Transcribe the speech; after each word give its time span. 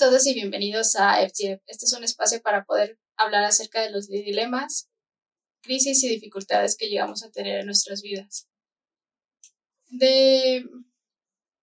todos 0.00 0.26
y 0.26 0.32
bienvenidos 0.32 0.96
a 0.96 1.20
FTF. 1.28 1.60
Este 1.66 1.84
es 1.84 1.92
un 1.92 2.02
espacio 2.04 2.40
para 2.40 2.64
poder 2.64 2.98
hablar 3.18 3.44
acerca 3.44 3.82
de 3.82 3.90
los 3.90 4.08
dilemas, 4.08 4.88
crisis 5.60 6.02
y 6.02 6.08
dificultades 6.08 6.74
que 6.78 6.88
llegamos 6.88 7.22
a 7.22 7.30
tener 7.30 7.60
en 7.60 7.66
nuestras 7.66 8.00
vidas. 8.00 8.48
De, 9.90 10.64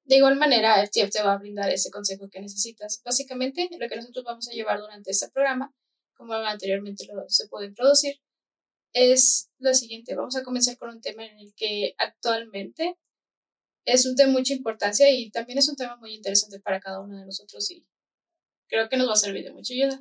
de 0.04 0.16
igual 0.16 0.36
manera, 0.36 0.86
FTF 0.86 1.09
te 1.09 1.23
va 1.23 1.34
a 1.34 1.38
brindar 1.39 1.71
ese 1.71 1.89
consejo 1.89 2.30
que 2.30 2.39
necesitas. 2.39 3.02
Básicamente, 3.04 3.70
lo 3.71 3.89
que 3.89 3.95
nosotros 3.95 4.23
vamos 4.23 4.48
a 4.48 4.52
llevar 4.52 4.80
durante 4.81 5.09
este 5.09 5.31
programa, 5.31 5.73
como 6.13 6.35
anteriormente 6.35 7.08
lo, 7.12 7.27
se 7.30 7.48
puede 7.48 7.66
introducir, 7.66 8.22
es 8.94 9.49
lo 9.58 9.73
siguiente. 9.73 10.16
Vamos 10.16 10.35
a 10.35 10.44
comenzar 10.44 10.77
con 10.77 10.90
un 10.91 11.02
tema 11.02 11.26
en 11.26 11.40
el 11.40 11.55
que 11.55 11.95
actualmente 11.98 12.99
es 13.84 14.05
un 14.05 14.16
tema 14.16 14.27
de 14.27 14.38
mucha 14.38 14.54
importancia 14.54 15.09
y 15.09 15.31
también 15.31 15.58
es 15.58 15.70
un 15.70 15.76
tema 15.76 15.95
muy 15.95 16.13
interesante 16.13 16.59
para 16.59 16.80
cada 16.80 17.02
uno 17.02 17.17
de 17.17 17.26
nosotros 17.26 17.72
y 17.72 17.84
creo 18.67 18.89
que 18.89 18.98
nos 18.98 19.07
va 19.07 19.13
a 19.13 19.17
servir 19.17 19.44
de 19.44 19.53
mucha 19.53 19.73
ayuda. 19.73 19.99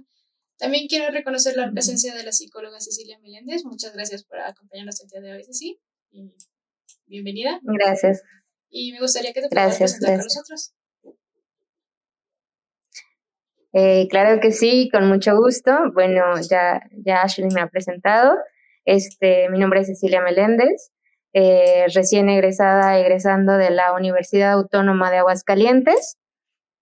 También 0.58 0.86
quiero 0.88 1.10
reconocer 1.10 1.56
la 1.56 1.70
presencia 1.70 2.14
de 2.14 2.22
la 2.22 2.32
psicóloga 2.32 2.80
Cecilia 2.80 3.18
Meléndez. 3.20 3.64
Muchas 3.64 3.92
gracias 3.92 4.24
por 4.24 4.40
acompañarnos 4.40 5.00
el 5.02 5.08
día 5.08 5.20
de 5.20 5.32
hoy, 5.36 5.44
Ceci. 5.44 5.78
Y 6.10 6.32
bienvenida. 7.06 7.60
Gracias. 7.62 8.22
Y 8.70 8.92
me 8.92 9.00
gustaría 9.00 9.32
que 9.32 9.42
te 9.42 9.48
pudieras 9.48 9.78
presentar 9.78 10.16
con 10.16 10.24
nosotros. 10.24 10.74
Eh, 13.72 14.08
claro 14.08 14.40
que 14.40 14.52
sí, 14.52 14.88
con 14.90 15.06
mucho 15.06 15.36
gusto. 15.36 15.72
Bueno, 15.92 16.22
ya, 16.48 16.80
ya 17.04 17.22
Ashley 17.22 17.50
me 17.54 17.60
ha 17.60 17.68
presentado. 17.68 18.34
Este, 18.86 19.50
mi 19.50 19.58
nombre 19.58 19.80
es 19.80 19.88
Cecilia 19.88 20.22
Meléndez, 20.22 20.92
eh, 21.34 21.84
recién 21.92 22.30
egresada, 22.30 22.98
egresando 22.98 23.58
de 23.58 23.70
la 23.70 23.92
Universidad 23.92 24.52
Autónoma 24.52 25.10
de 25.10 25.18
Aguascalientes. 25.18 26.16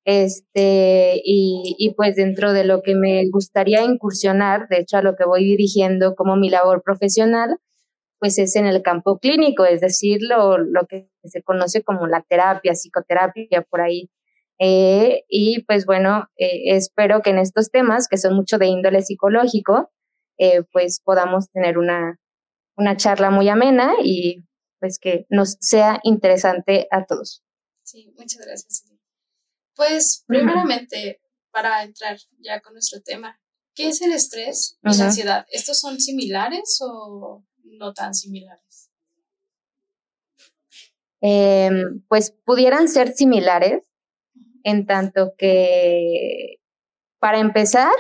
Este, 0.05 1.21
y, 1.25 1.77
y, 1.79 1.95
pues 1.95 2.17
dentro 2.17 2.53
de 2.53 2.65
lo 2.65 2.83
que 2.83 2.95
me 2.95 3.25
gustaría 3.31 3.83
incursionar, 3.83 4.69
de 4.69 4.81
hecho 4.81 4.99
a 4.99 5.03
lo 5.03 5.17
que 5.17 5.25
voy 5.25 5.45
dirigiendo 5.45 6.15
como 6.15 6.37
mi 6.37 6.51
labor 6.51 6.83
profesional, 6.83 7.59
pues 8.19 8.39
es 8.39 8.57
en 8.57 8.67
el 8.67 8.83
campo 8.83 9.19
clínico, 9.19 9.65
es 9.65 9.81
decir, 9.81 10.19
lo, 10.23 10.59
lo 10.59 10.87
que 10.87 11.11
se 11.25 11.43
conoce 11.43 11.83
como 11.83 12.07
la 12.07 12.23
terapia, 12.23 12.75
psicoterapia, 12.75 13.63
por 13.69 13.81
ahí. 13.83 14.11
Eh, 14.59 15.25
y 15.29 15.63
pues 15.65 15.85
bueno, 15.85 16.29
eh, 16.37 16.75
espero 16.75 17.23
que 17.23 17.31
en 17.31 17.39
estos 17.39 17.71
temas, 17.71 18.09
que 18.09 18.17
son 18.17 18.35
mucho 18.35 18.59
de 18.59 18.67
índole 18.67 19.03
psicológico, 19.03 19.91
eh, 20.39 20.63
pues 20.73 21.01
podamos 21.05 21.51
tener 21.51 21.79
una, 21.79 22.19
una 22.77 22.97
charla 22.97 23.31
muy 23.31 23.49
amena 23.49 23.95
y 24.03 24.45
pues 24.81 24.99
que 24.99 25.27
nos 25.29 25.57
sea 25.61 26.01
interesante 26.03 26.87
a 26.91 27.05
todos. 27.05 27.43
Sí, 27.83 28.13
muchas 28.17 28.45
gracias. 28.47 28.94
Pues 29.75 30.25
primeramente, 30.27 31.21
para 31.51 31.83
entrar 31.83 32.17
ya 32.39 32.61
con 32.61 32.75
nuestro 32.75 33.01
tema, 33.03 33.41
¿qué 33.75 33.89
es 33.89 34.03
el 34.03 34.13
estrés 34.13 34.79
y 34.83 34.97
la 34.97 35.05
ansiedad? 35.07 35.47
¿Estos 35.51 35.81
son 35.81 36.01
similares 36.01 36.79
o 36.81 37.45
no 37.65 37.93
tan 37.93 38.15
similares? 38.15 38.91
Em, 41.21 42.03
pues 42.09 42.33
pudieran 42.45 42.89
ser 42.89 43.15
similares 43.15 43.83
en 44.63 44.87
tanto 44.87 45.35
que, 45.39 46.57
para 47.19 47.39
empezar, 47.39 47.93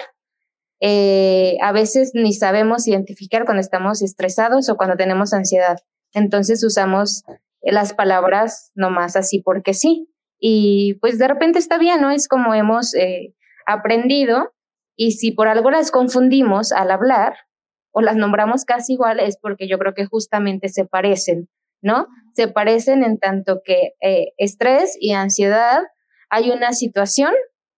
eh, 0.81 1.56
a 1.62 1.72
veces 1.72 2.11
ni 2.12 2.34
sabemos 2.34 2.86
identificar 2.86 3.47
cuando 3.47 3.62
estamos 3.62 4.03
estresados 4.03 4.69
o 4.69 4.77
cuando 4.77 4.97
tenemos 4.97 5.33
ansiedad. 5.33 5.78
Entonces 6.12 6.62
usamos 6.62 7.22
las 7.62 7.94
palabras 7.94 8.70
nomás 8.75 9.16
así 9.16 9.41
porque 9.41 9.72
sí. 9.72 10.13
Y 10.47 10.99
pues 11.00 11.19
de 11.19 11.27
repente 11.27 11.59
está 11.59 11.78
bien, 11.78 12.03
¿no? 12.03 12.10
Es 12.10 12.28
como 12.28 12.53
hemos 12.53 12.94
eh, 12.94 13.34
aprendido 13.66 14.53
y 14.94 15.12
si 15.12 15.32
por 15.32 15.49
algo 15.49 15.71
las 15.71 15.91
confundimos 15.91 16.71
al 16.71 16.91
hablar 16.91 17.34
o 17.93 18.03
las 18.03 18.16
nombramos 18.16 18.66
casi 18.66 18.93
igual 18.93 19.21
es 19.21 19.38
porque 19.38 19.66
yo 19.66 19.78
creo 19.78 19.94
que 19.94 20.05
justamente 20.05 20.69
se 20.69 20.84
parecen, 20.84 21.49
¿no? 21.81 22.09
Se 22.34 22.47
parecen 22.47 23.05
en 23.05 23.19
tanto 23.19 23.62
que 23.65 23.94
eh, 24.03 24.34
estrés 24.37 24.99
y 25.00 25.15
ansiedad 25.15 25.81
hay 26.28 26.50
una 26.50 26.75
situación 26.75 27.32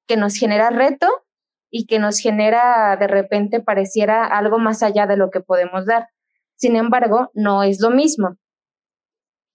que 0.09 0.17
nos 0.17 0.35
genera 0.35 0.71
reto 0.71 1.07
y 1.71 1.87
que 1.87 2.01
nos 2.01 2.19
genera 2.19 2.97
de 2.97 3.07
repente 3.07 3.61
pareciera 3.61 4.25
algo 4.25 4.59
más 4.59 4.83
allá 4.83 5.07
de 5.07 5.17
lo 5.17 5.31
que 5.31 5.39
podemos 5.39 5.87
dar. 5.87 6.09
Sin 6.57 6.75
embargo, 6.75 7.31
no 7.33 7.63
es 7.63 7.81
lo 7.81 7.91
mismo. 7.91 8.39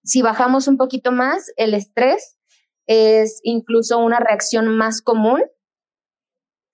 Si 0.01 0.21
bajamos 0.21 0.69
un 0.69 0.77
poquito 0.77 1.11
más, 1.11 1.51
el 1.57 1.73
estrés 1.73 2.37
es 2.91 3.39
incluso 3.43 3.99
una 3.99 4.19
reacción 4.19 4.67
más 4.75 5.01
común 5.01 5.41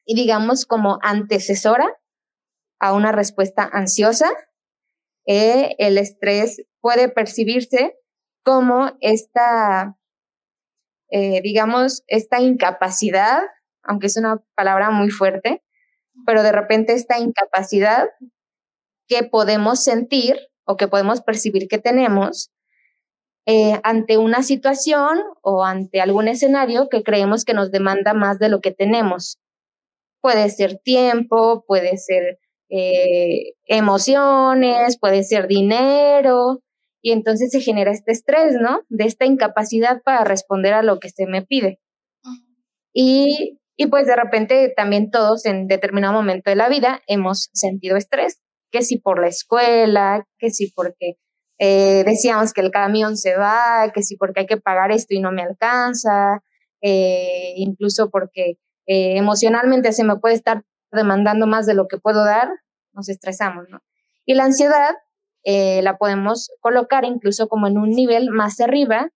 y 0.06 0.16
digamos 0.16 0.66
como 0.66 1.00
antecesora 1.02 1.96
a 2.80 2.94
una 2.94 3.12
respuesta 3.12 3.70
ansiosa. 3.72 4.30
Eh, 5.28 5.76
el 5.78 5.98
estrés 5.98 6.64
puede 6.80 7.10
percibirse 7.10 7.98
como 8.44 8.98
esta, 9.02 9.98
eh, 11.10 11.42
digamos, 11.42 12.04
esta 12.08 12.40
incapacidad 12.40 13.44
aunque 13.88 14.08
es 14.08 14.18
una 14.18 14.44
palabra 14.56 14.92
muy 14.92 15.10
fuerte, 15.10 15.64
pero 16.26 16.44
de 16.44 16.52
repente 16.52 16.94
esta 16.94 17.20
incapacidad 17.20 18.10
que 19.08 19.24
podemos 19.24 19.84
sentir 19.84 20.38
o 20.66 20.76
que 20.76 20.88
podemos 20.88 21.22
percibir 21.22 21.68
que 21.68 21.78
tenemos 21.78 22.52
eh, 23.48 23.80
ante 23.84 24.18
una 24.18 24.44
situación 24.44 25.18
o 25.42 25.64
ante 25.64 26.02
algún 26.02 26.28
escenario 26.28 26.90
que 26.90 27.02
creemos 27.02 27.46
que 27.46 27.56
nos 27.56 27.72
demanda 27.72 28.14
más 28.14 28.38
de 28.38 28.50
lo 28.50 28.62
que 28.62 28.72
tenemos. 28.72 29.40
Puede 30.22 30.50
ser 30.50 30.78
tiempo, 30.78 31.64
puede 31.66 31.98
ser 31.98 32.38
eh, 32.70 33.54
emociones, 33.66 35.00
puede 35.00 35.24
ser 35.24 35.48
dinero, 35.48 36.62
y 37.02 37.12
entonces 37.12 37.52
se 37.52 37.62
genera 37.62 37.92
este 37.92 38.12
estrés, 38.12 38.56
¿no? 38.62 38.82
De 38.90 39.06
esta 39.06 39.26
incapacidad 39.26 40.02
para 40.04 40.24
responder 40.24 40.74
a 40.74 40.84
lo 40.84 41.00
que 41.00 41.10
se 41.10 41.26
me 41.26 41.42
pide. 41.42 41.80
Y 42.94 43.58
y 43.78 43.88
pues 43.88 44.08
de 44.08 44.16
repente 44.16 44.74
también 44.76 45.12
todos 45.12 45.46
en 45.46 45.68
determinado 45.68 46.12
momento 46.12 46.50
de 46.50 46.56
la 46.56 46.68
vida 46.68 47.02
hemos 47.06 47.50
sentido 47.54 47.96
estrés, 47.96 48.42
que 48.72 48.82
si 48.82 48.98
por 48.98 49.22
la 49.22 49.28
escuela, 49.28 50.26
que 50.40 50.50
si 50.50 50.72
porque 50.72 51.18
eh, 51.60 52.04
decíamos 52.06 52.54
que 52.54 52.62
el 52.62 52.72
camión 52.72 53.18
se 53.18 53.36
va, 53.36 53.92
que 53.94 54.04
si 54.04 54.18
porque 54.18 54.42
hay 54.42 54.46
que 54.46 54.58
pagar 54.58 54.92
esto 54.92 55.14
y 55.14 55.20
no 55.20 55.32
me 55.32 55.44
alcanza, 55.44 56.44
eh, 56.82 57.54
incluso 57.56 58.10
porque 58.10 58.58
eh, 58.86 59.18
emocionalmente 59.18 59.92
se 59.94 60.04
me 60.04 60.18
puede 60.18 60.36
estar 60.36 60.64
demandando 60.92 61.48
más 61.48 61.66
de 61.66 61.74
lo 61.74 61.88
que 61.88 61.98
puedo 61.98 62.24
dar, 62.24 62.50
nos 62.94 63.10
estresamos, 63.10 63.66
¿no? 63.70 63.82
Y 64.26 64.36
la 64.36 64.46
ansiedad 64.46 64.96
la 65.46 65.98
podemos 65.98 66.50
colocar 66.60 67.06
incluso 67.06 67.48
como 67.48 67.68
en 67.68 67.78
un 67.78 67.92
nivel 67.92 68.32
más 68.32 68.60
arriba, 68.60 69.12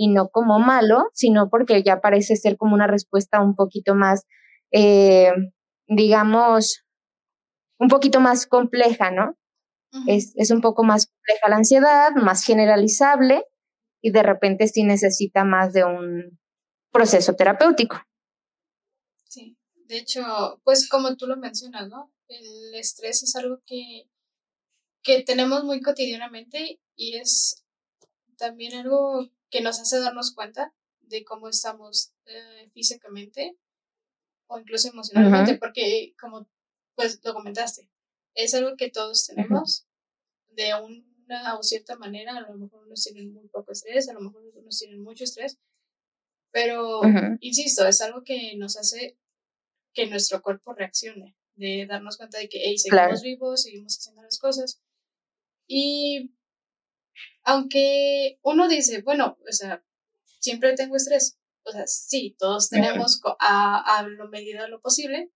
y 0.00 0.08
no 0.08 0.30
como 0.30 0.58
malo, 0.58 1.10
sino 1.12 1.50
porque 1.50 1.82
ya 1.82 2.00
parece 2.00 2.34
ser 2.34 2.56
como 2.56 2.74
una 2.74 2.86
respuesta 2.86 3.42
un 3.42 3.54
poquito 3.54 3.94
más, 3.94 4.26
eh, 4.72 5.30
digamos, 5.88 6.86
un 7.78 7.88
poquito 7.88 8.18
más 8.18 8.46
compleja, 8.46 9.10
¿no? 9.10 9.36
Es, 10.06 10.32
es 10.36 10.50
un 10.50 10.60
poco 10.60 10.84
más 10.84 11.06
compleja 11.06 11.48
la 11.48 11.56
ansiedad, 11.56 12.10
más 12.14 12.44
generalizable 12.44 13.44
y 14.00 14.10
de 14.10 14.22
repente 14.22 14.68
sí 14.68 14.84
necesita 14.84 15.44
más 15.44 15.72
de 15.72 15.84
un 15.84 16.38
proceso 16.92 17.34
terapéutico. 17.34 18.00
Sí, 19.28 19.56
de 19.74 19.98
hecho, 19.98 20.60
pues 20.64 20.88
como 20.88 21.16
tú 21.16 21.26
lo 21.26 21.36
mencionas, 21.36 21.88
¿no? 21.88 22.12
El 22.28 22.74
estrés 22.74 23.22
es 23.22 23.34
algo 23.36 23.60
que, 23.66 24.08
que 25.02 25.22
tenemos 25.22 25.64
muy 25.64 25.80
cotidianamente 25.80 26.80
y 26.96 27.16
es 27.16 27.64
también 28.36 28.74
algo 28.74 29.28
que 29.50 29.60
nos 29.60 29.80
hace 29.80 30.00
darnos 30.00 30.34
cuenta 30.34 30.72
de 31.00 31.24
cómo 31.24 31.48
estamos 31.48 32.12
eh, 32.26 32.70
físicamente 32.72 33.56
o 34.46 34.58
incluso 34.58 34.88
emocionalmente, 34.88 35.56
porque 35.58 36.14
como 36.20 36.48
pues 36.94 37.20
lo 37.24 37.34
comentaste, 37.34 37.88
es 38.44 38.54
algo 38.54 38.76
que 38.76 38.90
todos 38.90 39.26
tenemos 39.26 39.86
de 40.48 40.74
una 40.74 41.58
o 41.58 41.62
cierta 41.62 41.96
manera, 41.96 42.36
a 42.36 42.40
lo 42.40 42.56
mejor 42.56 42.84
unos 42.86 43.04
tienen 43.04 43.32
muy 43.32 43.48
poco 43.48 43.72
estrés, 43.72 44.08
a 44.08 44.12
lo 44.14 44.20
mejor 44.20 44.42
unos 44.54 44.78
tienen 44.78 45.02
mucho 45.02 45.24
estrés, 45.24 45.58
pero 46.50 47.00
insisto, 47.40 47.86
es 47.86 48.00
algo 48.00 48.22
que 48.24 48.56
nos 48.56 48.76
hace 48.76 49.16
que 49.92 50.06
nuestro 50.06 50.42
cuerpo 50.42 50.74
reaccione, 50.74 51.36
de 51.54 51.86
darnos 51.86 52.16
cuenta 52.16 52.38
de 52.38 52.48
que 52.48 52.60
hey, 52.64 52.78
seguimos 52.78 53.22
vivos, 53.22 53.62
seguimos 53.62 53.96
haciendo 53.98 54.22
las 54.22 54.38
cosas. 54.38 54.80
Y 55.66 56.34
aunque 57.44 58.38
uno 58.42 58.68
dice, 58.68 59.02
bueno, 59.02 59.38
o 59.48 59.52
sea, 59.52 59.84
siempre 60.40 60.74
tengo 60.74 60.96
estrés. 60.96 61.38
O 61.64 61.72
sea, 61.72 61.86
sí, 61.86 62.34
todos 62.38 62.70
tenemos 62.70 63.20
a, 63.38 63.98
a 63.98 64.02
lo 64.08 64.28
medida 64.28 64.62
de 64.62 64.68
lo 64.68 64.80
posible, 64.80 65.30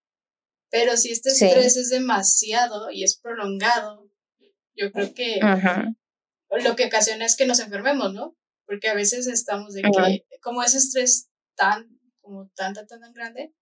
pero 0.74 0.96
si 0.96 1.12
este 1.12 1.28
estrés 1.28 1.76
es 1.76 1.90
demasiado 1.90 2.90
y 2.90 3.04
es 3.04 3.16
prolongado, 3.16 4.10
yo 4.74 4.90
creo 4.90 5.14
que 5.14 5.38
lo 6.50 6.74
que 6.74 6.86
ocasiona 6.86 7.24
es 7.24 7.36
que 7.36 7.46
nos 7.46 7.60
enfermemos, 7.60 8.12
¿no? 8.12 8.36
Porque 8.66 8.88
a 8.88 8.94
veces 8.94 9.28
estamos 9.28 9.74
de 9.74 9.82
que, 9.82 10.26
como 10.40 10.64
ese 10.64 10.78
estrés 10.78 11.28
tan, 11.54 11.96
como 12.20 12.48
tan, 12.56 12.74
tan, 12.74 12.88
tan 12.88 13.12
grande, 13.12 13.54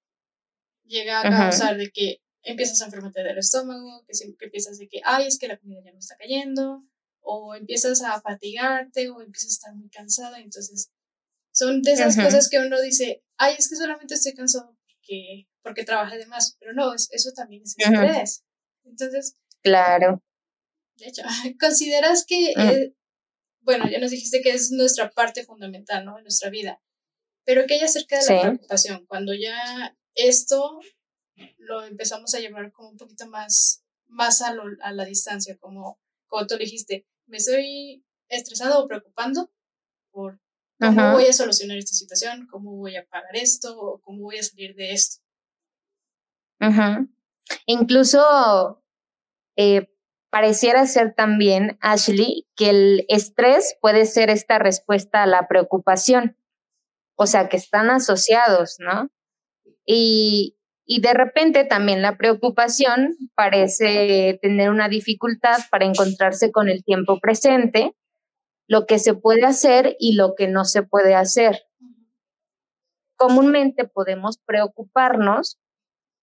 llega 0.84 1.20
a 1.20 1.28
causar 1.28 1.76
de 1.76 1.90
que 1.90 2.22
empiezas 2.44 2.80
a 2.80 2.86
enfermarte 2.86 3.22
del 3.22 3.36
estómago, 3.36 4.06
que, 4.06 4.14
siempre 4.14 4.48
piensas 4.48 4.78
de 4.78 4.88
que, 4.88 5.02
ay, 5.04 5.26
es 5.26 5.38
que 5.38 5.48
la 5.48 5.58
comida 5.58 5.82
ya 5.84 5.92
no 5.92 5.98
está 5.98 6.16
cayendo, 6.16 6.82
o 7.20 7.54
empiezas 7.54 8.00
a 8.00 8.22
fatigarte, 8.22 9.10
o 9.10 9.20
empiezas 9.20 9.50
a 9.50 9.52
estar 9.52 9.74
muy 9.74 9.90
cansada, 9.90 10.40
entonces 10.40 10.90
son 11.52 11.82
de 11.82 11.92
esas 11.92 12.16
cosas 12.16 12.48
que 12.48 12.58
uno 12.58 12.80
dice, 12.80 13.22
ay, 13.36 13.56
es 13.58 13.68
que 13.68 13.76
solamente 13.76 14.14
estoy 14.14 14.32
cansado 14.32 14.74
porque, 14.86 15.46
porque 15.62 15.84
trabajé 15.84 16.18
de 16.18 16.26
más, 16.26 16.56
pero 16.58 16.72
no, 16.72 16.94
eso 16.94 17.32
también 17.34 17.62
es 17.62 17.74
estrés. 17.78 18.44
Entonces, 18.84 19.36
claro. 19.62 20.22
De 20.96 21.06
hecho, 21.06 21.22
¿consideras 21.60 22.24
que, 22.26 22.52
eh, 22.52 22.94
bueno, 23.60 23.88
ya 23.90 23.98
nos 23.98 24.10
dijiste 24.10 24.42
que 24.42 24.50
es 24.50 24.70
nuestra 24.70 25.10
parte 25.10 25.44
fundamental, 25.44 26.04
¿no? 26.04 26.18
En 26.18 26.24
nuestra 26.24 26.50
vida, 26.50 26.80
pero 27.44 27.66
¿qué 27.66 27.74
hay 27.74 27.80
acerca 27.80 28.18
de 28.18 28.34
la 28.34 28.42
preocupación? 28.42 29.06
Cuando 29.06 29.34
ya 29.34 29.96
esto 30.14 30.80
lo 31.58 31.84
empezamos 31.84 32.34
a 32.34 32.40
llevar 32.40 32.72
como 32.72 32.90
un 32.90 32.96
poquito 32.96 33.26
más, 33.26 33.84
más 34.06 34.42
a, 34.42 34.54
a 34.82 34.92
la 34.92 35.04
distancia, 35.04 35.56
como, 35.58 35.98
como 36.26 36.46
tú 36.46 36.56
dijiste, 36.56 37.06
me 37.26 37.38
estoy 37.38 38.04
estresado 38.28 38.82
o 38.82 38.88
preocupando 38.88 39.50
por 40.10 40.40
cómo 40.78 41.12
voy 41.12 41.26
a 41.26 41.32
solucionar 41.32 41.78
esta 41.78 41.94
situación, 41.94 42.46
cómo 42.50 42.76
voy 42.76 42.96
a 42.96 43.06
pagar 43.06 43.36
esto 43.36 43.78
o 43.78 44.00
cómo 44.00 44.22
voy 44.22 44.38
a 44.38 44.42
salir 44.42 44.74
de 44.74 44.92
esto. 44.92 45.21
Incluso 47.66 48.82
eh, 49.56 49.88
pareciera 50.30 50.86
ser 50.86 51.14
también, 51.14 51.76
Ashley, 51.80 52.46
que 52.56 52.70
el 52.70 53.04
estrés 53.08 53.76
puede 53.80 54.06
ser 54.06 54.30
esta 54.30 54.58
respuesta 54.58 55.22
a 55.22 55.26
la 55.26 55.48
preocupación, 55.48 56.36
o 57.16 57.26
sea, 57.26 57.48
que 57.48 57.56
están 57.56 57.90
asociados, 57.90 58.76
¿no? 58.78 59.10
Y, 59.84 60.56
y 60.86 61.00
de 61.00 61.14
repente 61.14 61.64
también 61.64 62.00
la 62.00 62.16
preocupación 62.16 63.16
parece 63.34 64.38
tener 64.40 64.70
una 64.70 64.88
dificultad 64.88 65.58
para 65.70 65.84
encontrarse 65.84 66.50
con 66.50 66.68
el 66.68 66.84
tiempo 66.84 67.18
presente, 67.20 67.94
lo 68.68 68.86
que 68.86 68.98
se 68.98 69.14
puede 69.14 69.44
hacer 69.44 69.96
y 69.98 70.14
lo 70.14 70.34
que 70.34 70.48
no 70.48 70.64
se 70.64 70.82
puede 70.82 71.14
hacer. 71.14 71.62
Comúnmente 73.16 73.84
podemos 73.86 74.38
preocuparnos 74.38 75.58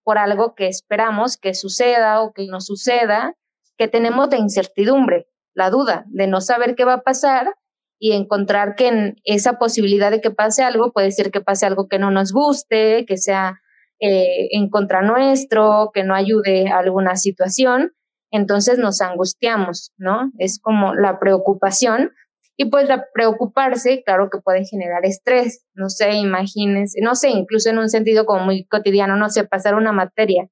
por 0.10 0.18
algo 0.18 0.56
que 0.56 0.66
esperamos 0.66 1.38
que 1.38 1.54
suceda 1.54 2.24
o 2.24 2.34
que 2.34 2.48
no 2.48 2.62
suceda, 2.62 3.36
que 3.78 3.88
tenemos 3.88 4.32
de 4.32 4.38
incertidumbre, 4.38 5.28
la 5.54 5.70
duda 5.70 6.06
de 6.08 6.26
no 6.26 6.42
saber 6.42 6.74
qué 6.74 6.84
va 6.84 6.94
a 6.94 7.02
pasar 7.04 7.54
y 8.00 8.14
encontrar 8.14 8.74
que 8.74 8.88
en 8.88 9.16
esa 9.24 9.60
posibilidad 9.60 10.10
de 10.10 10.20
que 10.20 10.32
pase 10.32 10.64
algo 10.64 10.92
puede 10.94 11.12
ser 11.12 11.30
que 11.30 11.42
pase 11.42 11.68
algo 11.68 11.88
que 11.88 12.00
no 12.00 12.10
nos 12.10 12.34
guste, 12.34 13.06
que 13.06 13.18
sea 13.18 13.60
eh, 14.00 14.48
en 14.50 14.72
contra 14.72 15.04
nuestro, 15.04 15.92
que 15.94 16.04
no 16.04 16.16
ayude 16.16 16.72
a 16.72 16.80
alguna 16.80 17.16
situación, 17.16 17.92
entonces 18.32 18.80
nos 18.80 19.02
angustiamos, 19.02 19.94
¿no? 19.98 20.32
Es 20.40 20.60
como 20.60 20.96
la 20.96 21.20
preocupación. 21.20 22.14
Y 22.62 22.66
pues 22.66 22.90
la 22.90 23.06
preocuparse, 23.14 24.04
claro 24.04 24.30
que 24.30 24.42
puede 24.42 24.66
generar 24.66 25.06
estrés, 25.06 25.66
no 25.76 25.90
sé, 25.90 26.12
imagínense, 26.12 27.00
no 27.02 27.16
sé, 27.16 27.30
incluso 27.30 27.70
en 27.70 27.78
un 27.78 27.88
sentido 27.88 28.26
como 28.26 28.44
muy 28.44 28.66
cotidiano, 28.66 29.16
no 29.16 29.30
sé, 29.30 29.46
pasar 29.46 29.76
una 29.76 29.94
materia, 29.94 30.50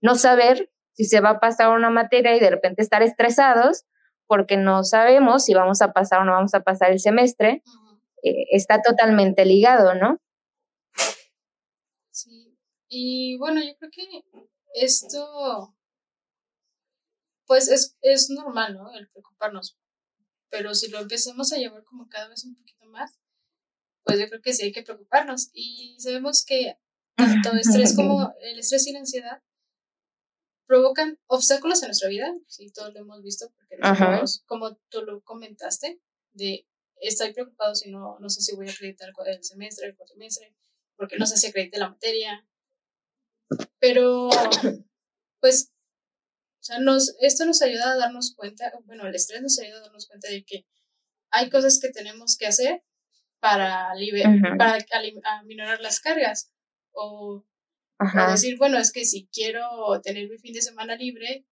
no 0.00 0.14
saber 0.14 0.70
si 0.94 1.04
se 1.04 1.20
va 1.20 1.28
a 1.28 1.40
pasar 1.40 1.68
una 1.76 1.90
materia 1.90 2.34
y 2.34 2.40
de 2.40 2.48
repente 2.48 2.80
estar 2.80 3.02
estresados 3.02 3.84
porque 4.26 4.56
no 4.56 4.82
sabemos 4.82 5.44
si 5.44 5.52
vamos 5.52 5.82
a 5.82 5.92
pasar 5.92 6.22
o 6.22 6.24
no 6.24 6.32
vamos 6.32 6.54
a 6.54 6.60
pasar 6.60 6.90
el 6.90 7.00
semestre, 7.00 7.62
eh, 8.22 8.46
está 8.52 8.80
totalmente 8.80 9.44
ligado, 9.44 9.94
¿no? 9.94 10.22
Y 12.88 13.36
bueno, 13.36 13.60
yo 13.62 13.76
creo 13.78 13.90
que 13.90 14.24
esto, 14.72 15.74
pues 17.46 17.68
es, 17.68 17.98
es 18.00 18.30
normal, 18.30 18.72
¿no? 18.74 18.90
El 18.94 19.06
preocuparnos. 19.10 19.76
Pero 20.52 20.74
si 20.74 20.88
lo 20.88 21.00
empecemos 21.00 21.50
a 21.52 21.56
llevar 21.56 21.82
como 21.84 22.10
cada 22.10 22.28
vez 22.28 22.44
un 22.44 22.54
poquito 22.54 22.84
más, 22.88 23.18
pues 24.04 24.20
yo 24.20 24.28
creo 24.28 24.42
que 24.42 24.52
sí 24.52 24.64
hay 24.64 24.72
que 24.72 24.82
preocuparnos. 24.82 25.48
Y 25.54 25.96
sabemos 25.98 26.44
que 26.44 26.76
tanto 27.16 27.52
estrés 27.60 27.96
como 27.96 28.34
el 28.42 28.58
estrés 28.58 28.86
y 28.86 28.92
la 28.92 28.98
ansiedad 28.98 29.42
provocan 30.66 31.18
obstáculos 31.26 31.82
en 31.82 31.88
nuestra 31.88 32.10
vida, 32.10 32.34
sí, 32.46 32.70
todos 32.70 32.92
lo 32.92 33.00
hemos 33.00 33.22
visto, 33.22 33.50
porque 33.56 33.76
nosotros, 33.78 34.42
como 34.46 34.76
tú 34.90 35.02
lo 35.02 35.22
comentaste, 35.22 36.00
de 36.32 36.66
estoy 36.96 37.32
preocupado 37.32 37.74
si 37.74 37.90
no, 37.90 38.18
no 38.20 38.28
sé 38.28 38.42
si 38.42 38.54
voy 38.54 38.68
a 38.68 38.72
acreditar 38.72 39.12
el 39.26 39.44
semestre, 39.44 39.88
el 39.88 39.96
cuatrimestre, 39.96 40.54
porque 40.96 41.16
no 41.18 41.26
sé 41.26 41.36
si 41.36 41.46
acredite 41.46 41.78
la 41.78 41.90
materia, 41.90 42.46
pero, 43.78 44.30
pues, 45.40 45.72
o 46.62 46.64
sea, 46.64 46.78
nos, 46.78 47.16
esto 47.18 47.44
nos 47.44 47.60
ayuda 47.60 47.90
a 47.90 47.96
darnos 47.96 48.36
cuenta, 48.36 48.72
bueno, 48.84 49.04
el 49.08 49.14
estrés 49.16 49.42
nos 49.42 49.58
ayuda 49.58 49.78
a 49.78 49.82
darnos 49.82 50.06
cuenta 50.06 50.28
de 50.28 50.44
que 50.44 50.64
hay 51.32 51.50
cosas 51.50 51.80
que 51.82 51.90
tenemos 51.90 52.36
que 52.36 52.46
hacer 52.46 52.84
para, 53.40 53.88
para 54.56 54.78
aminorar 55.40 55.80
las 55.80 55.98
cargas. 55.98 56.52
O, 56.92 57.44
decir, 58.30 58.56
bueno, 58.58 58.78
es 58.78 58.92
que 58.92 59.04
si 59.04 59.26
quiero 59.32 60.00
tener 60.04 60.28
mi 60.28 60.38
fin 60.38 60.52
de 60.52 60.62
semana 60.62 60.94
libre, 60.94 61.44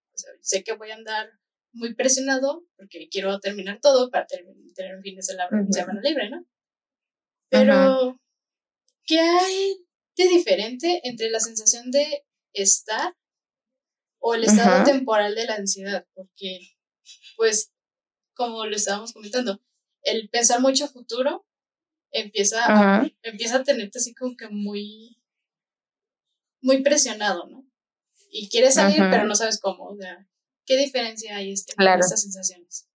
sé 0.42 0.62
que 0.62 0.74
voy 0.74 0.92
a 0.92 0.94
andar 0.94 1.28
muy 1.72 1.94
presionado 1.94 2.64
porque 2.76 3.08
quiero 3.10 3.40
terminar 3.40 3.80
todo 3.82 4.12
para 4.12 4.26
tener, 4.26 4.46
un 4.46 5.02
fin 5.02 5.16
de 5.16 5.22
semana, 5.22 6.00
libre, 6.04 6.30
¿no? 6.30 6.46
Pero, 7.48 8.20
¿qué 9.04 9.18
hay 9.18 9.84
diferente 10.14 11.00
entre 11.02 11.30
la 11.30 11.40
sensación 11.40 11.90
de 11.90 12.24
estar 12.52 13.12
o 14.20 14.34
el 14.34 14.44
estado 14.44 14.84
temporal 14.84 15.34
de 15.34 15.46
la 15.46 15.54
ansiedad, 15.54 16.06
porque, 16.14 16.60
pues, 17.36 17.72
como 18.34 18.66
lo 18.66 18.76
estábamos 18.76 19.12
comentando, 19.12 19.60
el 20.02 20.28
pensar 20.28 20.60
mucho 20.60 20.88
futuro 20.88 21.46
empieza 22.12 22.64
a, 22.66 23.10
empieza 23.22 23.56
a 23.56 23.64
tenerte 23.64 23.98
así 23.98 24.14
como 24.14 24.36
que 24.36 24.48
muy, 24.48 25.18
muy 26.60 26.82
presionado, 26.82 27.48
¿no? 27.48 27.66
Y 28.30 28.48
quieres 28.48 28.74
salir, 28.74 28.98
pero 29.10 29.24
no 29.24 29.34
sabes 29.34 29.58
cómo, 29.60 29.86
o 29.88 29.96
sea, 29.96 30.26
¿qué 30.64 30.76
diferencia 30.76 31.36
hay 31.36 31.52
este, 31.52 31.74
en 31.76 32.00
estas 32.00 32.22
sensaciones? 32.22 32.86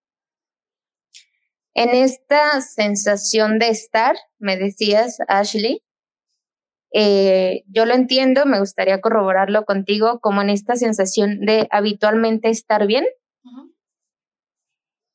En 1.74 1.90
esta 1.90 2.62
sensación 2.62 3.60
de 3.60 3.68
estar, 3.68 4.16
me 4.38 4.56
decías, 4.56 5.18
Ashley, 5.28 5.84
eh, 6.98 7.66
yo 7.68 7.86
lo 7.86 7.94
entiendo, 7.94 8.46
me 8.46 8.58
gustaría 8.58 9.02
corroborarlo 9.02 9.66
contigo, 9.66 10.22
como 10.22 10.42
en 10.42 10.50
esta 10.50 10.78
sensación 10.78 11.42
de 11.42 11.68
habitualmente 11.70 12.50
estar 12.50 12.88
bien. 12.88 13.06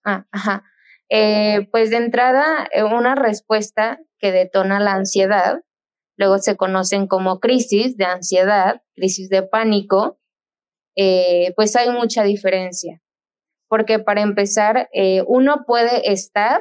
Ah, 0.04 0.26
ajá. 0.30 0.62
Eh, 1.08 1.68
pues 1.72 1.88
de 1.88 1.96
entrada, 1.96 2.68
eh, 2.70 2.82
una 2.82 3.14
respuesta 3.14 3.98
que 4.18 4.30
detona 4.30 4.78
la 4.78 4.92
ansiedad, 4.92 5.62
luego 6.18 6.36
se 6.36 6.54
conocen 6.58 7.06
como 7.06 7.40
crisis 7.40 7.96
de 7.96 8.04
ansiedad, 8.04 8.82
crisis 8.94 9.30
de 9.30 9.42
pánico, 9.42 10.18
pues 11.56 11.76
hay 11.76 11.88
mucha 11.88 12.24
diferencia. 12.24 13.00
Porque 13.68 13.98
para 14.00 14.20
empezar, 14.20 14.90
uno 15.26 15.64
puede 15.66 16.12
estar 16.12 16.60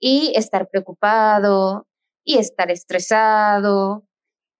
y 0.00 0.32
estar 0.34 0.68
preocupado, 0.68 1.86
y 2.24 2.38
estar 2.38 2.70
estresado. 2.70 4.04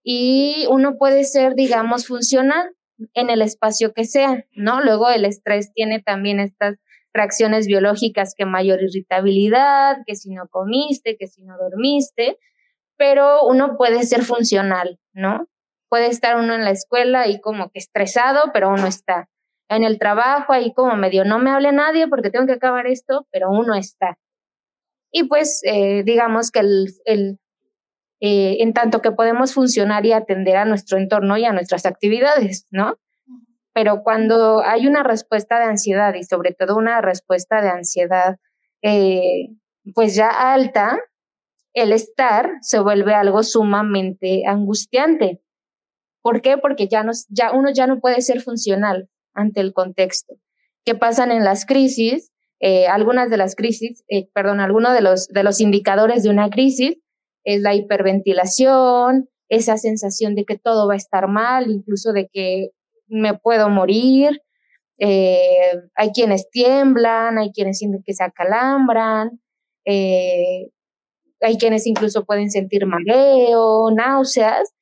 Y 0.02 0.66
uno 0.70 0.96
puede 0.98 1.24
ser, 1.24 1.54
digamos, 1.54 2.06
funcional 2.06 2.74
en 3.14 3.30
el 3.30 3.42
espacio 3.42 3.92
que 3.92 4.04
sea, 4.04 4.44
¿no? 4.52 4.80
Luego 4.82 5.10
el 5.10 5.24
estrés 5.24 5.72
tiene 5.72 6.00
también 6.00 6.40
estas 6.40 6.78
reacciones 7.12 7.66
biológicas 7.66 8.34
que 8.36 8.44
mayor 8.44 8.82
irritabilidad, 8.82 9.98
que 10.06 10.16
si 10.16 10.30
no 10.30 10.48
comiste, 10.48 11.16
que 11.16 11.26
si 11.26 11.42
no 11.42 11.56
dormiste, 11.56 12.38
pero 12.96 13.44
uno 13.44 13.76
puede 13.76 14.02
ser 14.04 14.22
funcional, 14.22 15.00
¿no? 15.12 15.48
Puede 15.88 16.08
estar 16.08 16.36
uno 16.36 16.54
en 16.54 16.64
la 16.64 16.70
escuela 16.70 17.22
ahí 17.22 17.40
como 17.40 17.70
que 17.70 17.78
estresado, 17.78 18.50
pero 18.52 18.68
uno 18.68 18.86
está 18.86 19.28
en 19.68 19.84
el 19.84 19.98
trabajo 19.98 20.52
ahí 20.52 20.72
como 20.74 20.94
medio 20.96 21.24
no 21.24 21.38
me 21.38 21.50
hable 21.50 21.72
nadie 21.72 22.08
porque 22.08 22.30
tengo 22.30 22.46
que 22.46 22.52
acabar 22.52 22.86
esto, 22.86 23.26
pero 23.30 23.50
uno 23.50 23.74
está. 23.74 24.18
Y 25.10 25.24
pues 25.24 25.60
eh, 25.64 26.02
digamos 26.04 26.50
que 26.50 26.60
el, 26.60 27.38
eh, 28.26 28.62
en 28.62 28.72
tanto 28.72 29.02
que 29.02 29.12
podemos 29.12 29.52
funcionar 29.52 30.06
y 30.06 30.12
atender 30.14 30.56
a 30.56 30.64
nuestro 30.64 30.96
entorno 30.96 31.36
y 31.36 31.44
a 31.44 31.52
nuestras 31.52 31.84
actividades, 31.84 32.66
¿no? 32.70 32.96
Pero 33.74 34.02
cuando 34.02 34.62
hay 34.64 34.86
una 34.86 35.02
respuesta 35.02 35.58
de 35.58 35.66
ansiedad 35.66 36.14
y 36.14 36.24
sobre 36.24 36.54
todo 36.54 36.74
una 36.74 37.02
respuesta 37.02 37.60
de 37.60 37.68
ansiedad, 37.68 38.38
eh, 38.80 39.50
pues 39.94 40.14
ya 40.14 40.30
alta, 40.54 40.98
el 41.74 41.92
estar 41.92 42.52
se 42.62 42.78
vuelve 42.78 43.12
algo 43.12 43.42
sumamente 43.42 44.44
angustiante. 44.46 45.42
¿Por 46.22 46.40
qué? 46.40 46.56
Porque 46.56 46.88
ya, 46.88 47.04
ya 47.28 47.52
uno 47.52 47.72
ya 47.74 47.86
no 47.86 48.00
puede 48.00 48.22
ser 48.22 48.40
funcional 48.40 49.10
ante 49.34 49.60
el 49.60 49.74
contexto. 49.74 50.36
¿Qué 50.86 50.94
pasan 50.94 51.30
en 51.30 51.44
las 51.44 51.66
crisis? 51.66 52.32
Eh, 52.58 52.86
algunas 52.86 53.28
de 53.28 53.36
las 53.36 53.54
crisis, 53.54 54.02
perdón, 54.32 54.60
algunos 54.60 54.94
de 54.94 55.02
los, 55.02 55.28
de 55.28 55.42
los 55.42 55.60
indicadores 55.60 56.22
de 56.22 56.30
una 56.30 56.48
crisis 56.48 57.03
es 57.44 57.60
la 57.60 57.74
hiperventilación, 57.74 59.28
esa 59.48 59.76
sensación 59.76 60.34
de 60.34 60.44
que 60.44 60.58
todo 60.58 60.88
va 60.88 60.94
a 60.94 60.98
estar 60.98 61.28
mal, 61.28 61.70
incluso 61.70 62.12
de 62.12 62.28
que 62.32 62.70
me 63.06 63.38
puedo 63.38 63.68
morir. 63.68 64.42
Eh, 64.98 65.72
hay 65.94 66.10
quienes 66.10 66.48
tiemblan, 66.50 67.38
hay 67.38 67.52
quienes 67.52 67.78
sienten 67.78 68.02
que 68.04 68.14
se 68.14 68.24
acalambran, 68.24 69.40
eh, 69.84 70.70
hay 71.40 71.58
quienes 71.58 71.86
incluso 71.86 72.24
pueden 72.24 72.50
sentir 72.50 72.86
mareo, 72.86 73.90
náuseas. 73.90 74.72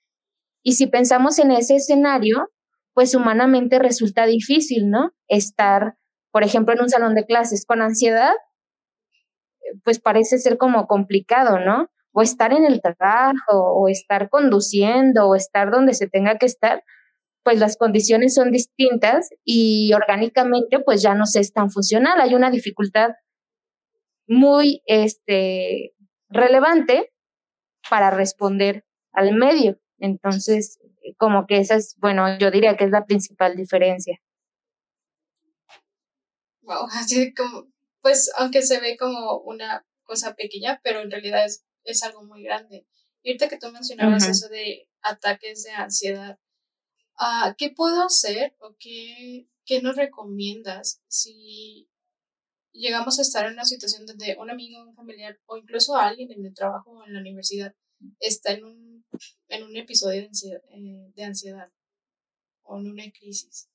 Y 0.63 0.75
si 0.75 0.87
pensamos 0.87 1.39
en 1.39 1.51
ese 1.51 1.77
escenario, 1.77 2.49
pues 2.95 3.15
humanamente 3.15 3.79
resulta 3.79 4.27
difícil, 4.27 4.91
¿no? 4.91 5.13
Estar, 5.29 5.97
por 6.31 6.45
ejemplo, 6.45 6.75
en 6.75 6.83
un 6.83 6.91
salón 6.91 7.15
de 7.15 7.27
clases 7.27 7.65
con 7.67 7.83
ansiedad, 7.83 8.35
pues 9.85 9.99
parece 9.99 10.39
ser 10.39 10.59
como 10.59 10.87
complicado, 10.87 11.59
¿no? 11.59 11.89
O 12.13 12.23
estar 12.23 12.53
en 12.53 12.65
el 12.65 12.81
trabajo, 12.81 13.73
o 13.75 13.89
estar 13.89 14.29
conduciendo, 14.29 15.29
o 15.29 15.35
estar 15.35 15.71
donde 15.71 15.95
se 15.95 16.09
tenga 16.09 16.37
que 16.39 16.47
estar, 16.47 16.85
pues 17.43 17.59
las 17.59 17.77
condiciones 17.77 18.35
son 18.35 18.51
distintas 18.53 19.31
y 19.45 19.93
orgánicamente 19.95 20.79
pues 20.81 21.03
ya 21.03 21.15
no 21.15 21.27
se 21.27 21.41
es 21.41 21.53
tan 21.53 21.71
funcional. 21.71 22.21
Hay 22.21 22.35
una 22.35 22.51
dificultad 22.51 23.11
muy 24.27 24.83
este, 24.87 25.95
relevante 26.29 27.13
para 27.89 28.11
responder 28.11 28.85
al 29.13 29.35
medio. 29.35 29.79
Entonces, 29.99 30.79
como 31.17 31.47
que 31.47 31.59
esa 31.59 31.77
es, 31.77 31.97
bueno, 31.99 32.39
yo 32.39 32.51
diría 32.51 32.77
que 32.77 32.85
es 32.85 32.91
la 32.91 33.07
principal 33.07 33.57
diferencia. 33.57 34.19
Wow, 36.63 36.87
así 36.93 37.35
como, 37.35 37.67
pues 38.01 38.33
aunque 38.37 38.63
se 38.63 38.81
ve 38.81 38.97
como 38.97 39.39
una 39.39 39.85
cosa 40.05 40.35
pequeña, 40.35 40.81
pero 40.83 41.01
en 41.01 41.11
realidad 41.11 41.45
es, 41.45 41.65
es 41.85 42.03
algo 42.03 42.23
muy 42.25 42.43
grande. 42.43 42.87
Y 43.23 43.31
ahorita 43.31 43.49
que 43.49 43.59
tú 43.59 43.71
mencionabas 43.71 44.29
eso 44.29 44.49
de 44.49 44.89
ataques 45.01 45.63
de 45.63 45.71
ansiedad, 45.71 46.39
uh, 47.21 47.55
¿qué 47.57 47.71
puedo 47.71 48.03
hacer 48.03 48.57
o 48.59 48.75
qué, 48.79 49.49
qué 49.65 49.81
nos 49.81 49.97
recomiendas 49.97 51.03
si 51.09 51.89
llegamos 52.73 53.19
a 53.19 53.23
estar 53.23 53.47
en 53.47 53.53
una 53.53 53.65
situación 53.65 54.07
donde 54.07 54.37
un 54.39 54.51
amigo, 54.51 54.83
un 54.83 54.95
familiar 54.95 55.39
o 55.47 55.57
incluso 55.57 55.97
alguien 55.97 56.33
en 56.33 56.45
el 56.47 56.55
trabajo 56.55 56.91
o 56.91 57.05
en 57.05 57.15
la 57.15 57.21
universidad 57.21 57.75
está 58.19 58.53
en 58.53 58.65
un, 58.65 59.05
en 59.49 59.63
un 59.63 59.77
episodio 59.77 60.23
de 60.23 60.27
ansiedad, 60.29 60.63
eh, 60.71 61.13
de 61.15 61.25
ansiedad 61.25 61.71
o 62.63 62.79
en 62.79 62.91
una 62.91 63.05
crisis? 63.13 63.69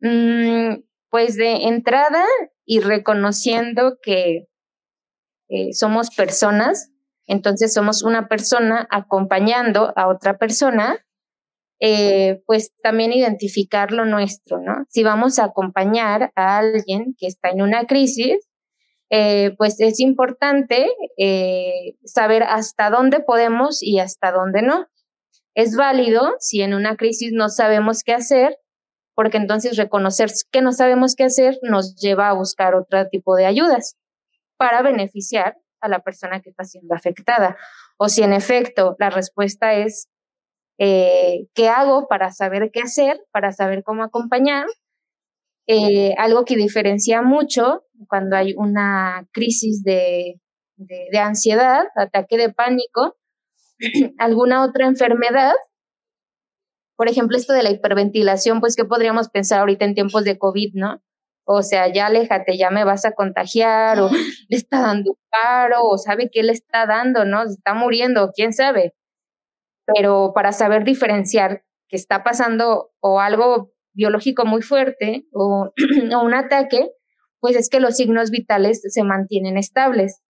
Mm, 0.00 0.82
pues 1.10 1.36
de 1.36 1.68
entrada 1.68 2.24
y 2.64 2.80
reconociendo 2.80 3.98
que 4.02 4.48
eh, 5.54 5.74
somos 5.74 6.08
personas, 6.08 6.90
entonces 7.26 7.74
somos 7.74 8.02
una 8.02 8.26
persona 8.26 8.88
acompañando 8.90 9.92
a 9.96 10.08
otra 10.08 10.38
persona, 10.38 11.04
eh, 11.78 12.42
pues 12.46 12.72
también 12.82 13.12
identificar 13.12 13.92
lo 13.92 14.06
nuestro, 14.06 14.62
¿no? 14.62 14.86
Si 14.88 15.02
vamos 15.02 15.38
a 15.38 15.44
acompañar 15.44 16.32
a 16.36 16.56
alguien 16.56 17.14
que 17.18 17.26
está 17.26 17.50
en 17.50 17.60
una 17.60 17.84
crisis, 17.84 18.48
eh, 19.10 19.54
pues 19.58 19.78
es 19.80 20.00
importante 20.00 20.86
saber 22.04 22.44
hasta 22.44 22.88
dónde 22.88 23.20
podemos 23.20 23.82
y 23.82 23.98
hasta 23.98 24.32
dónde 24.32 24.62
no. 24.62 24.86
Es 25.54 25.76
válido 25.76 26.32
si 26.38 26.62
en 26.62 26.72
una 26.72 26.96
crisis 26.96 27.32
no 27.34 27.50
sabemos 27.50 28.04
qué 28.04 28.14
hacer, 28.14 28.56
porque 29.14 29.36
entonces 29.36 29.76
reconocer 29.76 30.30
que 30.50 30.62
no 30.62 30.72
sabemos 30.72 31.14
qué 31.14 31.24
hacer 31.24 31.58
nos 31.60 31.94
lleva 31.96 32.30
a 32.30 32.32
buscar 32.32 32.74
otro 32.74 33.06
tipo 33.10 33.36
de 33.36 33.44
ayudas 33.44 33.98
para 34.62 34.80
beneficiar 34.80 35.56
a 35.80 35.88
la 35.88 36.04
persona 36.04 36.40
que 36.40 36.50
está 36.50 36.62
siendo 36.62 36.94
afectada. 36.94 37.56
O 37.96 38.08
si 38.08 38.22
en 38.22 38.32
efecto 38.32 38.94
la 39.00 39.10
respuesta 39.10 39.74
es, 39.74 40.08
eh, 40.78 41.48
¿qué 41.52 41.68
hago 41.68 42.06
para 42.06 42.30
saber 42.30 42.70
qué 42.72 42.82
hacer, 42.82 43.20
para 43.32 43.50
saber 43.50 43.82
cómo 43.82 44.04
acompañar? 44.04 44.66
Eh, 45.66 46.14
algo 46.16 46.44
que 46.44 46.54
diferencia 46.54 47.22
mucho 47.22 47.82
cuando 48.06 48.36
hay 48.36 48.54
una 48.56 49.26
crisis 49.32 49.82
de, 49.82 50.40
de 50.76 51.18
ansiedad, 51.18 51.86
ataque 51.96 52.36
de 52.36 52.52
pánico, 52.52 53.16
alguna 54.18 54.64
otra 54.64 54.86
enfermedad 54.86 55.54
por 57.02 57.08
ejemplo, 57.08 57.36
esto 57.36 57.52
de 57.52 57.64
la 57.64 57.72
hiperventilación, 57.72 58.60
pues, 58.60 58.76
¿qué 58.76 58.84
podríamos 58.84 59.28
pensar 59.28 59.58
ahorita 59.58 59.84
en 59.84 59.94
tiempos 59.94 60.22
de 60.22 60.38
COVID, 60.38 60.74
no? 60.74 61.02
O 61.44 61.62
sea, 61.62 61.92
ya 61.92 62.06
aléjate, 62.06 62.56
ya 62.56 62.70
me 62.70 62.84
vas 62.84 63.04
a 63.04 63.12
contagiar, 63.12 64.00
o 64.00 64.10
le 64.48 64.56
está 64.56 64.80
dando 64.80 65.16
paro, 65.30 65.82
o 65.84 65.98
sabe 65.98 66.30
qué 66.32 66.42
le 66.42 66.52
está 66.52 66.86
dando, 66.86 67.24
¿no? 67.24 67.46
Se 67.46 67.54
está 67.54 67.74
muriendo, 67.74 68.32
quién 68.34 68.52
sabe. 68.52 68.94
Pero 69.86 70.32
para 70.34 70.52
saber 70.52 70.84
diferenciar 70.84 71.64
que 71.88 71.96
está 71.96 72.22
pasando 72.22 72.90
o 73.00 73.20
algo 73.20 73.72
biológico 73.92 74.44
muy 74.46 74.62
fuerte 74.62 75.26
o, 75.32 75.70
o 76.16 76.24
un 76.24 76.34
ataque, 76.34 76.90
pues 77.40 77.56
es 77.56 77.68
que 77.68 77.80
los 77.80 77.96
signos 77.96 78.30
vitales 78.30 78.80
se 78.82 79.02
mantienen 79.02 79.58
estables. 79.58 80.22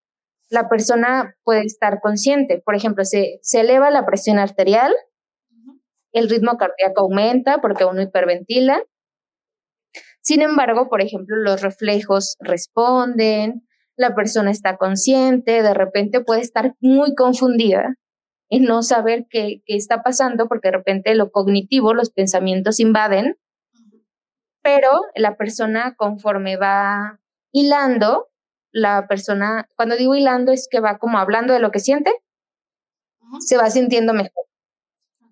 La 0.49 0.67
persona 0.69 1.35
puede 1.43 1.61
estar 1.63 1.99
consciente, 2.01 2.61
por 2.65 2.75
ejemplo, 2.75 3.05
se, 3.05 3.39
se 3.41 3.61
eleva 3.61 3.91
la 3.91 4.05
presión 4.05 4.39
arterial, 4.39 4.93
el 6.13 6.29
ritmo 6.29 6.57
cardíaco 6.57 7.01
aumenta 7.01 7.59
porque 7.59 7.85
uno 7.85 8.01
hiperventila. 8.01 8.81
Sin 10.23 10.41
embargo, 10.41 10.87
por 10.87 11.01
ejemplo, 11.01 11.35
los 11.35 11.61
reflejos 11.61 12.37
responden, 12.39 13.67
la 13.97 14.15
persona 14.15 14.51
está 14.51 14.77
consciente, 14.77 15.61
de 15.61 15.73
repente 15.73 16.21
puede 16.21 16.39
estar 16.39 16.75
muy 16.79 17.13
confundida 17.13 17.95
y 18.49 18.61
no 18.61 18.83
saber 18.83 19.27
qué, 19.29 19.61
qué 19.65 19.75
está 19.75 20.01
pasando 20.01 20.47
porque 20.47 20.69
de 20.69 20.77
repente 20.77 21.13
lo 21.13 21.29
cognitivo, 21.29 21.93
los 21.93 22.09
pensamientos 22.09 22.79
invaden, 22.79 23.37
pero 24.61 25.01
la 25.13 25.35
persona 25.35 25.93
conforme 25.97 26.55
va 26.55 27.19
hilando, 27.51 28.29
la 28.71 29.07
persona, 29.07 29.67
cuando 29.75 29.97
digo 29.97 30.15
hilando 30.15 30.53
es 30.53 30.69
que 30.71 30.79
va 30.79 30.99
como 30.99 31.17
hablando 31.17 31.53
de 31.53 31.59
lo 31.59 31.71
que 31.71 31.79
siente, 31.79 32.13
se 33.39 33.57
va 33.57 33.69
sintiendo 33.69 34.13
mejor. 34.13 34.45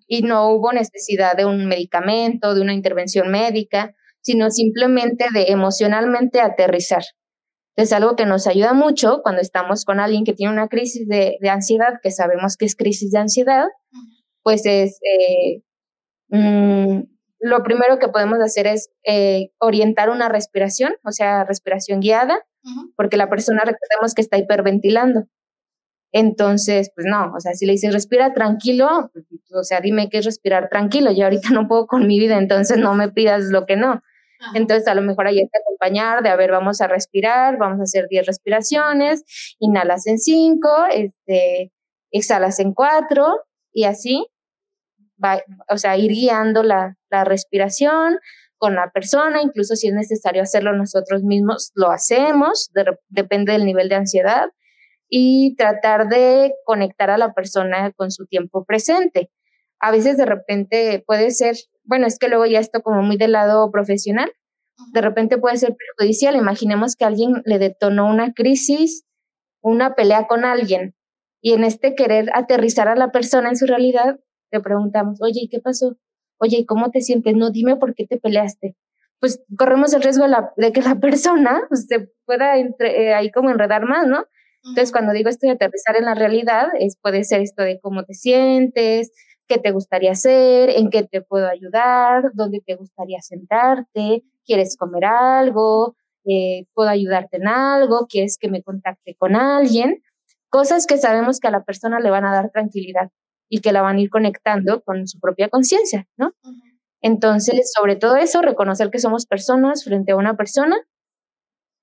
Y 0.06 0.20
no 0.20 0.50
hubo 0.50 0.70
necesidad 0.74 1.34
de 1.34 1.46
un 1.46 1.66
medicamento, 1.66 2.54
de 2.54 2.60
una 2.60 2.74
intervención 2.74 3.30
médica, 3.30 3.94
sino 4.22 4.50
simplemente 4.50 5.26
de 5.32 5.46
emocionalmente 5.48 6.40
aterrizar. 6.40 7.02
Es 7.76 7.92
algo 7.92 8.16
que 8.16 8.26
nos 8.26 8.46
ayuda 8.46 8.74
mucho 8.74 9.20
cuando 9.22 9.40
estamos 9.40 9.84
con 9.84 9.98
alguien 9.98 10.24
que 10.24 10.34
tiene 10.34 10.52
una 10.52 10.68
crisis 10.68 11.08
de, 11.08 11.38
ansiedad, 11.48 11.94
que 12.02 12.10
sabemos 12.10 12.56
que 12.56 12.66
es 12.66 12.76
crisis 12.76 13.10
de 13.10 13.18
ansiedad, 13.18 13.66
pues 14.42 14.66
es 14.66 14.98
eh, 15.02 15.62
mm, 16.28 17.02
lo 17.40 17.62
primero 17.62 17.98
que 17.98 18.08
podemos 18.08 18.38
hacer 18.40 18.66
es 18.66 18.90
eh, 19.04 19.50
orientar 19.58 20.10
una 20.10 20.28
respiración, 20.28 20.94
o 21.04 21.10
sea, 21.10 21.44
respiración 21.44 22.00
guiada, 22.00 22.38
porque 22.96 23.16
la 23.16 23.28
persona 23.28 23.62
recordemos 23.64 24.14
que 24.14 24.22
está 24.22 24.38
hiperventilando. 24.38 25.24
Entonces, 26.12 26.92
pues 26.94 27.06
no, 27.10 27.32
o 27.34 27.40
sea, 27.40 27.54
si 27.54 27.66
le 27.66 27.72
dices 27.72 27.92
respira 27.92 28.34
tranquilo, 28.34 29.10
pues, 29.12 29.24
o 29.54 29.64
sea, 29.64 29.80
dime 29.80 30.08
qué 30.10 30.18
es 30.18 30.26
respirar 30.26 30.68
tranquilo, 30.68 31.10
yo 31.10 31.24
ahorita 31.24 31.50
no 31.50 31.66
puedo 31.66 31.86
con 31.86 32.06
mi 32.06 32.20
vida, 32.20 32.38
entonces 32.38 32.78
no 32.78 32.94
me 32.94 33.10
pidas 33.10 33.44
lo 33.50 33.66
que 33.66 33.76
no. 33.76 34.02
Entonces, 34.54 34.88
a 34.88 34.94
lo 34.94 35.02
mejor 35.02 35.26
hay 35.26 35.36
que 35.36 35.58
acompañar 35.62 36.22
de, 36.22 36.28
a 36.28 36.36
ver, 36.36 36.50
vamos 36.50 36.80
a 36.80 36.88
respirar, 36.88 37.58
vamos 37.58 37.80
a 37.80 37.84
hacer 37.84 38.06
10 38.08 38.26
respiraciones, 38.26 39.24
inhalas 39.58 40.06
en 40.06 40.18
5, 40.18 40.68
este, 40.90 41.72
exhalas 42.10 42.58
en 42.58 42.72
4 42.72 43.36
y 43.72 43.84
así, 43.84 44.26
va, 45.22 45.40
o 45.68 45.78
sea, 45.78 45.96
ir 45.96 46.10
guiando 46.10 46.62
la, 46.62 46.96
la 47.10 47.24
respiración 47.24 48.18
con 48.62 48.76
la 48.76 48.90
persona, 48.90 49.42
incluso 49.42 49.74
si 49.74 49.88
es 49.88 49.94
necesario 49.94 50.42
hacerlo 50.42 50.72
nosotros 50.72 51.24
mismos, 51.24 51.72
lo 51.74 51.90
hacemos, 51.90 52.70
depende 53.08 53.52
del 53.54 53.64
nivel 53.64 53.88
de 53.88 53.96
ansiedad 53.96 54.50
y 55.08 55.56
tratar 55.56 56.08
de 56.08 56.54
conectar 56.64 57.10
a 57.10 57.18
la 57.18 57.34
persona 57.34 57.90
con 57.90 58.12
su 58.12 58.24
tiempo 58.26 58.64
presente. 58.64 59.30
A 59.80 59.90
veces 59.90 60.16
de 60.16 60.26
repente 60.26 61.02
puede 61.04 61.32
ser, 61.32 61.56
bueno, 61.84 62.06
es 62.06 62.18
que 62.18 62.28
luego 62.28 62.46
ya 62.46 62.60
esto 62.60 62.82
como 62.82 63.02
muy 63.02 63.16
del 63.16 63.32
lado 63.32 63.70
profesional, 63.70 64.32
de 64.92 65.00
repente 65.00 65.38
puede 65.38 65.56
ser 65.56 65.76
perjudicial. 65.76 66.36
Imaginemos 66.36 66.96
que 66.96 67.04
alguien 67.04 67.42
le 67.44 67.58
detonó 67.58 68.08
una 68.08 68.32
crisis, 68.32 69.04
una 69.60 69.94
pelea 69.94 70.26
con 70.26 70.44
alguien, 70.44 70.94
y 71.42 71.52
en 71.54 71.64
este 71.64 71.94
querer 71.94 72.30
aterrizar 72.34 72.88
a 72.88 72.94
la 72.94 73.10
persona 73.10 73.48
en 73.48 73.56
su 73.56 73.66
realidad, 73.66 74.20
le 74.52 74.60
preguntamos, 74.60 75.20
oye, 75.20 75.48
¿qué 75.50 75.60
pasó? 75.60 75.96
Oye, 76.38 76.64
¿cómo 76.66 76.90
te 76.90 77.00
sientes? 77.00 77.34
No, 77.34 77.50
dime 77.50 77.76
por 77.76 77.94
qué 77.94 78.06
te 78.06 78.16
peleaste. 78.16 78.76
Pues 79.18 79.42
corremos 79.56 79.92
el 79.92 80.02
riesgo 80.02 80.24
de, 80.56 80.72
que 80.72 80.82
la 80.82 80.94
persona 81.00 81.62
pues, 81.68 81.86
se 81.88 82.10
pueda 82.24 82.56
eh, 82.58 83.14
ahí 83.14 83.30
como 83.32 83.50
enredar 83.50 83.86
más, 83.86 84.06
¿no? 84.06 84.24
Entonces, 84.64 84.92
cuando 84.92 85.12
digo 85.12 85.28
esto 85.28 85.48
de 85.48 85.54
aterrizar 85.54 85.96
en 85.96 86.04
la 86.04 86.14
realidad, 86.14 86.68
es, 86.78 86.96
puede 86.96 87.24
ser 87.24 87.40
esto 87.40 87.64
de 87.64 87.80
cómo 87.80 88.04
te 88.04 88.14
sientes, 88.14 89.10
qué 89.52 89.58
te 89.58 89.70
gustaría 89.70 90.12
hacer, 90.12 90.70
en 90.70 90.88
qué 90.88 91.02
te 91.02 91.20
puedo 91.20 91.46
ayudar, 91.46 92.30
dónde 92.32 92.62
te 92.64 92.74
gustaría 92.74 93.20
sentarte, 93.20 94.24
quieres 94.46 94.76
comer 94.78 95.04
algo, 95.04 95.94
eh, 96.24 96.64
puedo 96.72 96.88
ayudarte 96.88 97.36
en 97.36 97.48
algo, 97.48 98.06
quieres 98.06 98.38
que 98.38 98.48
me 98.48 98.62
contacte 98.62 99.14
con 99.14 99.36
alguien, 99.36 100.02
cosas 100.48 100.86
que 100.86 100.96
sabemos 100.96 101.38
que 101.38 101.48
a 101.48 101.50
la 101.50 101.64
persona 101.64 102.00
le 102.00 102.08
van 102.10 102.24
a 102.24 102.32
dar 102.32 102.50
tranquilidad. 102.50 103.10
y 103.54 103.60
que 103.60 103.70
la 103.70 103.82
van 103.82 103.96
a 103.98 104.00
ir 104.00 104.08
conectando 104.08 104.80
con 104.80 105.06
su 105.06 105.20
propia 105.20 105.50
conciencia, 105.50 106.08
¿no? 106.16 106.32
Entonces, 107.02 107.70
sobre 107.70 107.96
todo 107.96 108.16
eso, 108.16 108.40
reconocer 108.40 108.88
que 108.88 108.98
somos 108.98 109.26
personas 109.26 109.84
frente 109.84 110.12
a 110.12 110.16
una 110.16 110.38
persona, 110.38 110.74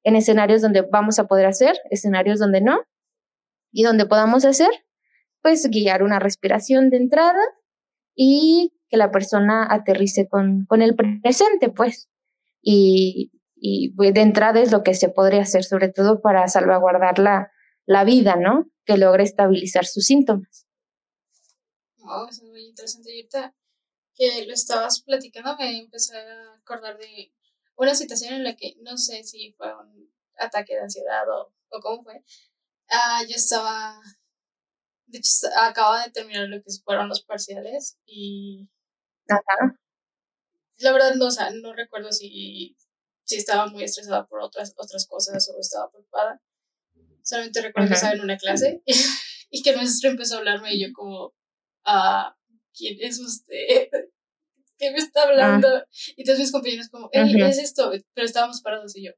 en 0.03 0.15
escenarios 0.15 0.63
donde 0.63 0.81
vamos 0.81 1.19
a 1.19 1.27
poder 1.27 1.45
hacer, 1.45 1.77
escenarios 1.91 2.39
donde 2.39 2.61
no, 2.61 2.79
y 3.71 3.83
donde 3.83 4.07
podamos 4.07 4.45
hacer, 4.45 4.71
pues 5.43 5.69
guiar 5.69 6.01
una 6.01 6.17
respiración 6.17 6.89
de 6.89 6.97
entrada 6.97 7.39
y 8.21 8.73
que 8.89 8.97
la 8.97 9.11
persona 9.11 9.65
aterrice 9.69 10.27
con, 10.27 10.65
con 10.65 10.81
el 10.81 10.93
presente, 10.93 11.69
pues. 11.69 12.09
Y, 12.61 13.31
y 13.55 13.93
pues, 13.93 14.13
de 14.13 14.19
entrada 14.19 14.59
es 14.59 14.73
lo 14.73 14.83
que 14.83 14.93
se 14.93 15.07
podría 15.07 15.43
hacer, 15.43 15.63
sobre 15.63 15.87
todo 15.87 16.21
para 16.21 16.45
salvaguardar 16.49 17.17
la, 17.17 17.49
la 17.85 18.03
vida, 18.03 18.35
¿no? 18.35 18.69
Que 18.83 18.97
logre 18.97 19.23
estabilizar 19.23 19.85
sus 19.85 20.03
síntomas. 20.03 20.67
Eso 21.95 22.27
es 22.29 22.43
muy 22.43 22.65
interesante. 22.65 23.09
Ahorita 23.09 23.55
que 24.15 24.45
lo 24.45 24.53
estabas 24.53 25.01
platicando 25.01 25.55
me 25.57 25.79
empecé 25.79 26.17
a 26.17 26.55
acordar 26.55 26.97
de 26.97 27.31
una 27.77 27.95
situación 27.95 28.33
en 28.33 28.43
la 28.43 28.57
que 28.57 28.75
no 28.81 28.97
sé 28.97 29.23
si 29.23 29.53
fue 29.53 29.73
un 29.73 30.11
ataque 30.37 30.75
de 30.75 30.81
ansiedad 30.81 31.23
o, 31.29 31.53
o 31.69 31.79
cómo 31.79 32.03
fue. 32.03 32.21
Ah, 32.89 33.21
yo 33.29 33.35
estaba, 33.37 33.97
de 35.09 35.17
hecho, 35.17 35.47
acaba 35.57 36.03
de 36.03 36.11
terminar 36.11 36.47
lo 36.47 36.61
que 36.61 36.71
fueron 36.83 37.09
los 37.09 37.23
parciales 37.23 37.97
y 38.05 38.69
la 40.77 40.91
verdad 40.93 41.15
no, 41.15 41.27
o 41.27 41.31
sea, 41.31 41.51
no 41.51 41.73
recuerdo 41.73 42.11
si, 42.11 42.77
si 43.23 43.35
estaba 43.35 43.67
muy 43.67 43.83
estresada 43.83 44.25
por 44.27 44.41
otras, 44.41 44.73
otras 44.77 45.07
cosas 45.07 45.49
o 45.49 45.59
estaba 45.59 45.89
preocupada. 45.91 46.41
Solamente 47.23 47.61
recuerdo 47.61 47.89
que 47.89 47.95
estaba 47.95 48.13
en 48.13 48.21
una 48.21 48.37
clase 48.37 48.81
y, 49.51 49.61
que 49.61 49.71
el 49.71 49.77
maestro 49.77 50.09
empezó 50.09 50.35
a 50.35 50.37
hablarme 50.39 50.73
y 50.73 50.81
yo 50.81 50.93
como, 50.93 51.33
ah, 51.85 52.35
¿quién 52.73 52.97
es 53.01 53.19
usted? 53.19 53.89
¿Qué 54.77 54.91
me 54.91 54.97
está 54.97 55.23
hablando? 55.23 55.67
Ah. 55.67 55.85
Y 56.15 56.23
todos 56.23 56.39
mis 56.39 56.51
compañeros 56.51 56.89
como, 56.89 57.09
hey, 57.11 57.33
¿qué 57.35 57.47
es 57.47 57.57
esto? 57.57 57.91
Pero 58.13 58.25
estábamos 58.25 58.61
parados 58.61 58.95
y 58.95 59.05
yo, 59.05 59.11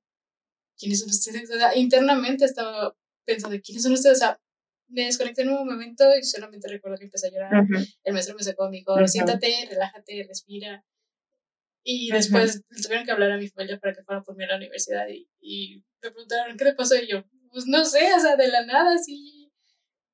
¿quiénes 0.77 1.01
son 1.01 1.09
ustedes? 1.09 1.51
O 1.51 1.53
sea, 1.53 1.75
internamente 1.77 2.45
estaba 2.45 2.95
pensando, 3.25 3.59
¿quiénes 3.63 3.83
son 3.83 3.93
ustedes? 3.93 4.17
O 4.17 4.19
sea, 4.19 4.41
me 4.91 5.05
desconecté 5.05 5.43
en 5.43 5.49
un 5.49 5.67
momento 5.67 6.05
y 6.17 6.23
solamente 6.23 6.67
recuerdo 6.67 6.97
que 6.97 7.05
empecé 7.05 7.27
a 7.27 7.31
llorar. 7.31 7.65
El 8.03 8.13
maestro 8.13 8.35
me 8.35 8.43
sacó, 8.43 8.69
me 8.69 8.77
dijo, 8.77 8.95
siéntate, 9.07 9.67
relájate, 9.69 10.25
respira. 10.27 10.83
Y 11.83 12.11
después 12.11 12.61
tuvieron 12.83 13.05
que 13.05 13.11
hablar 13.11 13.31
a 13.31 13.37
mi 13.37 13.47
familia 13.47 13.79
para 13.79 13.93
que 13.93 14.03
fuera 14.03 14.21
por 14.21 14.35
mí 14.35 14.43
a 14.43 14.47
la 14.47 14.57
universidad 14.57 15.07
y, 15.07 15.27
y 15.39 15.83
me 16.03 16.11
preguntaron, 16.11 16.57
¿qué 16.57 16.65
te 16.65 16.73
pasó? 16.73 16.95
Y 16.95 17.09
yo, 17.09 17.23
pues 17.51 17.65
no 17.65 17.83
sé, 17.85 18.13
o 18.13 18.19
sea, 18.19 18.35
de 18.35 18.49
la 18.49 18.65
nada, 18.65 18.97
sí. 18.97 19.51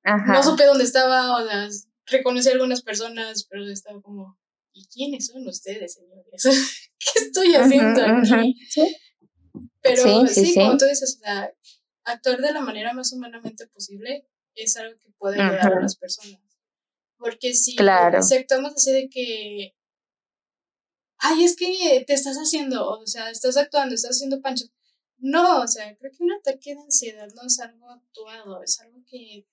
No 0.05 0.41
supe 0.41 0.63
dónde 0.63 0.85
estaba, 0.85 1.35
o 1.35 1.45
sea, 1.45 1.67
reconocí 2.05 2.47
a 2.47 2.53
algunas 2.53 2.81
personas, 2.81 3.45
pero 3.49 3.67
estaba 3.67 4.01
como, 4.01 4.39
¿y 4.71 4.87
quiénes 4.87 5.27
son 5.27 5.45
ustedes, 5.45 5.95
señores? 5.95 6.43
¿Qué 6.99 7.19
estoy 7.19 7.53
haciendo 7.55 8.01
aquí? 8.01 8.55
Pero 9.81 10.27
sí, 10.27 10.53
como 10.55 10.77
tú 10.77 10.85
dices, 10.85 11.17
o 11.19 11.23
sea, 11.25 11.51
actuar 12.05 12.39
de 12.39 12.53
la 12.53 12.61
manera 12.61 12.93
más 12.93 13.11
humanamente 13.11 13.67
posible 13.67 14.25
es 14.63 14.77
algo 14.77 14.97
que 14.99 15.11
puede 15.17 15.41
ayudar 15.41 15.73
a 15.77 15.81
las 15.81 15.95
personas. 15.95 16.41
Porque 17.17 17.53
si, 17.53 17.75
claro. 17.75 18.21
si 18.21 18.35
actuamos 18.35 18.73
así 18.75 18.91
de 18.91 19.09
que 19.09 19.73
ay, 21.19 21.43
es 21.43 21.55
que 21.55 22.03
te 22.05 22.13
estás 22.13 22.37
haciendo, 22.37 22.87
o 22.87 23.07
sea, 23.07 23.29
estás 23.29 23.57
actuando, 23.57 23.95
estás 23.95 24.11
haciendo 24.11 24.41
pancho. 24.41 24.65
No, 25.17 25.61
o 25.61 25.67
sea, 25.67 25.95
creo 25.97 26.11
que 26.11 26.23
un 26.23 26.31
ataque 26.33 26.75
de 26.75 26.81
ansiedad 26.81 27.27
no 27.35 27.47
es 27.47 27.59
algo 27.59 27.89
actuado, 27.89 28.61
es 28.63 28.79
algo 28.81 28.99
que, 29.09 29.47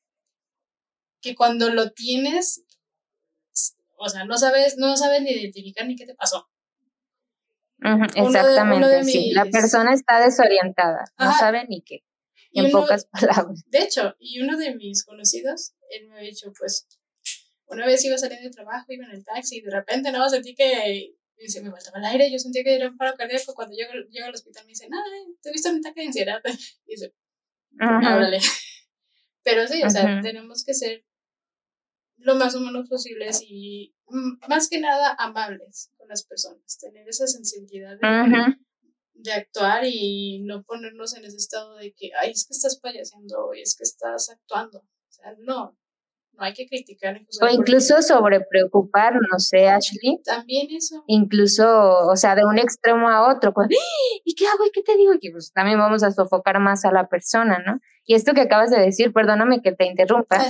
que 1.20 1.34
cuando 1.34 1.70
lo 1.70 1.90
tienes, 1.92 2.64
o 3.96 4.08
sea, 4.08 4.24
no 4.24 4.36
sabes, 4.36 4.76
no 4.76 4.96
sabes 4.96 5.22
ni 5.22 5.30
identificar 5.30 5.86
ni 5.86 5.96
qué 5.96 6.06
te 6.06 6.14
pasó. 6.14 6.50
exactamente, 8.14 9.04
sí. 9.04 9.30
La 9.32 9.46
persona 9.46 9.94
está 9.94 10.20
desorientada, 10.22 11.04
no 11.18 11.32
sabe 11.32 11.66
ni 11.66 11.82
qué, 11.82 12.04
en 12.54 12.70
pocas 12.70 13.06
palabras. 13.12 13.64
De 13.66 13.82
hecho, 13.82 14.14
y 14.18 14.40
uno 14.40 14.56
de 14.56 14.74
mis 14.74 15.04
conocidos, 15.04 15.74
él 15.90 16.08
me 16.08 16.18
ha 16.18 16.22
dicho, 16.22 16.52
pues, 16.58 16.86
una 17.66 17.86
vez 17.86 18.04
iba 18.04 18.18
saliendo 18.18 18.48
de 18.48 18.54
trabajo, 18.54 18.92
iba 18.92 19.04
en 19.06 19.12
el 19.12 19.24
taxi 19.24 19.58
y 19.58 19.62
de 19.62 19.70
repente 19.70 20.12
no 20.12 20.28
sentí 20.28 20.54
que 20.54 21.14
y 21.36 21.48
se 21.48 21.62
me 21.62 21.70
faltaba 21.70 21.98
el 21.98 22.04
aire, 22.04 22.30
yo 22.30 22.38
sentía 22.38 22.62
que 22.62 22.74
era 22.74 22.88
un 22.88 22.96
paro 22.96 23.16
cardíaco. 23.16 23.54
Cuando 23.54 23.74
llego, 23.74 23.92
llego 24.10 24.26
al 24.26 24.34
hospital 24.34 24.64
me 24.64 24.70
dicen, 24.70 24.90
ay, 24.92 25.36
te 25.42 25.48
he 25.48 25.52
visto 25.52 25.70
un 25.70 25.78
ataque 25.78 26.00
de 26.00 26.06
ansiedad. 26.06 26.40
Y 26.86 26.92
dice, 26.92 27.14
órale. 27.80 28.38
Pero 29.42 29.66
sí, 29.66 29.82
o 29.82 29.90
sea, 29.90 30.20
tenemos 30.22 30.64
que 30.64 30.74
ser 30.74 31.04
lo 32.16 32.36
más 32.36 32.54
humanos 32.54 32.88
posibles 32.88 33.42
y 33.46 33.94
mm, 34.06 34.48
más 34.48 34.68
que 34.68 34.80
nada 34.80 35.14
amables 35.18 35.90
con 35.96 36.08
las 36.08 36.24
personas, 36.24 36.78
tener 36.78 37.06
esa 37.08 37.26
sensibilidad 37.26 37.98
de, 37.98 38.56
de, 39.24 39.32
actuar 39.32 39.84
y 39.84 40.40
no 40.44 40.62
ponernos 40.62 41.16
en 41.16 41.24
ese 41.24 41.36
estado 41.36 41.76
de 41.76 41.92
que, 41.94 42.10
ay, 42.20 42.30
es 42.30 42.46
que 42.46 42.52
estás 42.52 42.78
payaseando, 42.80 43.54
y 43.54 43.62
es 43.62 43.76
que 43.76 43.84
estás 43.84 44.30
actuando. 44.30 44.78
O 44.78 45.12
sea, 45.12 45.34
no, 45.38 45.76
no 46.36 46.44
hay 46.44 46.52
que 46.52 46.66
criticar. 46.66 47.20
O 47.40 47.48
incluso 47.48 48.02
sobre 48.02 48.40
preocupar, 48.40 49.14
no 49.14 49.38
sé, 49.38 49.68
Ashley. 49.68 50.20
También 50.24 50.68
eso. 50.70 51.04
Incluso, 51.06 51.64
o 52.08 52.16
sea, 52.16 52.34
de 52.34 52.44
un 52.44 52.58
extremo 52.58 53.08
a 53.08 53.32
otro. 53.32 53.52
Pues, 53.52 53.68
¿Y 54.24 54.34
qué 54.34 54.46
hago? 54.46 54.64
¿Y 54.66 54.70
qué 54.70 54.82
te 54.82 54.96
digo? 54.96 55.12
Y 55.20 55.30
pues 55.30 55.52
también 55.52 55.78
vamos 55.78 56.02
a 56.02 56.10
sofocar 56.10 56.60
más 56.60 56.84
a 56.84 56.92
la 56.92 57.08
persona, 57.08 57.58
¿no? 57.64 57.80
Y 58.06 58.14
esto 58.14 58.34
que 58.34 58.42
acabas 58.42 58.70
de 58.70 58.80
decir, 58.80 59.12
perdóname 59.12 59.62
que 59.62 59.72
te 59.72 59.86
interrumpa, 59.86 60.36
ah, 60.38 60.48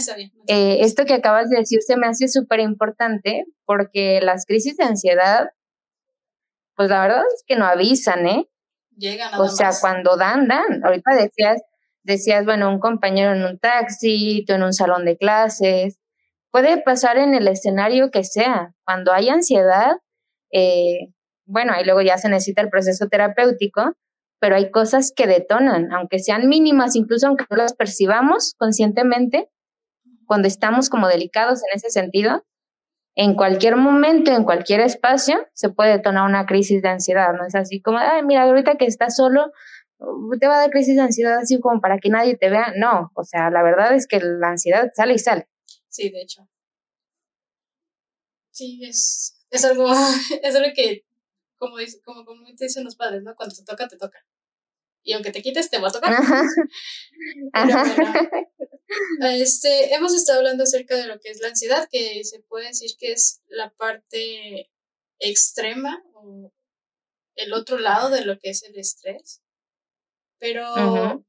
eh, 0.48 0.78
esto 0.80 1.04
que 1.04 1.14
acabas 1.14 1.50
de 1.50 1.58
decir 1.58 1.82
se 1.82 1.96
me 1.96 2.08
hace 2.08 2.26
súper 2.26 2.58
importante 2.58 3.44
porque 3.64 4.20
las 4.20 4.44
crisis 4.44 4.76
de 4.76 4.84
ansiedad, 4.84 5.50
pues 6.74 6.90
la 6.90 7.02
verdad 7.02 7.22
es 7.32 7.44
que 7.46 7.54
no 7.54 7.64
avisan, 7.64 8.26
¿eh? 8.26 8.48
O 9.38 9.48
sea, 9.48 9.70
cuando 9.80 10.16
dan, 10.16 10.48
dan. 10.48 10.84
Ahorita 10.84 11.14
decías, 11.14 11.62
decías, 12.02 12.44
bueno, 12.44 12.70
un 12.70 12.80
compañero 12.80 13.32
en 13.34 13.44
un 13.44 13.58
taxi, 13.58 14.44
tú 14.46 14.54
en 14.54 14.62
un 14.62 14.72
salón 14.72 15.04
de 15.04 15.16
clases, 15.16 15.98
puede 16.50 16.80
pasar 16.80 17.18
en 17.18 17.34
el 17.34 17.48
escenario 17.48 18.10
que 18.10 18.24
sea. 18.24 18.74
Cuando 18.84 19.12
hay 19.12 19.28
ansiedad, 19.28 19.96
eh, 20.52 21.12
bueno, 21.46 21.72
ahí 21.72 21.84
luego 21.84 22.00
ya 22.02 22.16
se 22.16 22.28
necesita 22.28 22.62
el 22.62 22.70
proceso 22.70 23.08
terapéutico, 23.08 23.94
pero 24.38 24.56
hay 24.56 24.70
cosas 24.70 25.12
que 25.14 25.26
detonan, 25.26 25.92
aunque 25.92 26.18
sean 26.18 26.48
mínimas, 26.48 26.96
incluso 26.96 27.26
aunque 27.26 27.46
no 27.50 27.56
las 27.56 27.74
percibamos 27.74 28.54
conscientemente, 28.58 29.48
cuando 30.26 30.48
estamos 30.48 30.90
como 30.90 31.08
delicados 31.08 31.60
en 31.60 31.76
ese 31.76 31.90
sentido, 31.90 32.44
en 33.16 33.34
cualquier 33.34 33.76
momento, 33.76 34.32
en 34.32 34.44
cualquier 34.44 34.80
espacio, 34.80 35.46
se 35.52 35.68
puede 35.68 35.92
detonar 35.92 36.28
una 36.28 36.46
crisis 36.46 36.82
de 36.82 36.88
ansiedad, 36.88 37.32
¿no? 37.32 37.46
Es 37.46 37.54
así 37.54 37.80
como, 37.80 37.98
ay, 37.98 38.22
mira, 38.24 38.42
ahorita 38.42 38.76
que 38.76 38.86
estás 38.86 39.16
solo, 39.16 39.52
te 40.40 40.46
va 40.48 40.56
a 40.56 40.60
dar 40.62 40.70
crisis 40.70 40.96
de 40.96 41.02
ansiedad 41.02 41.38
así 41.38 41.60
como 41.60 41.80
para 41.80 41.98
que 41.98 42.08
nadie 42.08 42.36
te 42.36 42.50
vea. 42.50 42.72
No, 42.76 43.12
o 43.14 43.24
sea, 43.24 43.50
la 43.50 43.62
verdad 43.62 43.94
es 43.94 44.06
que 44.06 44.20
la 44.20 44.48
ansiedad 44.48 44.90
sale 44.94 45.14
y 45.14 45.18
sale. 45.18 45.48
Sí, 45.88 46.10
de 46.10 46.22
hecho. 46.22 46.48
Sí, 48.50 48.80
es, 48.84 49.44
es 49.50 49.64
algo, 49.64 49.90
es 50.42 50.56
algo 50.56 50.68
que, 50.74 51.04
como, 51.56 51.78
dice, 51.78 52.00
como, 52.04 52.24
como 52.24 52.44
te 52.56 52.64
dicen 52.64 52.84
los 52.84 52.96
padres, 52.96 53.22
¿no? 53.22 53.34
Cuando 53.36 53.54
te 53.54 53.64
toca, 53.64 53.86
te 53.88 53.96
toca. 53.96 54.18
Y 55.02 55.12
aunque 55.12 55.30
te 55.30 55.42
quites, 55.42 55.70
te 55.70 55.78
va 55.78 55.88
a 55.88 55.92
tocar. 55.92 56.14
este, 59.22 59.94
hemos 59.94 60.14
estado 60.14 60.38
hablando 60.38 60.64
acerca 60.64 60.96
de 60.96 61.06
lo 61.06 61.20
que 61.20 61.30
es 61.30 61.40
la 61.40 61.48
ansiedad, 61.48 61.88
que 61.90 62.22
se 62.24 62.40
puede 62.40 62.68
decir 62.68 62.92
que 62.98 63.12
es 63.12 63.42
la 63.46 63.70
parte 63.70 64.70
extrema 65.18 66.04
o 66.14 66.52
el 67.36 67.52
otro 67.52 67.78
lado 67.78 68.10
de 68.10 68.24
lo 68.24 68.38
que 68.38 68.50
es 68.50 68.62
el 68.62 68.78
estrés. 68.78 69.42
Pero 70.38 71.24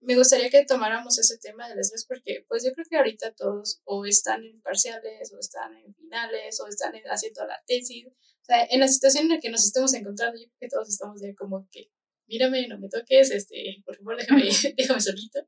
me 0.00 0.14
gustaría 0.14 0.50
que 0.50 0.64
tomáramos 0.64 1.18
ese 1.18 1.38
tema 1.38 1.68
del 1.68 1.80
estrés 1.80 2.04
porque 2.06 2.44
pues 2.48 2.64
yo 2.64 2.72
creo 2.72 2.86
que 2.88 2.96
ahorita 2.96 3.32
todos 3.32 3.80
o 3.84 4.06
están 4.06 4.44
en 4.44 4.60
parciales 4.60 5.32
o 5.32 5.38
están 5.38 5.76
en 5.76 5.94
finales 5.94 6.60
o 6.60 6.68
están 6.68 6.92
haciendo 7.10 7.44
la 7.46 7.62
tesis. 7.66 8.06
O 8.06 8.44
sea, 8.44 8.64
en 8.70 8.80
la 8.80 8.88
situación 8.88 9.24
en 9.24 9.30
la 9.30 9.40
que 9.40 9.50
nos 9.50 9.64
estamos 9.64 9.92
encontrando, 9.94 10.38
yo 10.38 10.46
creo 10.46 10.58
que 10.60 10.68
todos 10.68 10.88
estamos 10.88 11.20
ya 11.20 11.34
como 11.34 11.68
que, 11.72 11.90
mírame, 12.28 12.68
no 12.68 12.78
me 12.78 12.88
toques, 12.88 13.30
este, 13.32 13.82
por 13.84 13.96
favor, 13.96 14.16
déjame, 14.16 14.44
déjame 14.76 15.00
solito. 15.00 15.40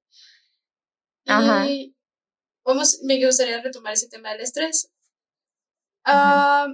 Y 1.69 1.95
vamos, 2.65 3.01
me 3.03 3.25
gustaría 3.25 3.61
retomar 3.61 3.93
ese 3.93 4.09
tema 4.09 4.33
del 4.33 4.41
estrés. 4.41 4.91
Ah, 6.05 6.69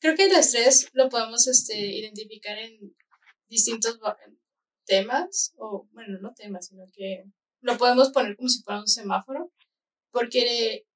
creo 0.00 0.16
que 0.16 0.26
el 0.26 0.32
estrés 0.32 0.88
lo 0.94 1.08
podemos 1.08 1.46
este, 1.46 1.76
identificar 1.78 2.56
en 2.58 2.96
distintos 3.48 3.98
temas, 4.86 5.52
o 5.58 5.86
bueno, 5.92 6.18
no 6.20 6.32
temas, 6.34 6.68
sino 6.68 6.84
que 6.94 7.24
lo 7.60 7.76
podemos 7.76 8.10
poner 8.10 8.36
como 8.36 8.48
si 8.48 8.62
fuera 8.62 8.80
un 8.80 8.88
semáforo, 8.88 9.52
porque, 10.10 10.86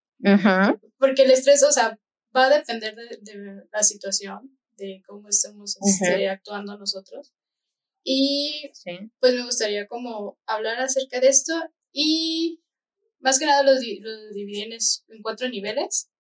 porque 0.98 1.22
el 1.22 1.30
estrés, 1.30 1.62
o 1.64 1.72
sea, 1.72 1.98
va 2.34 2.46
a 2.46 2.58
depender 2.58 2.94
de, 2.94 3.66
la 3.70 3.82
situación, 3.82 4.58
de 4.76 5.02
cómo 5.06 5.28
estemos 5.28 5.76
este, 5.82 6.28
actuando 6.30 6.78
nosotros. 6.78 7.32
Y 8.04 8.70
pues 9.20 9.34
me 9.34 9.44
gustaría 9.44 9.86
como 9.86 10.38
hablar 10.46 10.80
acerca 10.80 11.20
de 11.20 11.28
esto 11.28 11.54
y 11.92 12.62
más 13.20 13.38
que 13.38 13.46
nada 13.46 13.62
lo, 13.62 13.72
lo 13.72 14.32
dividen 14.32 14.72
en 14.72 15.22
cuatro 15.22 15.48
niveles. 15.48 16.10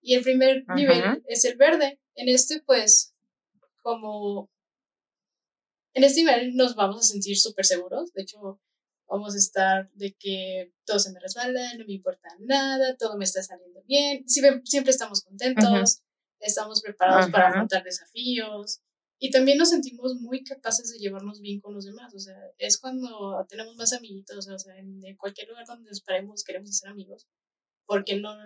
Y 0.00 0.14
el 0.14 0.22
primer 0.22 0.64
nivel 0.74 1.22
es 1.26 1.44
el 1.44 1.56
verde. 1.56 2.00
En 2.14 2.28
este, 2.28 2.60
pues, 2.62 3.14
como 3.82 4.50
en 5.94 6.04
este 6.04 6.20
nivel 6.20 6.54
nos 6.54 6.74
vamos 6.74 6.98
a 6.98 7.02
sentir 7.02 7.36
súper 7.38 7.64
seguros. 7.64 8.12
De 8.12 8.22
hecho, 8.22 8.60
vamos 9.08 9.34
a 9.34 9.38
estar 9.38 9.90
de 9.94 10.14
que 10.14 10.72
todo 10.84 10.98
se 10.98 11.12
me 11.12 11.20
resbala, 11.20 11.74
no 11.74 11.84
me 11.84 11.94
importa 11.94 12.28
nada, 12.40 12.96
todo 12.96 13.16
me 13.16 13.24
está 13.24 13.42
saliendo 13.42 13.82
bien. 13.84 14.28
Siempre, 14.28 14.90
estamos 14.90 15.22
contentos, 15.22 16.02
estamos 16.40 16.82
preparados 16.82 17.30
para 17.30 17.48
afrontar 17.48 17.82
desafíos. 17.82 18.80
Y 19.20 19.30
también 19.30 19.58
nos 19.58 19.70
sentimos 19.70 20.14
muy 20.16 20.44
capaces 20.44 20.92
de 20.92 20.98
llevarnos 20.98 21.40
bien 21.40 21.60
con 21.60 21.74
los 21.74 21.84
demás. 21.84 22.14
O 22.14 22.18
sea, 22.20 22.36
es 22.58 22.78
cuando 22.78 23.44
tenemos 23.48 23.74
más 23.76 23.92
amiguitos, 23.92 24.48
o 24.48 24.58
sea, 24.58 24.78
en 24.78 25.16
cualquier 25.16 25.48
lugar 25.48 25.66
donde 25.66 25.90
nos 25.90 26.00
paremos 26.02 26.44
queremos 26.44 26.76
ser 26.76 26.90
amigos. 26.90 27.26
Porque 27.84 28.16
no, 28.16 28.36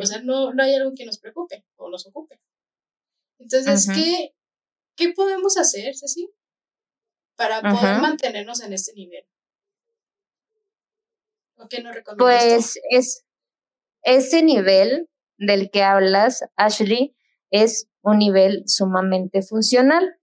o 0.00 0.06
sea, 0.06 0.22
no, 0.22 0.54
no 0.54 0.62
hay 0.62 0.74
algo 0.74 0.92
que 0.94 1.04
nos 1.04 1.18
preocupe 1.18 1.64
o 1.76 1.90
nos 1.90 2.06
ocupe. 2.06 2.40
Entonces, 3.38 3.88
¿qué, 3.92 4.34
¿qué 4.96 5.12
podemos 5.12 5.58
hacer, 5.58 5.94
Ceci, 5.96 6.30
para 7.36 7.60
poder 7.60 8.00
mantenernos 8.00 8.62
en 8.62 8.72
este 8.72 8.94
nivel? 8.94 9.26
¿O 11.56 11.68
qué 11.68 11.82
nos 11.82 11.94
recomiendas? 11.94 12.44
Pues 12.44 12.80
es 12.90 13.24
ese 14.02 14.42
nivel 14.42 15.10
del 15.36 15.70
que 15.70 15.82
hablas, 15.82 16.44
Ashley, 16.56 17.16
es 17.50 17.88
un 18.04 18.18
nivel 18.18 18.62
sumamente 18.66 19.42
funcional. 19.42 20.16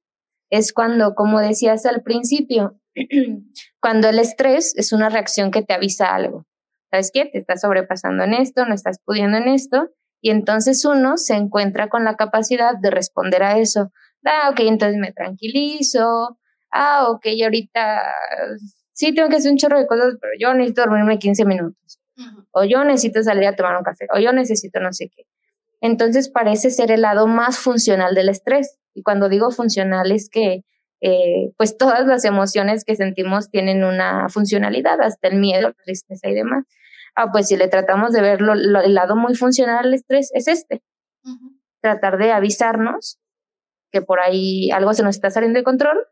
Es 0.50 0.74
cuando, 0.74 1.16
como 1.16 1.40
decías 1.40 1.86
al 1.86 2.04
principio, 2.04 2.80
cuando 3.82 4.10
el 4.10 4.20
estrés 4.20 4.74
es 4.78 4.94
una 4.94 5.10
reacción 5.10 5.52
que 5.52 5.64
te 5.64 5.74
avisa 5.74 6.14
algo. 6.14 6.46
¿Sabes 6.90 7.12
qué? 7.14 7.26
Te 7.26 7.38
estás 7.38 7.62
sobrepasando 7.62 8.24
en 8.24 8.34
esto, 8.34 8.66
no 8.66 8.74
estás 8.74 9.00
pudiendo 9.04 9.38
en 9.38 9.48
esto, 9.48 9.90
y 10.22 10.30
entonces 10.30 10.84
uno 10.86 11.18
se 11.18 11.36
encuentra 11.36 11.90
con 11.90 12.04
la 12.04 12.16
capacidad 12.16 12.78
de 12.78 12.92
responder 12.92 13.44
a 13.44 13.58
eso. 13.58 13.92
Ah, 14.24 14.50
ok, 14.52 14.60
entonces 14.62 15.00
me 15.00 15.14
tranquilizo. 15.14 16.38
Ah, 16.72 17.08
ok, 17.10 17.26
ahorita 17.44 18.04
sí 18.94 19.16
tengo 19.16 19.30
que 19.30 19.38
hacer 19.38 19.52
un 19.52 19.58
chorro 19.58 19.80
de 19.80 19.88
cosas, 19.88 20.16
pero 20.22 20.34
yo 20.40 20.54
necesito 20.54 20.82
dormirme 20.82 21.18
15 21.18 21.46
minutos. 21.46 22.00
O 22.52 22.64
yo 22.66 22.84
necesito 22.84 23.24
salir 23.24 23.48
a 23.48 23.56
tomar 23.56 23.78
un 23.78 23.84
café. 23.84 24.06
O 24.14 24.20
yo 24.20 24.32
necesito 24.32 24.80
no 24.80 24.94
sé 24.94 25.10
qué. 25.10 25.24
Entonces 25.82 26.30
parece 26.30 26.70
ser 26.70 26.92
el 26.92 27.02
lado 27.02 27.28
más 27.28 27.58
funcional 27.58 28.16
del 28.16 28.30
estrés. 28.30 28.78
Y 28.94 29.04
cuando 29.04 29.30
digo 29.30 29.52
funcional 29.52 30.12
es 30.12 30.30
que 30.30 30.64
eh, 31.02 31.52
pues 31.58 31.78
todas 31.78 32.06
las 32.06 32.24
emociones 32.24 32.86
que 32.86 32.96
sentimos 32.96 33.50
tienen 33.50 33.84
una 33.84 34.30
funcionalidad, 34.30 35.02
hasta 35.02 35.28
el 35.28 35.40
miedo, 35.40 35.70
la 35.70 35.84
tristeza 35.84 36.30
y 36.30 36.36
demás. 36.36 36.66
Ah, 37.16 37.32
pues 37.32 37.48
si 37.50 37.58
le 37.58 37.68
tratamos 37.68 38.14
de 38.14 38.22
ver 38.22 38.40
el 38.42 38.94
lado 38.94 39.16
muy 39.18 39.36
funcional 39.36 39.86
al 39.86 39.94
estrés, 39.94 40.32
es 40.34 40.48
este. 40.48 40.82
Tratar 41.82 42.18
de 42.18 42.32
avisarnos 42.32 43.20
que 43.92 44.02
por 44.02 44.22
ahí 44.22 44.72
algo 44.72 44.94
se 44.94 45.04
nos 45.04 45.16
está 45.16 45.30
saliendo 45.30 45.60
de 45.60 45.66
control 45.66 46.08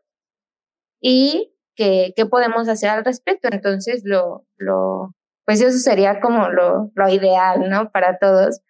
y 1.00 1.54
que, 1.74 2.12
qué 2.16 2.26
podemos 2.26 2.68
hacer 2.68 2.90
al 2.90 3.04
respecto. 3.04 3.48
Entonces, 3.50 4.02
lo, 4.04 4.46
lo, 4.58 5.14
pues 5.46 5.62
eso 5.62 5.78
sería 5.78 6.20
como 6.20 6.50
lo, 6.50 6.90
lo 6.94 7.08
ideal, 7.08 7.70
¿no? 7.70 7.90
Para 7.90 8.18
todos 8.18 8.60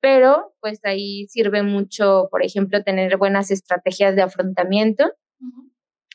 pero 0.00 0.54
pues 0.60 0.80
ahí 0.84 1.26
sirve 1.28 1.62
mucho, 1.62 2.28
por 2.30 2.44
ejemplo, 2.44 2.82
tener 2.82 3.16
buenas 3.16 3.50
estrategias 3.50 4.14
de 4.14 4.22
afrontamiento. 4.22 5.12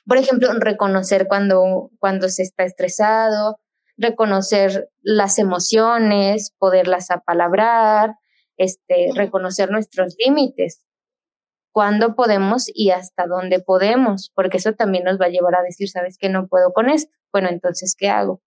Por 0.05 0.17
ejemplo, 0.17 0.51
reconocer 0.59 1.27
cuando, 1.27 1.89
cuando 1.99 2.27
se 2.27 2.43
está 2.43 2.63
estresado, 2.63 3.57
reconocer 3.97 4.89
las 5.01 5.39
emociones, 5.39 6.53
poderlas 6.57 7.11
apalabrar, 7.11 8.15
este, 8.57 9.09
reconocer 9.15 9.71
nuestros 9.71 10.15
límites, 10.23 10.85
cuándo 11.71 12.15
podemos 12.15 12.69
y 12.73 12.91
hasta 12.91 13.25
dónde 13.27 13.59
podemos, 13.59 14.31
porque 14.35 14.57
eso 14.57 14.73
también 14.73 15.03
nos 15.05 15.19
va 15.19 15.25
a 15.25 15.29
llevar 15.29 15.55
a 15.55 15.63
decir, 15.63 15.89
sabes 15.89 16.17
que 16.17 16.29
no 16.29 16.47
puedo 16.47 16.71
con 16.71 16.89
esto, 16.89 17.11
bueno, 17.31 17.49
entonces, 17.49 17.95
¿qué 17.97 18.09
hago? 18.09 18.41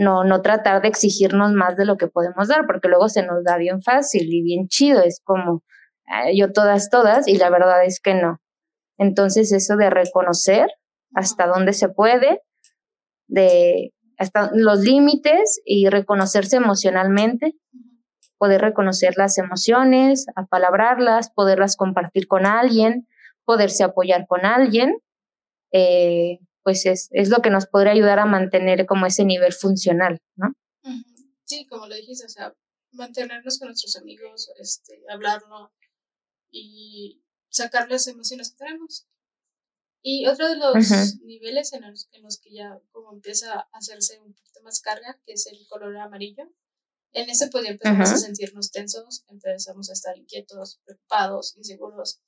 No, 0.00 0.24
no 0.24 0.40
tratar 0.40 0.80
de 0.80 0.88
exigirnos 0.88 1.52
más 1.52 1.76
de 1.76 1.84
lo 1.84 1.98
que 1.98 2.08
podemos 2.08 2.48
dar, 2.48 2.66
porque 2.66 2.88
luego 2.88 3.10
se 3.10 3.22
nos 3.22 3.44
da 3.44 3.58
bien 3.58 3.82
fácil 3.82 4.32
y 4.32 4.42
bien 4.42 4.66
chido, 4.66 5.02
es 5.02 5.20
como 5.22 5.62
yo 6.34 6.52
todas, 6.52 6.88
todas, 6.88 7.28
y 7.28 7.36
la 7.36 7.50
verdad 7.50 7.84
es 7.84 8.00
que 8.00 8.14
no. 8.14 8.40
Entonces 8.96 9.52
eso 9.52 9.76
de 9.76 9.90
reconocer 9.90 10.70
hasta 11.14 11.46
dónde 11.46 11.74
se 11.74 11.90
puede, 11.90 12.40
de 13.28 13.92
hasta 14.16 14.50
los 14.54 14.80
límites 14.80 15.60
y 15.66 15.88
reconocerse 15.90 16.56
emocionalmente, 16.56 17.54
poder 18.38 18.62
reconocer 18.62 19.14
las 19.18 19.36
emociones, 19.36 20.26
apalabrarlas, 20.34 21.30
poderlas 21.30 21.76
compartir 21.76 22.26
con 22.26 22.46
alguien, 22.46 23.06
poderse 23.44 23.84
apoyar 23.84 24.26
con 24.26 24.46
alguien, 24.46 24.96
eh, 25.72 26.38
pues 26.70 26.86
es, 26.86 27.08
es 27.10 27.30
lo 27.30 27.42
que 27.42 27.50
nos 27.50 27.66
podría 27.66 27.92
ayudar 27.92 28.20
a 28.20 28.26
mantener 28.26 28.86
como 28.86 29.04
ese 29.04 29.24
nivel 29.24 29.52
funcional, 29.52 30.20
¿no? 30.36 30.54
Sí, 31.44 31.66
como 31.66 31.88
lo 31.88 31.96
dijiste, 31.96 32.26
o 32.26 32.28
sea, 32.28 32.54
mantenernos 32.92 33.58
con 33.58 33.66
nuestros 33.66 33.96
amigos, 33.96 34.52
este, 34.60 35.02
hablarlo 35.10 35.72
y 36.52 37.24
sacar 37.48 37.90
las 37.90 38.06
emociones 38.06 38.52
que 38.52 38.58
tenemos. 38.58 39.08
Y 40.00 40.28
otro 40.28 40.48
de 40.48 40.58
los 40.58 41.18
niveles 41.24 41.72
en 41.72 41.90
los, 41.90 42.08
en 42.12 42.22
los, 42.22 42.38
que 42.38 42.52
ya 42.52 42.78
como 42.92 43.12
empieza 43.12 43.52
a 43.52 43.68
hacerse 43.72 44.20
un 44.20 44.32
poquito 44.32 44.62
más 44.62 44.80
carga, 44.80 45.20
que 45.26 45.32
es 45.32 45.48
el 45.48 45.66
color 45.68 45.96
amarillo, 45.98 46.44
en 47.12 47.30
ese 47.30 47.48
pues 47.48 47.64
ya 47.64 47.70
empezamos 47.70 48.10
a 48.10 48.16
sentirnos 48.16 48.70
tensos, 48.70 49.24
empezamos 49.26 49.90
a 49.90 49.92
estar 49.92 50.16
inquietos, 50.16 50.80
preocupados, 50.84 51.56
inseguros, 51.56 52.20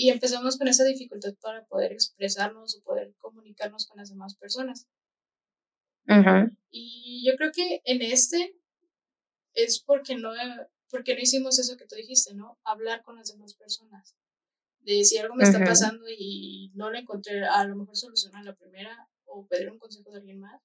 y 0.00 0.10
empezamos 0.10 0.56
con 0.56 0.68
esa 0.68 0.84
dificultad 0.84 1.34
para 1.40 1.66
poder 1.66 1.90
expresarnos 1.90 2.76
o 2.76 2.82
poder 2.84 3.12
comunicarnos 3.18 3.88
con 3.88 3.96
las 3.96 4.10
demás 4.10 4.36
personas. 4.36 4.86
Y 6.70 7.26
yo 7.26 7.36
creo 7.36 7.50
que 7.50 7.82
en 7.84 8.02
este 8.02 8.54
es 9.54 9.82
porque 9.82 10.14
no, 10.14 10.30
porque 10.88 11.16
no 11.16 11.20
hicimos 11.20 11.58
eso 11.58 11.76
que 11.76 11.84
tú 11.84 11.96
dijiste, 11.96 12.32
¿no? 12.36 12.60
Hablar 12.62 13.02
con 13.02 13.16
las 13.16 13.32
demás 13.32 13.54
personas. 13.54 14.14
De 14.78 15.04
si 15.04 15.18
algo 15.18 15.34
me 15.34 15.42
está 15.42 15.58
pasando 15.64 16.04
y 16.08 16.70
no 16.76 16.92
le 16.92 17.00
encontré 17.00 17.44
a 17.44 17.64
lo 17.64 17.74
mejor 17.74 17.96
solución 17.96 18.36
a 18.36 18.44
la 18.44 18.54
primera 18.54 19.08
o 19.24 19.48
pedir 19.48 19.68
un 19.68 19.80
consejo 19.80 20.12
de 20.12 20.18
alguien 20.18 20.38
más 20.38 20.62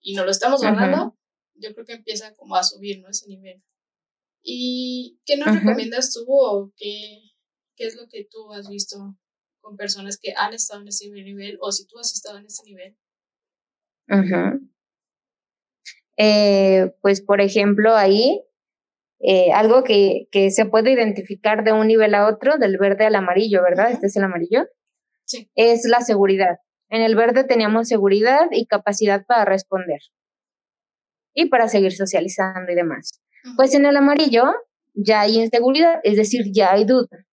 y 0.00 0.14
no 0.14 0.24
lo 0.24 0.30
estamos 0.30 0.62
hablando, 0.62 1.18
yo 1.54 1.74
creo 1.74 1.86
que 1.86 1.94
empieza 1.94 2.32
como 2.34 2.54
a 2.54 2.62
subir, 2.62 3.00
¿no? 3.00 3.08
Ese 3.08 3.26
nivel. 3.26 3.64
¿Y 4.42 5.18
qué 5.24 5.36
nos 5.36 5.52
recomiendas 5.60 6.12
tú 6.12 6.24
o 6.28 6.72
qué, 6.76 7.29
qué 7.80 7.86
es 7.86 7.96
lo 7.96 8.06
que 8.08 8.26
tú 8.30 8.52
has 8.52 8.68
visto 8.68 9.16
con 9.60 9.76
personas 9.76 10.18
que 10.20 10.34
han 10.36 10.52
estado 10.52 10.82
en 10.82 10.88
ese 10.88 11.08
nivel 11.10 11.56
o 11.62 11.72
si 11.72 11.86
tú 11.86 11.98
has 11.98 12.12
estado 12.12 12.38
en 12.38 12.44
ese 12.44 12.62
nivel. 12.64 12.96
Eh, 16.18 16.92
pues, 17.00 17.22
por 17.22 17.40
ejemplo, 17.40 17.96
ahí 17.96 18.42
eh, 19.20 19.52
algo 19.52 19.82
que, 19.82 20.28
que, 20.30 20.50
se 20.50 20.66
puede 20.66 20.92
identificar 20.92 21.64
de 21.64 21.72
un 21.72 21.86
nivel 21.86 22.14
a 22.14 22.26
otro, 22.26 22.58
del 22.58 22.76
verde 22.76 23.06
al 23.06 23.14
amarillo, 23.14 23.62
¿verdad? 23.62 23.90
Este 23.90 24.08
es 24.08 24.16
el 24.16 24.24
amarillo. 24.24 24.66
Sí. 25.24 25.50
Es 25.54 25.86
la 25.86 26.02
seguridad. 26.02 26.58
En 26.90 27.00
el 27.00 27.16
verde 27.16 27.44
teníamos 27.44 27.88
seguridad 27.88 28.48
y 28.50 28.66
capacidad 28.66 29.24
para 29.24 29.46
responder 29.46 30.00
y 31.32 31.48
para 31.48 31.68
seguir 31.68 31.92
socializando 31.92 32.72
y 32.72 32.74
demás. 32.74 33.22
Pues 33.56 33.72
en 33.74 33.86
el 33.86 33.96
amarillo 33.96 34.52
ya 34.92 35.22
hay 35.22 35.38
inseguridad, 35.38 36.00
es 36.02 36.16
decir, 36.16 36.42
ya 36.52 36.72
hay 36.72 36.84
duda. 36.84 37.24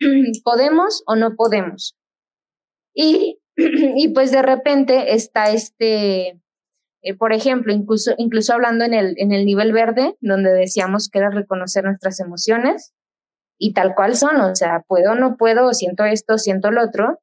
podemos 0.44 1.02
o 1.06 1.16
no 1.16 1.34
podemos. 1.36 1.96
Y, 2.94 3.40
y 3.56 4.08
pues 4.08 4.30
de 4.30 4.42
repente 4.42 5.14
está 5.14 5.50
este, 5.50 6.40
eh, 7.02 7.14
por 7.16 7.32
ejemplo, 7.32 7.72
incluso, 7.72 8.14
incluso 8.18 8.52
hablando 8.52 8.84
en 8.84 8.92
el, 8.92 9.14
en 9.18 9.32
el 9.32 9.46
nivel 9.46 9.72
verde, 9.72 10.16
donde 10.20 10.50
decíamos 10.52 11.08
que 11.08 11.18
era 11.18 11.30
reconocer 11.30 11.84
nuestras 11.84 12.18
emociones 12.18 12.94
y 13.58 13.74
tal 13.74 13.94
cual 13.94 14.16
son, 14.16 14.40
o 14.40 14.56
sea, 14.56 14.82
puedo 14.88 15.12
o 15.12 15.14
no 15.14 15.36
puedo, 15.36 15.72
siento 15.72 16.04
esto, 16.04 16.36
siento 16.36 16.72
lo 16.72 16.82
otro, 16.82 17.20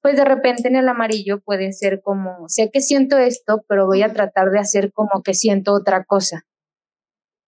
pues 0.00 0.16
de 0.16 0.24
repente 0.24 0.68
en 0.68 0.76
el 0.76 0.88
amarillo 0.88 1.40
puede 1.40 1.72
ser 1.72 2.00
como, 2.02 2.48
sé 2.48 2.70
que 2.70 2.80
siento 2.80 3.18
esto, 3.18 3.64
pero 3.68 3.86
voy 3.86 4.02
a 4.02 4.12
tratar 4.12 4.50
de 4.50 4.60
hacer 4.60 4.92
como 4.92 5.24
que 5.24 5.34
siento 5.34 5.72
otra 5.72 6.04
cosa 6.04 6.44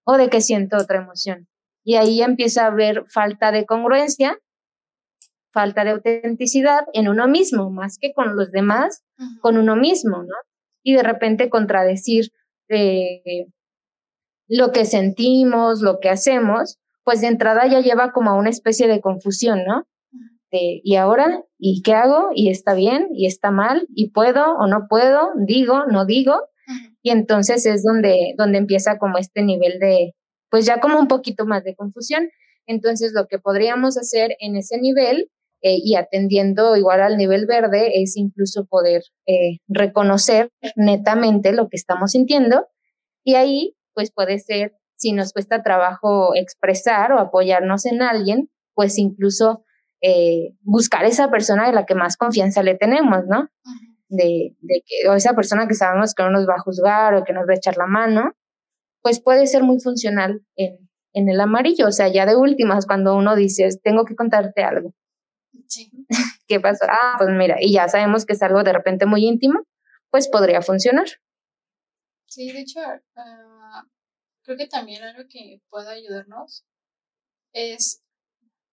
o 0.04 0.16
de 0.16 0.28
que 0.28 0.40
siento 0.40 0.78
otra 0.78 0.98
emoción. 1.02 1.46
Y 1.85 1.94
ahí 1.94 2.22
empieza 2.22 2.64
a 2.64 2.72
haber 2.72 3.04
falta 3.09 3.52
de 3.52 3.66
congruencia 3.66 4.37
falta 5.50 5.84
de 5.84 5.90
autenticidad 5.90 6.80
en 6.92 7.08
uno 7.08 7.26
mismo, 7.28 7.70
más 7.70 7.98
que 8.00 8.12
con 8.12 8.37
los 8.37 8.50
demás, 8.50 9.04
con 9.40 9.56
uno 9.56 9.76
mismo, 9.76 10.22
¿no? 10.22 10.34
Y 10.82 10.94
de 10.94 11.02
repente 11.02 11.50
contradecir 11.50 12.30
eh, 12.68 13.46
lo 14.46 14.72
que 14.72 14.84
sentimos, 14.84 15.80
lo 15.80 16.00
que 16.00 16.11
hacemos, 16.11 16.78
pues 17.04 17.20
de 17.20 17.28
entrada 17.28 17.66
ya 17.66 17.80
lleva 17.80 18.12
como 18.12 18.30
a 18.30 18.34
una 18.34 18.50
especie 18.50 18.88
de 18.88 19.00
confusión, 19.00 19.64
¿no? 19.66 19.87
De, 20.50 20.80
¿y 20.82 20.96
ahora? 20.96 21.42
¿Y 21.58 21.82
qué 21.82 21.92
hago? 21.92 22.30
¿Y 22.34 22.50
está 22.50 22.74
bien? 22.74 23.08
¿Y 23.12 23.26
está 23.26 23.50
mal? 23.50 23.87
¿Y 23.94 24.11
puedo 24.11 24.56
o 24.56 24.66
no 24.66 24.87
puedo? 24.88 25.30
¿Digo? 25.46 25.84
¿No 25.87 26.06
digo? 26.06 26.40
y 27.02 27.11
entonces 27.11 27.64
es 27.66 27.82
donde, 27.82 28.34
donde 28.37 28.58
empieza 28.58 28.98
como 28.98 29.18
este 29.18 29.42
nivel 29.42 29.78
de, 29.78 30.14
pues 30.50 30.66
ya 30.66 30.80
como 30.80 30.98
un 30.98 31.08
poquito 31.08 31.46
más 31.46 31.64
de 31.64 31.74
confusión. 31.74 32.28
Entonces 32.66 33.12
lo 33.14 33.26
que 33.28 33.38
podríamos 33.38 33.96
hacer 33.96 34.37
en 34.40 34.56
ese 34.56 34.78
nivel 34.78 35.30
eh, 35.62 35.76
y 35.82 35.96
atendiendo 35.96 36.76
igual 36.76 37.02
al 37.02 37.16
nivel 37.16 37.46
verde 37.46 38.02
es 38.02 38.16
incluso 38.16 38.66
poder 38.66 39.02
eh, 39.26 39.58
reconocer 39.66 40.50
netamente 40.76 41.52
lo 41.52 41.68
que 41.68 41.76
estamos 41.76 42.12
sintiendo 42.12 42.66
y 43.24 43.34
ahí 43.34 43.74
pues 43.94 44.12
puede 44.12 44.38
ser 44.38 44.78
si 44.98 45.12
nos 45.12 45.32
cuesta 45.32 45.62
trabajo 45.62 46.34
expresar 46.34 47.12
o 47.12 47.20
apoyarnos 47.20 47.86
en 47.86 48.02
alguien, 48.02 48.50
pues 48.74 48.98
incluso 48.98 49.64
eh, 50.00 50.54
buscar 50.62 51.04
esa 51.04 51.30
persona 51.30 51.66
de 51.66 51.72
la 51.72 51.86
que 51.86 51.94
más 51.94 52.16
confianza 52.16 52.62
le 52.62 52.74
tenemos, 52.74 53.24
¿no? 53.28 53.48
De, 54.08 54.56
de, 54.60 54.82
que, 54.86 55.08
o 55.08 55.14
esa 55.14 55.34
persona 55.34 55.68
que 55.68 55.74
sabemos 55.74 56.14
que 56.14 56.22
no 56.22 56.30
nos 56.30 56.48
va 56.48 56.54
a 56.54 56.62
juzgar 56.62 57.14
o 57.14 57.24
que 57.24 57.32
nos 57.32 57.46
va 57.48 57.52
a 57.52 57.56
echar 57.56 57.76
la 57.76 57.86
mano, 57.86 58.32
pues 59.02 59.20
puede 59.20 59.46
ser 59.46 59.62
muy 59.62 59.80
funcional 59.80 60.42
en, 60.56 60.88
en 61.12 61.28
el 61.28 61.40
amarillo. 61.40 61.86
O 61.86 61.92
sea, 61.92 62.08
ya 62.08 62.26
de 62.26 62.36
últimas, 62.36 62.86
cuando 62.86 63.16
uno 63.16 63.36
dice, 63.36 63.68
tengo 63.82 64.04
que 64.04 64.16
contarte 64.16 64.62
algo. 64.62 64.94
Sí. 65.68 65.90
¿Qué 66.46 66.61
pasó? 66.61 66.87
Ah, 66.88 67.14
pues 67.18 67.31
mira, 67.31 67.57
y 67.61 67.72
ya 67.72 67.88
sabemos 67.88 68.26
que 68.26 68.33
es 68.33 68.42
algo 68.42 68.62
de 68.64 68.72
repente 68.72 69.07
muy 69.07 69.24
íntimo, 69.26 69.61
pues 70.11 70.28
podría 70.28 70.62
funcionar. 70.62 71.07
Sí, 72.26 72.52
de 72.52 72.61
hecho, 72.61 72.81
uh, 72.81 73.88
creo 74.42 74.57
que 74.57 74.66
también 74.66 75.02
algo 75.02 75.28
que 75.28 75.61
puede 75.70 75.88
ayudarnos 75.90 76.64
es 77.52 78.02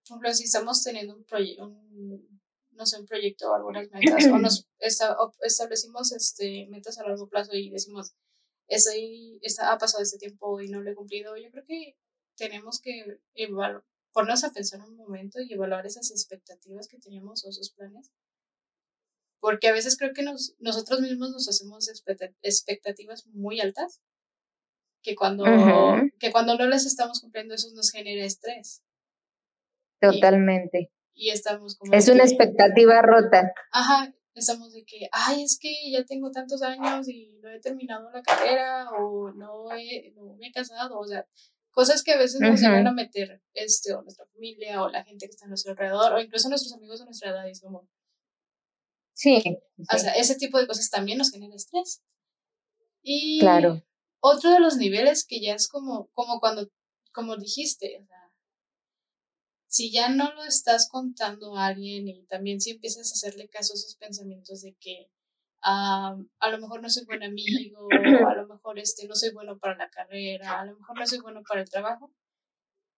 por 0.05 0.17
ejemplo, 0.17 0.33
si 0.35 0.43
estamos 0.43 0.83
teniendo 0.83 1.15
un 1.15 1.23
proyecto, 1.23 1.67
no 1.67 2.85
sé, 2.85 2.99
un 2.99 3.07
proyecto 3.07 3.49
o 3.49 3.55
algunas 3.55 3.89
metas, 3.89 4.25
o 4.27 4.37
nos 4.37 4.67
establecimos 5.41 6.11
este, 6.11 6.67
metas 6.67 6.99
a 6.99 7.03
largo 7.03 7.27
plazo 7.27 7.55
y 7.55 7.71
decimos, 7.71 8.13
estoy, 8.67 9.39
está, 9.41 9.71
ha 9.71 9.77
pasado 9.79 10.03
este 10.03 10.19
tiempo 10.19 10.61
y 10.61 10.67
no 10.69 10.81
lo 10.81 10.91
he 10.91 10.95
cumplido, 10.95 11.35
yo 11.37 11.49
creo 11.49 11.65
que 11.65 11.97
tenemos 12.35 12.79
que 12.81 13.19
evaluar, 13.33 13.83
ponernos 14.15 14.45
a 14.45 14.53
pensar 14.53 14.79
un 14.81 14.95
momento 14.95 15.41
y 15.41 15.53
evaluar 15.53 15.85
esas 15.85 16.09
expectativas 16.09 16.87
que 16.87 16.97
teníamos 16.97 17.43
o 17.43 17.49
esos 17.49 17.71
planes. 17.71 18.09
Porque 19.41 19.67
a 19.67 19.73
veces 19.73 19.97
creo 19.97 20.13
que 20.13 20.23
nos, 20.23 20.55
nosotros 20.59 21.01
mismos 21.01 21.31
nos 21.31 21.49
hacemos 21.49 21.89
expectativas 22.41 23.27
muy 23.27 23.59
altas 23.59 24.01
que 25.03 25.15
cuando, 25.15 25.43
que 26.17 26.31
cuando 26.31 26.57
no 26.57 26.65
las 26.65 26.85
estamos 26.85 27.19
cumpliendo 27.19 27.55
eso 27.55 27.67
nos 27.75 27.91
genera 27.91 28.25
estrés. 28.25 28.81
Totalmente. 29.99 30.91
Y, 31.13 31.31
estamos 31.31 31.75
como... 31.75 31.93
Es 31.93 32.07
una 32.07 32.23
expectativa 32.23 33.01
rota. 33.01 33.51
Ajá, 33.73 34.15
estamos 34.33 34.71
de 34.71 34.85
que, 34.85 35.09
ay, 35.11 35.43
es 35.43 35.59
que 35.59 35.91
ya 35.91 36.05
tengo 36.05 36.31
tantos 36.31 36.61
años 36.61 37.09
y 37.09 37.37
no 37.41 37.49
he 37.49 37.59
terminado 37.59 38.09
la 38.11 38.23
carrera 38.23 38.89
o 38.91 39.31
no, 39.31 39.73
he, 39.73 40.13
no 40.15 40.35
me 40.35 40.47
he 40.47 40.51
casado, 40.53 40.97
o 40.97 41.05
sea, 41.05 41.27
cosas 41.75 42.03
que 42.03 42.13
a 42.13 42.17
veces 42.17 42.39
nos 42.39 42.61
llegan 42.61 42.87
a 42.87 42.93
meter, 42.93 43.43
este, 43.53 43.93
o 43.93 44.01
nuestra 44.01 44.25
familia, 44.27 44.81
o 44.81 44.89
la 44.89 45.03
gente 45.03 45.25
que 45.25 45.31
está 45.31 45.45
a 45.45 45.49
nuestro 45.49 45.73
alrededor, 45.73 46.13
o 46.13 46.21
incluso 46.21 46.47
nuestros 46.47 46.73
amigos 46.73 46.99
de 46.99 47.05
nuestra 47.05 47.31
edad, 47.31 47.47
es 47.49 47.59
como... 47.59 47.87
Sí, 49.13 49.43
O 49.93 49.97
sea, 49.97 50.13
ese 50.13 50.35
tipo 50.35 50.57
de 50.57 50.67
cosas 50.67 50.89
también 50.89 51.17
nos 51.17 51.31
genera 51.31 51.53
estrés. 51.53 52.01
Y 53.01 53.39
claro. 53.41 53.85
otro 54.21 54.51
de 54.51 54.61
los 54.61 54.77
niveles 54.77 55.25
que 55.25 55.41
ya 55.41 55.53
es 55.53 55.67
como, 55.67 56.09
como 56.13 56.39
cuando, 56.39 56.71
como 57.11 57.35
dijiste, 57.35 57.99
o 58.01 58.05
sea, 58.05 58.31
si 59.67 59.91
ya 59.91 60.07
no 60.07 60.33
lo 60.33 60.45
estás 60.45 60.87
contando 60.89 61.57
a 61.57 61.67
alguien 61.67 62.07
y 62.07 62.25
también 62.27 62.61
si 62.61 62.71
empiezas 62.71 63.11
a 63.11 63.15
hacerle 63.15 63.49
caso 63.49 63.73
a 63.73 63.75
esos 63.75 63.97
pensamientos 63.97 64.61
de 64.61 64.75
que 64.79 65.09
a 65.67 66.49
lo 66.51 66.59
mejor 66.59 66.81
no 66.81 66.89
soy 66.89 67.05
buen 67.05 67.23
amigo, 67.23 67.87
a 67.91 67.91
lo 68.35 68.47
mejor 68.47 68.79
este, 68.79 69.07
no 69.07 69.15
soy 69.15 69.31
bueno 69.33 69.57
para 69.57 69.75
la 69.75 69.89
carrera, 69.89 70.59
a 70.59 70.65
lo 70.65 70.77
mejor 70.77 70.99
no 70.99 71.07
soy 71.07 71.19
bueno 71.19 71.41
para 71.47 71.61
el 71.61 71.69
trabajo. 71.69 72.13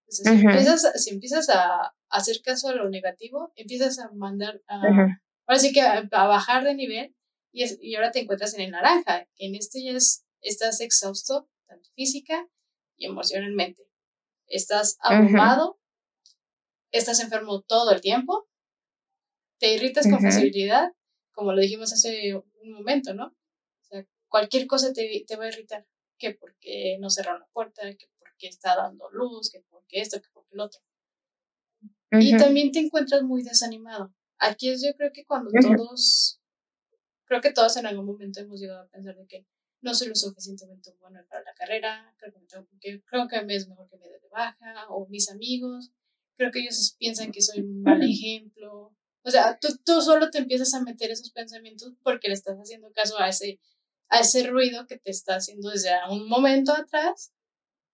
Entonces, 0.08 0.40
si, 0.40 0.46
empiezas, 0.46 1.04
si 1.04 1.10
empiezas 1.12 1.50
a, 1.50 1.94
hacer 2.10 2.38
caso 2.42 2.70
a 2.70 2.76
lo 2.76 2.90
negativo, 2.90 3.52
empiezas 3.56 4.00
a 4.00 4.10
mandar, 4.12 4.62
a, 4.68 4.82
ahora 5.46 5.60
sí 5.60 5.74
que 5.74 5.82
a, 5.82 6.02
bajar 6.10 6.64
de 6.64 6.76
nivel 6.76 7.16
y, 7.52 7.66
y, 7.82 7.96
ahora 7.96 8.12
te 8.12 8.20
encuentras 8.20 8.54
en 8.54 8.62
el 8.62 8.72
naranja, 8.72 9.28
en 9.38 9.56
este 9.56 9.84
ya 9.84 9.92
es, 9.92 10.26
estás 10.42 10.80
exhausto, 10.82 11.50
tanto 11.68 11.90
física 11.96 12.48
y 12.98 13.06
emocionalmente. 13.06 13.84
Estás 14.48 14.98
abrumado 15.02 15.78
estás 16.92 17.20
enfermo 17.20 17.62
todo 17.62 17.92
el 17.92 18.02
tiempo, 18.02 18.48
te 19.60 19.74
irritas 19.74 20.08
con 20.10 20.22
facilidad, 20.22 20.92
como 21.38 21.54
lo 21.54 21.62
dijimos 21.62 21.94
hace 21.94 22.34
un 22.34 22.72
momento, 22.72 23.14
¿no? 23.14 23.28
O 23.28 23.84
sea, 23.84 24.04
cualquier 24.28 24.66
cosa 24.66 24.92
te, 24.92 25.24
te 25.28 25.36
va 25.36 25.46
a 25.46 25.50
irritar, 25.50 25.86
que 26.18 26.34
porque 26.34 26.98
no 27.00 27.12
cerraron 27.12 27.42
la 27.42 27.48
puerta, 27.54 27.84
que 27.94 28.08
porque 28.18 28.48
está 28.48 28.76
dando 28.76 29.08
luz, 29.12 29.52
que 29.52 29.62
porque 29.70 30.02
esto, 30.02 30.20
que 30.20 30.30
porque 30.34 30.50
el 30.54 30.62
otro. 30.62 30.82
Y 32.10 32.36
también 32.38 32.72
te 32.72 32.80
encuentras 32.80 33.22
muy 33.22 33.44
desanimado. 33.44 34.12
Aquí 34.40 34.70
es 34.70 34.82
yo 34.84 34.96
creo 34.98 35.12
que 35.14 35.26
cuando 35.26 35.52
todos, 35.62 36.42
creo 37.26 37.40
que 37.40 37.54
todos 37.54 37.78
en 37.78 37.86
algún 37.86 38.08
momento 38.08 38.40
hemos 38.40 38.60
llegado 38.60 38.82
a 38.82 38.88
pensar 38.88 39.16
de 39.16 39.28
que 39.28 39.46
no 39.82 39.94
soy 39.94 40.08
lo 40.08 40.16
suficientemente 40.16 40.96
bueno 41.00 41.20
para 41.30 41.44
la 41.44 41.54
carrera, 41.54 42.16
creo 42.18 42.34
que, 42.80 43.04
creo 43.06 43.28
que 43.28 43.44
me 43.44 43.54
es 43.54 43.70
mejor 43.70 43.88
que 43.92 43.98
me 43.98 44.08
dé 44.08 44.20
de 44.20 44.30
baja, 44.30 44.88
o 44.90 45.08
mis 45.08 45.30
amigos, 45.30 45.92
creo 46.36 46.50
que 46.50 46.62
ellos 46.62 46.96
piensan 46.98 47.32
que 47.32 47.44
soy 47.44 47.62
un 47.62 47.84
mal 47.84 48.02
ejemplo. 48.02 48.57
O 49.28 49.30
sea, 49.30 49.60
tú, 49.60 49.68
tú 49.84 50.02
solo 50.02 50.30
te 50.30 50.38
empiezas 50.38 50.74
a 50.74 50.82
meter 50.82 51.12
esos 51.12 51.32
pensamientos 51.32 51.92
porque 52.02 52.30
le 52.30 52.34
estás 52.34 52.58
haciendo 52.58 52.90
caso 52.94 53.20
a 53.20 53.28
ese, 53.28 53.60
a 54.08 54.22
ese 54.22 54.48
ruido 54.48 54.88
que 54.88 54.98
te 54.98 55.12
está 55.12 55.36
haciendo 55.36 55.70
desde 55.70 55.90
un 56.10 56.30
momento 56.30 56.74
atrás 56.74 57.34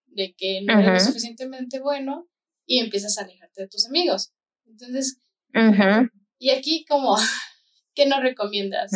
de 0.06 0.36
que 0.38 0.62
no 0.62 0.80
eres 0.80 1.06
suficientemente 1.06 1.80
bueno 1.80 2.30
y 2.68 2.82
empiezas 2.82 3.18
a 3.18 3.24
alejarte 3.24 3.64
de 3.64 3.68
tus 3.68 3.88
amigos. 3.88 4.32
Entonces, 4.68 5.22
y 6.38 6.52
aquí 6.52 6.86
como, 6.88 7.16
¿qué 7.96 8.06
nos 8.06 8.22
recomiendas? 8.22 8.92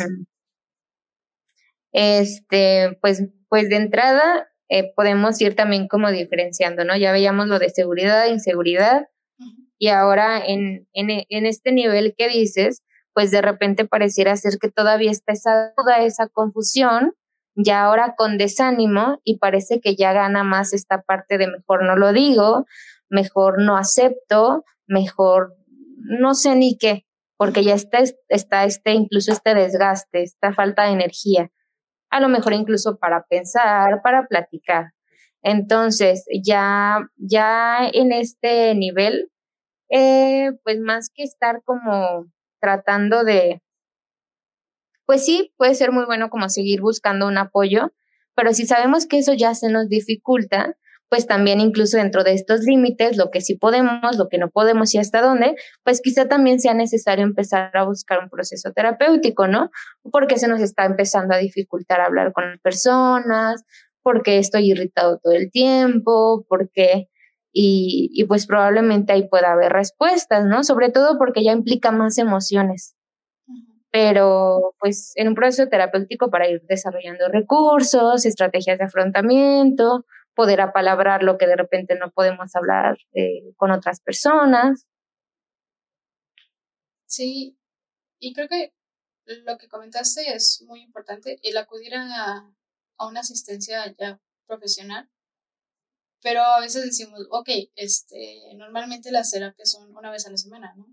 Este, 1.90 2.96
pues, 3.00 3.24
pues 3.48 3.68
de 3.68 3.76
entrada 3.76 4.48
eh, 4.68 4.92
podemos 4.94 5.40
ir 5.40 5.56
también 5.56 5.88
como 5.88 6.12
diferenciando, 6.12 6.84
¿no? 6.84 6.96
Ya 6.96 7.10
veíamos 7.10 7.48
lo 7.48 7.58
de 7.58 7.70
seguridad 7.70 8.28
e 8.28 8.30
inseguridad, 8.30 9.08
y 9.78 9.88
ahora 9.88 10.44
en, 10.44 10.88
en, 10.92 11.46
este 11.46 11.72
nivel 11.72 12.14
que 12.16 12.28
dices, 12.28 12.82
pues 13.14 13.30
de 13.30 13.42
repente 13.42 13.86
pareciera 13.86 14.36
ser 14.36 14.58
que 14.60 14.70
todavía 14.70 15.10
está 15.10 15.32
esa 15.32 15.72
duda, 15.76 16.02
esa 16.02 16.28
confusión, 16.28 17.14
ya 17.54 17.84
ahora 17.84 18.14
con 18.16 18.38
desánimo 18.38 19.20
y 19.24 19.38
parece 19.38 19.80
que 19.80 19.96
ya 19.96 20.12
gana 20.12 20.44
más 20.44 20.72
esta 20.72 21.02
parte 21.02 21.38
de 21.38 21.48
mejor 21.48 21.84
no 21.84 21.96
lo 21.96 22.12
digo, 22.12 22.66
mejor 23.08 23.60
no 23.62 23.76
acepto, 23.76 24.64
mejor 24.86 25.56
no 25.96 26.34
sé 26.34 26.54
ni 26.54 26.76
qué, 26.76 27.06
porque 27.36 27.64
ya 27.64 27.74
está, 27.74 27.98
está 28.28 28.64
este, 28.64 28.92
incluso 28.92 29.32
este 29.32 29.54
desgaste, 29.54 30.22
esta 30.22 30.52
falta 30.52 30.84
de 30.84 30.92
energía, 30.92 31.50
a 32.10 32.20
lo 32.20 32.28
mejor 32.28 32.52
incluso 32.52 32.98
para 32.98 33.24
pensar, 33.24 34.02
para 34.02 34.26
platicar. 34.26 34.92
Entonces, 35.42 36.24
ya, 36.44 37.08
ya 37.16 37.88
en 37.92 38.12
este 38.12 38.74
nivel, 38.74 39.30
eh, 39.90 40.52
pues 40.64 40.80
más 40.80 41.10
que 41.14 41.22
estar 41.22 41.62
como 41.64 42.26
tratando 42.60 43.24
de, 43.24 43.62
pues 45.06 45.24
sí, 45.24 45.52
puede 45.56 45.74
ser 45.74 45.92
muy 45.92 46.04
bueno 46.04 46.30
como 46.30 46.48
seguir 46.48 46.80
buscando 46.80 47.26
un 47.26 47.38
apoyo, 47.38 47.92
pero 48.34 48.52
si 48.52 48.66
sabemos 48.66 49.06
que 49.06 49.18
eso 49.18 49.32
ya 49.34 49.54
se 49.54 49.70
nos 49.70 49.88
dificulta, 49.88 50.76
pues 51.08 51.26
también 51.26 51.60
incluso 51.60 51.96
dentro 51.96 52.22
de 52.22 52.34
estos 52.34 52.60
límites, 52.60 53.16
lo 53.16 53.30
que 53.30 53.40
sí 53.40 53.54
podemos, 53.54 54.16
lo 54.16 54.28
que 54.28 54.38
no 54.38 54.50
podemos 54.50 54.94
y 54.94 54.98
hasta 54.98 55.22
dónde, 55.22 55.56
pues 55.82 56.00
quizá 56.02 56.28
también 56.28 56.60
sea 56.60 56.74
necesario 56.74 57.24
empezar 57.24 57.74
a 57.76 57.84
buscar 57.84 58.18
un 58.22 58.28
proceso 58.28 58.72
terapéutico, 58.72 59.48
¿no? 59.48 59.70
Porque 60.12 60.38
se 60.38 60.48
nos 60.48 60.60
está 60.60 60.84
empezando 60.84 61.34
a 61.34 61.38
dificultar 61.38 62.00
hablar 62.00 62.32
con 62.32 62.50
las 62.50 62.60
personas, 62.60 63.64
porque 64.02 64.38
estoy 64.38 64.70
irritado 64.70 65.18
todo 65.18 65.32
el 65.32 65.50
tiempo, 65.50 66.44
porque 66.48 67.08
y, 67.60 68.24
pues 68.28 68.46
probablemente 68.46 69.12
ahí 69.12 69.26
pueda 69.26 69.52
haber 69.52 69.72
respuestas, 69.72 70.44
¿no? 70.44 70.62
Sobre 70.62 70.90
todo 70.90 71.18
porque 71.18 71.42
ya 71.42 71.50
implica 71.50 71.90
más 71.90 72.16
emociones. 72.18 72.94
Pero 73.90 74.76
pues 74.78 75.12
en 75.16 75.26
un 75.26 75.34
proceso 75.34 75.68
terapéutico 75.68 76.30
para 76.30 76.48
ir 76.48 76.62
desarrollando 76.68 77.26
recursos, 77.28 78.24
estrategias 78.24 78.78
de 78.78 78.84
afrontamiento, 78.84 80.06
poder 80.34 80.60
apalabrar 80.60 81.24
lo 81.24 81.36
que 81.36 81.48
de 81.48 81.56
repente 81.56 81.98
no 81.98 82.12
podemos 82.12 82.54
hablar 82.54 82.96
eh, 83.14 83.52
con 83.56 83.72
otras 83.72 84.00
personas. 84.00 84.86
Sí, 87.06 87.58
y 88.20 88.34
creo 88.34 88.46
que 88.46 88.72
lo 89.44 89.58
que 89.58 89.66
comentaste 89.66 90.32
es 90.32 90.62
muy 90.68 90.82
importante, 90.82 91.40
el 91.42 91.56
acudir 91.56 91.96
a, 91.96 92.52
a 92.98 93.06
una 93.08 93.20
asistencia 93.20 93.92
ya 93.98 94.20
profesional 94.46 95.08
pero 96.22 96.42
a 96.42 96.60
veces 96.60 96.84
decimos, 96.84 97.26
ok, 97.30 97.48
este, 97.76 98.54
normalmente 98.56 99.10
las 99.10 99.30
terapias 99.30 99.70
son 99.70 99.94
una 99.96 100.10
vez 100.10 100.26
a 100.26 100.30
la 100.30 100.36
semana, 100.36 100.74
¿no? 100.76 100.86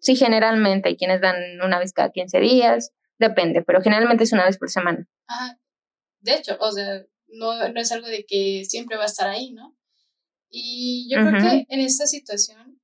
Sí, 0.00 0.16
generalmente 0.16 0.88
hay 0.88 0.96
quienes 0.96 1.20
dan 1.20 1.36
una 1.62 1.78
vez 1.78 1.92
cada 1.92 2.10
15 2.10 2.40
días, 2.40 2.92
depende, 3.18 3.62
pero 3.62 3.82
generalmente 3.82 4.24
es 4.24 4.32
una 4.32 4.46
vez 4.46 4.58
por 4.58 4.70
semana. 4.70 5.06
Ajá. 5.26 5.58
De 6.20 6.34
hecho, 6.34 6.56
o 6.60 6.70
sea, 6.70 7.04
no, 7.28 7.68
no 7.68 7.80
es 7.80 7.92
algo 7.92 8.06
de 8.06 8.24
que 8.26 8.64
siempre 8.64 8.96
va 8.96 9.04
a 9.04 9.06
estar 9.06 9.28
ahí, 9.28 9.52
¿no? 9.52 9.76
Y 10.50 11.08
yo 11.10 11.20
creo 11.20 11.40
que 11.40 11.66
en 11.68 11.80
esta 11.80 12.06
situación, 12.06 12.80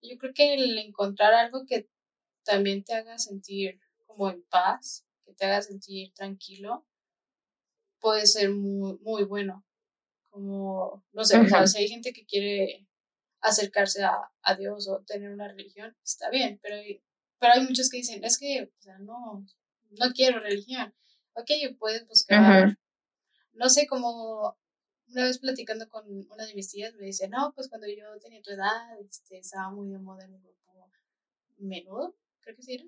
yo 0.00 0.16
creo 0.16 0.32
que 0.32 0.54
el 0.54 0.78
encontrar 0.78 1.34
algo 1.34 1.66
que 1.66 1.88
también 2.44 2.82
te 2.82 2.94
haga 2.94 3.18
sentir 3.18 3.78
como 4.06 4.30
en 4.30 4.42
paz, 4.44 5.06
que 5.24 5.34
te 5.34 5.44
haga 5.44 5.60
sentir 5.60 6.12
tranquilo, 6.14 6.86
puede 8.00 8.26
ser 8.26 8.50
muy, 8.50 8.98
muy 9.02 9.24
bueno. 9.24 9.64
Como, 10.30 11.04
no 11.12 11.24
sé, 11.24 11.38
o 11.38 11.48
sea, 11.48 11.66
si 11.66 11.78
hay 11.78 11.88
gente 11.88 12.12
que 12.12 12.26
quiere 12.26 12.86
acercarse 13.40 14.04
a, 14.04 14.30
a, 14.42 14.54
Dios 14.56 14.88
o 14.88 15.02
tener 15.04 15.30
una 15.30 15.48
religión, 15.48 15.96
está 16.04 16.28
bien, 16.30 16.58
pero, 16.62 16.76
pero 17.38 17.54
hay 17.54 17.62
muchos 17.62 17.88
que 17.88 17.98
dicen, 17.98 18.22
es 18.24 18.38
que, 18.38 18.70
o 18.78 18.82
sea, 18.82 18.98
no, 18.98 19.46
no 19.90 20.12
quiero 20.12 20.40
religión. 20.40 20.94
Ok, 21.34 21.50
puedes 21.78 22.06
buscar, 22.06 22.76
no 23.52 23.68
sé, 23.68 23.86
como 23.86 24.56
una 25.10 25.24
vez 25.24 25.38
platicando 25.38 25.88
con 25.88 26.04
una 26.30 26.44
de 26.46 26.54
mis 26.54 26.70
tías, 26.70 26.94
me 26.94 27.06
dice, 27.06 27.28
no, 27.28 27.52
pues 27.54 27.68
cuando 27.68 27.86
yo 27.86 28.18
tenía 28.20 28.42
tu 28.42 28.50
edad, 28.50 29.00
este, 29.00 29.38
estaba 29.38 29.70
muy 29.70 29.88
de 29.88 29.98
moda 29.98 30.24
en 30.24 30.34
un 30.34 30.42
grupo 30.42 30.58
menudo, 31.58 32.14
creo 32.40 32.56
que 32.56 32.62
sí 32.62 32.74
era. 32.74 32.84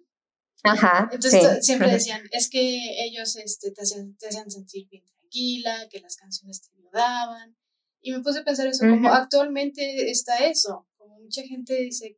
Ajá. 0.62 1.09
Entonces 1.12 1.64
siempre 1.64 1.90
decían, 1.90 2.23
es 2.33 2.49
que 2.51 3.05
ellos 3.05 3.37
este, 3.37 3.70
te, 3.70 3.83
hacían, 3.83 4.16
te 4.16 4.29
hacían 4.29 4.51
sentir 4.51 4.88
bien 4.88 5.05
tranquila, 5.05 5.88
que 5.90 6.01
las 6.01 6.16
canciones 6.16 6.62
te 6.62 6.70
ayudaban. 6.79 7.57
Y 8.03 8.12
me 8.12 8.20
puse 8.20 8.40
a 8.40 8.44
pensar 8.44 8.66
eso, 8.66 8.87
como 8.88 9.12
actualmente 9.12 10.11
está 10.11 10.46
eso, 10.46 10.88
como 10.96 11.20
mucha 11.20 11.42
gente 11.42 11.75
dice, 11.75 12.16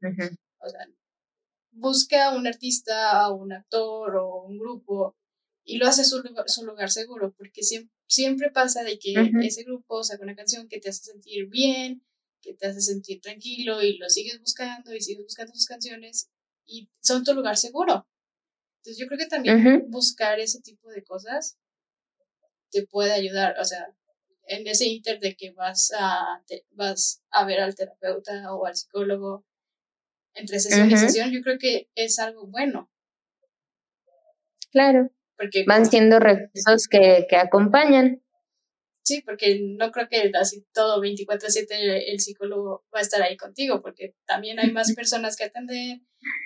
o 0.58 0.68
sea, 0.68 0.86
busca 1.72 2.34
un 2.36 2.46
artista 2.46 3.28
o 3.28 3.34
un 3.34 3.52
actor 3.52 4.16
o 4.16 4.44
un 4.44 4.58
grupo 4.58 5.16
y 5.64 5.78
lo 5.78 5.86
hace 5.86 6.04
su 6.04 6.20
lugar, 6.22 6.48
su 6.48 6.64
lugar 6.64 6.90
seguro, 6.90 7.34
porque 7.36 7.62
siempre, 7.62 7.92
siempre 8.06 8.50
pasa 8.50 8.82
de 8.82 8.98
que 8.98 9.14
ese 9.42 9.64
grupo 9.64 10.02
saca 10.02 10.22
una 10.22 10.36
canción 10.36 10.68
que 10.68 10.80
te 10.80 10.90
hace 10.90 11.04
sentir 11.04 11.48
bien, 11.48 12.04
que 12.40 12.54
te 12.54 12.66
hace 12.66 12.80
sentir 12.80 13.20
tranquilo 13.20 13.82
y 13.82 13.96
lo 13.98 14.08
sigues 14.08 14.40
buscando 14.40 14.94
y 14.94 15.00
sigues 15.00 15.24
buscando 15.24 15.54
sus 15.54 15.66
canciones 15.66 16.30
y 16.66 16.90
son 17.00 17.24
tu 17.24 17.34
lugar 17.34 17.56
seguro. 17.56 18.06
Entonces 18.82 18.98
yo 18.98 19.06
creo 19.06 19.18
que 19.18 19.26
también 19.26 19.90
buscar 19.90 20.40
ese 20.40 20.60
tipo 20.60 20.90
de 20.90 21.04
cosas 21.04 21.56
te 22.72 22.84
puede 22.84 23.12
ayudar, 23.12 23.54
o 23.60 23.64
sea, 23.64 23.94
en 24.48 24.66
ese 24.66 24.86
inter 24.86 25.20
de 25.20 25.36
que 25.36 25.52
vas 25.52 25.92
a, 25.96 26.42
vas 26.72 27.22
a 27.30 27.44
ver 27.44 27.60
al 27.60 27.76
terapeuta 27.76 28.52
o 28.52 28.66
al 28.66 28.74
psicólogo 28.74 29.46
entre 30.34 30.58
sesión 30.58 30.90
y 30.90 30.96
sesión, 30.96 31.30
yo 31.30 31.42
creo 31.42 31.58
que 31.60 31.90
es 31.94 32.18
algo 32.18 32.48
bueno. 32.48 32.90
Claro. 34.72 35.12
Porque, 35.36 35.64
Van 35.64 35.86
siendo 35.86 36.18
recursos 36.18 36.88
que, 36.88 37.26
que 37.28 37.36
acompañan. 37.36 38.20
Sí, 39.04 39.22
porque 39.22 39.60
no 39.60 39.92
creo 39.92 40.08
que 40.08 40.32
así 40.34 40.66
todo 40.72 41.00
24/7 41.00 42.04
el 42.08 42.18
psicólogo 42.18 42.84
va 42.92 42.98
a 42.98 43.02
estar 43.02 43.22
ahí 43.22 43.36
contigo, 43.36 43.80
porque 43.80 44.16
también 44.26 44.58
hay 44.58 44.72
más 44.72 44.92
personas 44.96 45.36
que 45.36 45.44
atender, 45.44 46.00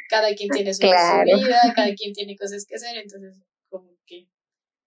cada 0.08 0.34
quien 0.34 0.50
tiene 0.50 0.74
su, 0.74 0.82
vida, 0.82 1.24
cada 1.76 1.94
quien 1.94 2.12
tiene 2.12 2.36
cosas 2.36 2.64
que 2.66 2.76
hacer, 2.76 2.96
entonces 2.96 3.42
como 3.68 3.96
que 4.06 4.28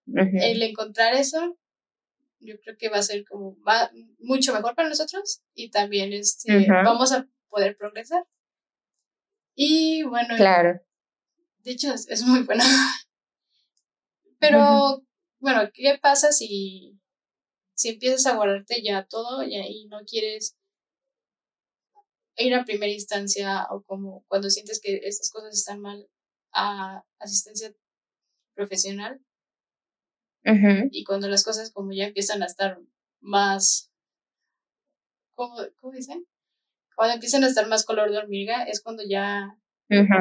el 0.06 0.62
encontrar 0.64 1.14
eso, 1.14 1.58
yo 2.40 2.60
creo 2.62 2.78
que 2.78 2.90
va 2.90 2.98
a 2.98 3.04
ser 3.04 3.26
como 3.26 3.56
va 3.62 3.92
mucho 4.20 4.54
mejor 4.54 4.76
para 4.76 4.90
nosotros 4.90 5.42
y 5.54 5.70
también 5.70 6.14
este, 6.14 6.68
vamos 6.68 7.12
a 7.12 7.28
poder 7.50 7.78
progresar. 7.78 8.24
Y 9.56 10.04
bueno, 10.04 10.36
claro. 10.38 10.80
de 11.60 11.72
hecho 11.72 11.94
es, 11.94 12.24
muy 12.24 12.44
bueno. 12.44 12.64
Pero, 14.40 15.04
bueno, 15.40 15.70
¿qué 15.74 16.00
pasa 16.02 16.32
si, 16.32 16.98
si 17.74 17.90
empiezas 17.90 18.26
a 18.26 18.36
guardarte 18.36 18.82
ya 18.82 19.06
todo 19.06 19.44
y, 19.44 19.56
y 19.56 19.88
no 19.88 20.00
quieres 20.06 20.56
ir 22.44 22.56
a 22.56 22.66
primera 22.66 22.92
instancia 22.92 23.68
o 23.70 23.84
como 23.84 24.24
cuando 24.28 24.50
sientes 24.50 24.80
que 24.82 25.02
estas 25.04 25.30
cosas 25.30 25.54
están 25.54 25.82
mal 25.82 26.08
a 26.54 27.04
asistencia 27.20 27.74
profesional? 28.54 29.22
Y 30.92 31.04
cuando 31.04 31.28
las 31.28 31.44
cosas 31.44 31.72
como 31.72 31.92
ya 31.92 32.06
empiezan 32.06 32.42
a 32.42 32.46
estar 32.46 32.80
más, 33.20 33.92
¿cómo, 35.36 35.58
cómo 35.80 35.94
dicen? 35.94 36.26
Cuando 36.96 37.16
empiezan 37.16 37.44
a 37.44 37.48
estar 37.48 37.68
más 37.68 37.86
color 37.86 38.12
de 38.12 38.18
hormiga 38.18 38.64
es 38.64 38.82
cuando 38.82 39.04
ya 39.08 39.56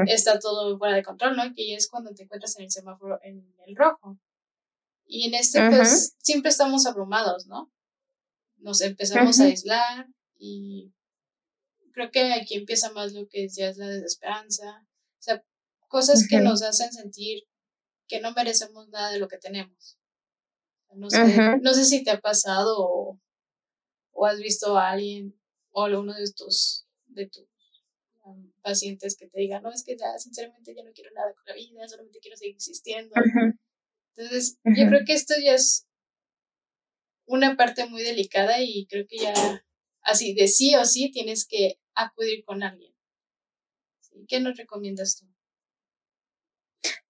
está 0.06 0.38
todo 0.38 0.78
fuera 0.78 0.96
de 0.96 1.02
control, 1.02 1.36
¿no? 1.36 1.42
Que 1.54 1.74
es 1.74 1.88
cuando 1.88 2.12
te 2.14 2.24
encuentras 2.24 2.56
en 2.58 2.64
el 2.64 2.70
semáforo 2.70 3.18
en 3.22 3.54
el 3.66 3.76
rojo. 3.76 4.18
Y 5.06 5.26
en 5.26 5.34
este, 5.34 5.66
pues, 5.70 6.14
siempre 6.18 6.50
estamos 6.50 6.86
abrumados, 6.86 7.46
¿no? 7.46 7.72
Nos 8.58 8.80
empezamos 8.80 9.40
a 9.40 9.44
aislar 9.44 10.06
y 10.38 10.92
creo 11.98 12.10
que 12.12 12.32
aquí 12.32 12.54
empieza 12.54 12.92
más 12.92 13.12
lo 13.12 13.26
que 13.26 13.48
ya 13.48 13.70
es 13.70 13.76
la 13.76 13.88
desesperanza. 13.88 14.86
O 15.18 15.22
sea, 15.22 15.44
cosas 15.88 16.26
que 16.28 16.38
nos 16.38 16.62
hacen 16.62 16.92
sentir 16.92 17.42
que 18.06 18.20
no 18.20 18.32
merecemos 18.32 18.88
nada 18.88 19.10
de 19.10 19.18
lo 19.18 19.26
que 19.26 19.38
tenemos. 19.38 19.98
No 20.94 21.10
sé, 21.10 21.58
no 21.60 21.74
sé 21.74 21.84
si 21.84 22.04
te 22.04 22.10
ha 22.10 22.20
pasado 22.20 22.76
o, 22.78 23.20
o, 24.12 24.26
has 24.26 24.38
visto 24.38 24.78
a 24.78 24.90
alguien 24.90 25.38
o 25.70 25.84
a 25.84 25.98
uno 25.98 26.14
de 26.14 26.32
tus, 26.32 26.86
de 27.06 27.26
tus 27.26 27.46
um, 28.24 28.52
pacientes 28.62 29.16
que 29.16 29.26
te 29.26 29.40
diga, 29.40 29.60
no, 29.60 29.70
es 29.70 29.84
que 29.84 29.96
ya 29.96 30.18
sinceramente 30.18 30.74
ya 30.74 30.82
no 30.82 30.92
quiero 30.92 31.10
nada 31.12 31.34
con 31.34 31.44
la 31.46 31.54
vida, 31.54 31.86
solamente 31.86 32.20
quiero 32.20 32.36
seguir 32.36 32.54
existiendo. 32.54 33.14
Entonces, 34.16 34.58
yo 34.64 34.86
creo 34.88 35.00
que 35.04 35.12
esto 35.12 35.34
ya 35.44 35.54
es 35.54 35.86
una 37.26 37.56
parte 37.56 37.86
muy 37.86 38.02
delicada 38.02 38.62
y 38.62 38.86
creo 38.86 39.04
que 39.06 39.18
ya 39.18 39.34
así 40.02 40.32
de 40.32 40.48
sí 40.48 40.74
o 40.76 40.84
sí 40.84 41.10
tienes 41.10 41.46
que 41.46 41.78
acudir 41.98 42.44
con 42.44 42.62
alguien. 42.62 42.92
¿Qué 44.26 44.40
nos 44.40 44.56
recomiendas 44.56 45.18
tú? 45.18 45.26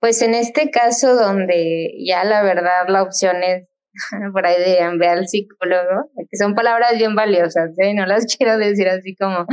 Pues 0.01 0.23
en 0.23 0.35
este 0.35 0.71
caso 0.71 1.15
donde 1.15 1.93
ya 2.05 2.25
la 2.25 2.43
verdad 2.43 2.89
la 2.89 3.03
opción 3.03 3.43
es, 3.43 3.69
por 4.33 4.47
ahí 4.47 4.59
de 4.59 4.97
ver 4.99 5.11
al 5.11 5.29
psicólogo, 5.29 6.11
que 6.17 6.37
son 6.37 6.55
palabras 6.55 6.97
bien 6.97 7.15
valiosas, 7.15 7.71
¿eh? 7.79 7.95
no 7.95 8.07
las 8.07 8.27
quiero 8.37 8.59
decir 8.59 8.89
así 8.89 9.15
como... 9.17 9.47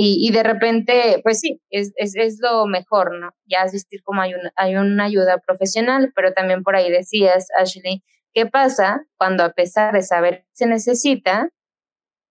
Y, 0.00 0.28
y 0.28 0.32
de 0.32 0.44
repente, 0.44 1.20
pues 1.24 1.40
sí, 1.40 1.60
es, 1.70 1.92
es, 1.96 2.14
es 2.14 2.38
lo 2.40 2.66
mejor, 2.66 3.18
¿no? 3.18 3.32
Ya 3.46 3.62
asistir 3.62 4.00
como 4.04 4.22
hay 4.22 4.32
una, 4.32 4.52
hay 4.54 4.76
una 4.76 5.06
ayuda 5.06 5.38
profesional, 5.38 6.12
pero 6.14 6.32
también 6.32 6.62
por 6.62 6.76
ahí 6.76 6.88
decías, 6.88 7.48
Ashley, 7.58 8.04
¿qué 8.32 8.46
pasa 8.46 9.04
cuando 9.16 9.42
a 9.42 9.54
pesar 9.54 9.92
de 9.92 10.02
saber 10.02 10.42
que 10.42 10.46
se 10.52 10.66
necesita, 10.66 11.48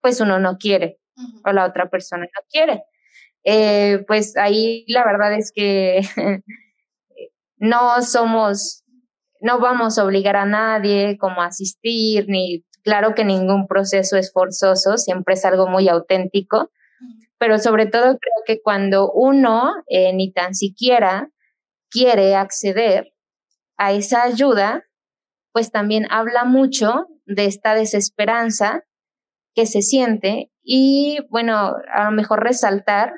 pues 0.00 0.22
uno 0.22 0.38
no 0.38 0.56
quiere 0.56 0.98
o 1.44 1.52
la 1.52 1.66
otra 1.66 1.88
persona 1.88 2.24
no 2.24 2.42
quiere? 2.50 2.84
Eh, 3.44 4.04
pues 4.06 4.36
ahí 4.36 4.84
la 4.88 5.04
verdad 5.04 5.34
es 5.34 5.52
que 5.54 6.00
no 7.56 8.02
somos, 8.02 8.84
no 9.40 9.58
vamos 9.60 9.98
a 9.98 10.04
obligar 10.04 10.36
a 10.36 10.46
nadie 10.46 11.16
como 11.18 11.40
a 11.40 11.46
asistir, 11.46 12.26
ni 12.28 12.64
claro 12.82 13.14
que 13.14 13.24
ningún 13.24 13.66
proceso 13.66 14.16
es 14.16 14.32
forzoso, 14.32 14.96
siempre 14.96 15.34
es 15.34 15.44
algo 15.44 15.66
muy 15.66 15.88
auténtico, 15.88 16.70
pero 17.38 17.58
sobre 17.58 17.86
todo 17.86 18.18
creo 18.18 18.44
que 18.46 18.60
cuando 18.60 19.10
uno 19.12 19.72
eh, 19.88 20.12
ni 20.12 20.32
tan 20.32 20.54
siquiera 20.54 21.30
quiere 21.90 22.34
acceder 22.34 23.12
a 23.76 23.92
esa 23.92 24.24
ayuda, 24.24 24.84
pues 25.52 25.70
también 25.70 26.06
habla 26.10 26.44
mucho 26.44 27.06
de 27.26 27.46
esta 27.46 27.74
desesperanza 27.74 28.84
que 29.54 29.66
se 29.66 29.82
siente 29.82 30.50
y 30.70 31.18
bueno, 31.30 31.76
a 31.94 32.04
lo 32.04 32.10
mejor 32.10 32.44
resaltar 32.44 33.10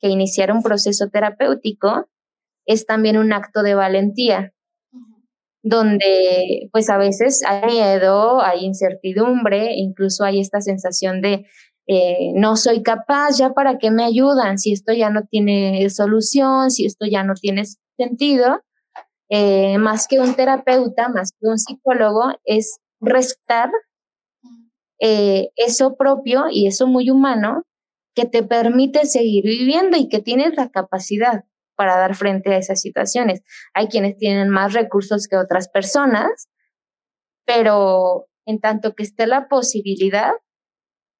que 0.00 0.08
iniciar 0.08 0.50
un 0.50 0.62
proceso 0.62 1.10
terapéutico 1.10 2.08
es 2.64 2.86
también 2.86 3.18
un 3.18 3.34
acto 3.34 3.62
de 3.62 3.74
valentía, 3.74 4.54
donde 5.62 6.70
pues 6.72 6.88
a 6.88 6.96
veces 6.96 7.44
hay 7.46 7.66
miedo, 7.66 8.40
hay 8.40 8.64
incertidumbre, 8.64 9.74
incluso 9.74 10.24
hay 10.24 10.40
esta 10.40 10.62
sensación 10.62 11.20
de 11.20 11.44
eh, 11.86 12.32
no 12.34 12.56
soy 12.56 12.82
capaz, 12.82 13.36
ya 13.36 13.50
para 13.52 13.76
qué 13.76 13.90
me 13.90 14.04
ayudan, 14.04 14.56
si 14.56 14.72
esto 14.72 14.94
ya 14.94 15.10
no 15.10 15.24
tiene 15.30 15.90
solución, 15.90 16.70
si 16.70 16.86
esto 16.86 17.04
ya 17.04 17.22
no 17.22 17.34
tiene 17.34 17.64
sentido. 17.98 18.62
Eh, 19.28 19.76
más 19.76 20.08
que 20.08 20.20
un 20.20 20.34
terapeuta, 20.34 21.10
más 21.10 21.32
que 21.32 21.48
un 21.48 21.58
psicólogo, 21.58 22.32
es 22.44 22.78
restar 22.98 23.70
eh, 25.00 25.50
eso 25.56 25.96
propio 25.96 26.46
y 26.50 26.66
eso 26.66 26.86
muy 26.86 27.10
humano 27.10 27.64
que 28.14 28.26
te 28.26 28.42
permite 28.42 29.06
seguir 29.06 29.44
viviendo 29.44 29.96
y 29.96 30.08
que 30.08 30.20
tienes 30.20 30.56
la 30.56 30.70
capacidad 30.70 31.44
para 31.76 31.96
dar 31.96 32.16
frente 32.16 32.52
a 32.52 32.58
esas 32.58 32.80
situaciones. 32.80 33.42
Hay 33.74 33.86
quienes 33.86 34.16
tienen 34.16 34.48
más 34.48 34.72
recursos 34.72 35.28
que 35.28 35.36
otras 35.36 35.68
personas, 35.68 36.48
pero 37.46 38.26
en 38.46 38.60
tanto 38.60 38.94
que 38.94 39.04
esté 39.04 39.28
la 39.28 39.46
posibilidad, 39.48 40.32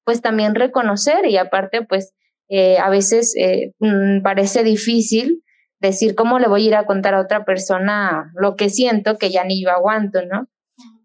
pues 0.04 0.20
también 0.20 0.56
reconocer 0.56 1.26
y 1.26 1.36
aparte, 1.36 1.84
pues 1.84 2.14
eh, 2.48 2.78
a 2.78 2.90
veces 2.90 3.34
eh, 3.36 3.74
mm, 3.78 4.22
parece 4.22 4.64
difícil 4.64 5.44
decir 5.80 6.14
cómo 6.14 6.38
le 6.38 6.48
voy 6.48 6.64
a 6.64 6.68
ir 6.68 6.74
a 6.74 6.86
contar 6.86 7.14
a 7.14 7.20
otra 7.20 7.44
persona 7.44 8.32
lo 8.34 8.56
que 8.56 8.70
siento 8.70 9.18
que 9.18 9.30
ya 9.30 9.44
ni 9.44 9.62
yo 9.62 9.70
aguanto, 9.70 10.24
¿no? 10.26 10.48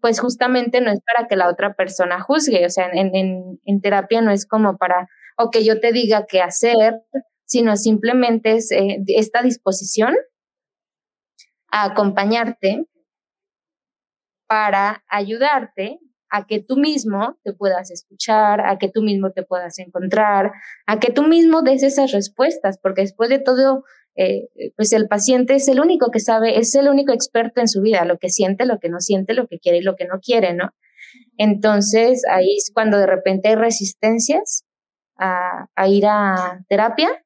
Pues 0.04 0.20
justamente 0.20 0.82
no 0.82 0.90
es 0.90 1.00
para 1.00 1.26
que 1.26 1.34
la 1.34 1.48
otra 1.48 1.72
persona 1.72 2.20
juzgue, 2.20 2.66
o 2.66 2.68
sea, 2.68 2.90
en, 2.92 3.58
en, 3.64 3.80
terapia 3.80 4.20
no 4.20 4.32
es 4.32 4.44
como 4.44 4.76
para, 4.76 5.08
o 5.38 5.50
que 5.50 5.64
yo 5.64 5.80
te 5.80 5.92
diga 5.92 6.26
qué 6.28 6.42
hacer, 6.42 7.00
sino 7.46 7.74
simplemente 7.78 8.52
es 8.52 8.70
eh, 8.70 8.98
esta 9.06 9.40
disposición 9.40 10.14
a 11.70 11.84
acompañarte 11.84 12.84
para 14.46 15.02
ayudarte 15.08 16.00
a 16.28 16.46
que 16.46 16.60
tú 16.60 16.76
mismo 16.76 17.38
te 17.42 17.54
puedas 17.54 17.90
escuchar, 17.90 18.60
a 18.60 18.76
que 18.76 18.90
tú 18.90 19.00
mismo 19.00 19.30
te 19.30 19.42
puedas 19.42 19.78
encontrar, 19.78 20.52
a 20.84 21.00
que 21.00 21.12
tú 21.12 21.22
mismo 21.22 21.62
des 21.62 21.82
esas 21.82 22.12
respuestas, 22.12 22.78
porque 22.78 23.00
después 23.00 23.30
de 23.30 23.38
todo, 23.38 23.84
eh, 24.16 24.48
pues 24.76 24.92
el 24.92 25.08
paciente 25.08 25.56
es 25.56 25.68
el 25.68 25.80
único 25.80 26.10
que 26.10 26.20
sabe, 26.20 26.58
es 26.58 26.74
el 26.74 26.88
único 26.88 27.12
experto 27.12 27.60
en 27.60 27.68
su 27.68 27.80
vida, 27.80 28.04
lo 28.04 28.18
que 28.18 28.28
siente, 28.28 28.64
lo 28.64 28.78
que 28.78 28.88
no 28.88 29.00
siente, 29.00 29.34
lo 29.34 29.48
que 29.48 29.58
quiere 29.58 29.78
y 29.78 29.82
lo 29.82 29.96
que 29.96 30.06
no 30.06 30.20
quiere, 30.20 30.54
¿no? 30.54 30.70
Entonces 31.36 32.22
ahí 32.30 32.56
es 32.56 32.70
cuando 32.72 32.98
de 32.98 33.06
repente 33.06 33.48
hay 33.48 33.56
resistencias 33.56 34.64
a, 35.16 35.66
a 35.74 35.88
ir 35.88 36.06
a 36.06 36.64
terapia, 36.68 37.24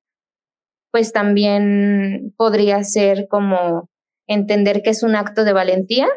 pues 0.91 1.13
también 1.13 2.35
podría 2.39 2.83
ser 2.85 3.29
como 3.29 3.91
entender 4.27 4.83
que 4.83 4.91
es 4.91 5.03
un 5.03 5.15
acto 5.15 5.45
de 5.45 5.53
valentía 5.53 6.09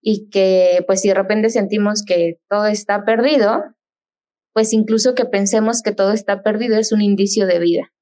y 0.00 0.28
que 0.30 0.84
pues 0.86 1.00
si 1.00 1.08
de 1.08 1.14
repente 1.14 1.50
sentimos 1.50 2.02
que 2.04 2.38
todo 2.48 2.66
está 2.66 3.04
perdido, 3.04 3.62
pues 4.52 4.72
incluso 4.72 5.14
que 5.14 5.26
pensemos 5.26 5.80
que 5.82 5.92
todo 5.92 6.10
está 6.10 6.42
perdido 6.42 6.76
es 6.76 6.90
un 6.90 7.02
indicio 7.02 7.46
de 7.46 7.60
vida 7.60 7.92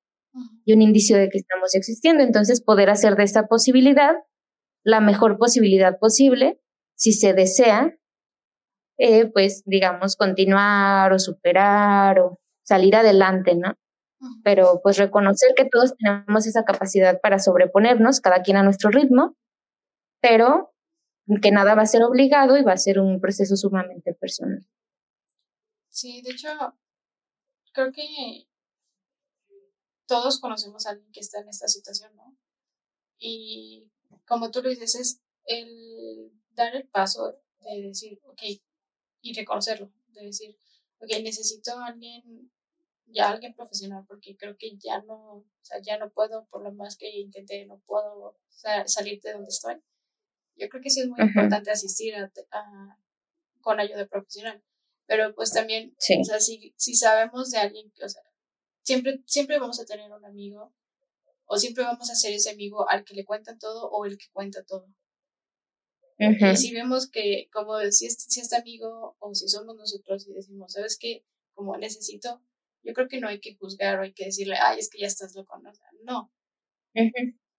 y 0.64 0.72
un 0.72 0.82
indicio 0.82 1.16
de 1.16 1.28
que 1.28 1.38
estamos 1.38 1.74
existiendo. 1.74 2.22
Entonces 2.22 2.62
poder 2.62 2.90
hacer 2.90 3.16
de 3.16 3.24
esta 3.24 3.46
posibilidad 3.46 4.14
la 4.82 5.00
mejor 5.00 5.38
posibilidad 5.38 5.98
posible, 5.98 6.60
si 6.94 7.12
se 7.12 7.34
desea, 7.34 7.96
eh, 8.98 9.26
pues 9.26 9.62
digamos, 9.66 10.16
continuar 10.16 11.12
o 11.12 11.18
superar 11.18 12.18
o 12.20 12.38
salir 12.62 12.96
adelante, 12.96 13.54
¿no? 13.54 13.74
Pero 14.44 14.80
pues 14.82 14.98
reconocer 14.98 15.54
que 15.56 15.64
todos 15.64 15.94
tenemos 15.96 16.46
esa 16.46 16.64
capacidad 16.64 17.20
para 17.20 17.38
sobreponernos, 17.38 18.20
cada 18.20 18.42
quien 18.42 18.58
a 18.58 18.62
nuestro 18.62 18.90
ritmo, 18.90 19.36
pero 20.20 20.74
que 21.40 21.50
nada 21.52 21.74
va 21.74 21.82
a 21.82 21.86
ser 21.86 22.02
obligado 22.02 22.58
y 22.58 22.62
va 22.62 22.72
a 22.72 22.76
ser 22.76 22.98
un 22.98 23.20
proceso 23.20 23.56
sumamente 23.56 24.12
personal. 24.14 24.66
Sí, 25.88 26.22
de 26.22 26.32
hecho, 26.32 26.48
creo 27.72 27.92
que 27.92 28.46
todos 30.10 30.40
conocemos 30.40 30.86
a 30.86 30.90
alguien 30.90 31.12
que 31.12 31.20
está 31.20 31.38
en 31.38 31.48
esta 31.48 31.68
situación, 31.68 32.16
¿no? 32.16 32.36
Y 33.16 33.88
como 34.26 34.50
tú 34.50 34.60
lo 34.60 34.68
dices, 34.68 34.96
es 34.96 35.20
el 35.44 36.32
dar 36.50 36.74
el 36.74 36.88
paso 36.88 37.38
de 37.60 37.82
decir, 37.82 38.20
ok, 38.24 38.42
y 39.20 39.34
reconocerlo, 39.34 39.92
de 40.08 40.24
decir, 40.24 40.58
ok, 40.98 41.10
necesito 41.22 41.78
a 41.78 41.86
alguien, 41.86 42.50
ya 43.06 43.30
alguien 43.30 43.54
profesional, 43.54 44.04
porque 44.08 44.36
creo 44.36 44.56
que 44.58 44.76
ya 44.78 45.00
no, 45.02 45.36
o 45.36 45.46
sea, 45.62 45.80
ya 45.80 45.96
no 45.96 46.10
puedo, 46.10 46.44
por 46.46 46.64
lo 46.64 46.72
más 46.72 46.96
que 46.96 47.08
intenté, 47.20 47.64
no 47.66 47.78
puedo 47.86 48.36
salir 48.86 49.20
de 49.20 49.34
donde 49.34 49.50
estoy 49.50 49.80
yo 50.56 50.68
creo 50.68 50.82
que 50.82 50.90
sí 50.90 51.02
es 51.02 51.08
muy 51.08 51.20
importante 51.20 51.70
asistir 51.70 52.16
a, 52.16 52.98
con 53.60 53.78
ayuda 53.78 54.08
profesional. 54.08 54.60
Pero 55.06 55.34
pues 55.36 55.52
también, 55.52 55.94
o 55.96 56.24
sea, 56.24 56.40
si, 56.40 56.74
si 56.76 56.96
sabemos 56.96 57.52
de 57.52 57.58
alguien, 57.58 57.92
o 58.04 58.08
sea, 58.08 58.22
siempre, 58.82 59.22
siempre 59.26 59.58
vamos 59.58 59.80
a 59.80 59.84
tener 59.84 60.10
un 60.10 60.24
amigo 60.24 60.72
o 61.46 61.58
siempre 61.58 61.84
vamos 61.84 62.10
a 62.10 62.14
ser 62.14 62.32
ese 62.32 62.50
amigo 62.50 62.88
al 62.88 63.04
que 63.04 63.14
le 63.14 63.24
cuentan 63.24 63.58
todo 63.58 63.90
o 63.90 64.04
el 64.06 64.16
que 64.18 64.26
cuenta 64.32 64.64
todo. 64.64 64.88
Y 66.18 66.56
si 66.56 66.74
vemos 66.74 67.10
que, 67.10 67.48
como 67.50 67.80
si, 67.90 68.10
si 68.10 68.40
este 68.40 68.56
amigo 68.56 69.16
o 69.20 69.34
si 69.34 69.48
somos 69.48 69.74
nosotros 69.74 70.28
y 70.28 70.34
decimos, 70.34 70.72
¿sabes 70.72 70.98
qué? 70.98 71.24
Como 71.54 71.76
necesito, 71.78 72.42
yo 72.82 72.92
creo 72.92 73.08
que 73.08 73.20
no 73.20 73.28
hay 73.28 73.40
que 73.40 73.54
juzgar 73.56 73.98
o 73.98 74.02
hay 74.02 74.12
que 74.12 74.26
decirle, 74.26 74.56
ay, 74.62 74.78
es 74.78 74.90
que 74.90 75.00
ya 75.00 75.06
estás 75.06 75.34
loco, 75.34 75.58
no. 75.58 75.72
no. 76.04 76.30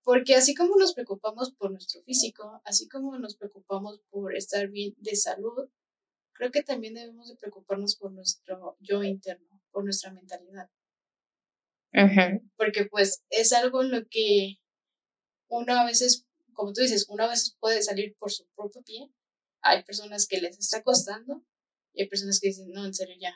Porque 0.03 0.35
así 0.35 0.53
como 0.53 0.75
nos 0.75 0.93
preocupamos 0.93 1.51
por 1.53 1.71
nuestro 1.71 2.01
físico, 2.03 2.61
así 2.63 2.87
como 2.87 3.17
nos 3.17 3.35
preocupamos 3.35 3.99
por 4.09 4.35
estar 4.35 4.67
bien 4.67 4.93
de 4.97 5.15
salud, 5.15 5.69
creo 6.33 6.51
que 6.51 6.63
también 6.63 6.93
debemos 6.93 7.29
de 7.29 7.35
preocuparnos 7.35 7.95
por 7.95 8.11
nuestro 8.11 8.77
yo 8.79 9.03
interno, 9.03 9.61
por 9.71 9.83
nuestra 9.83 10.11
mentalidad. 10.11 10.69
Porque 12.55 12.85
pues 12.85 13.23
es 13.29 13.53
algo 13.53 13.83
en 13.83 13.91
lo 13.91 14.07
que 14.09 14.57
uno 15.49 15.73
a 15.73 15.85
veces, 15.85 16.25
como 16.53 16.73
tú 16.73 16.81
dices, 16.81 17.07
uno 17.09 17.25
a 17.25 17.29
veces 17.29 17.55
puede 17.59 17.81
salir 17.81 18.15
por 18.17 18.31
su 18.31 18.47
propio 18.55 18.81
pie. 18.83 19.11
Hay 19.61 19.83
personas 19.83 20.27
que 20.27 20.41
les 20.41 20.57
está 20.57 20.81
costando 20.83 21.43
y 21.93 22.03
hay 22.03 22.07
personas 22.09 22.39
que 22.39 22.47
dicen, 22.47 22.71
no, 22.71 22.85
en 22.85 22.93
serio, 22.93 23.15
ya, 23.19 23.33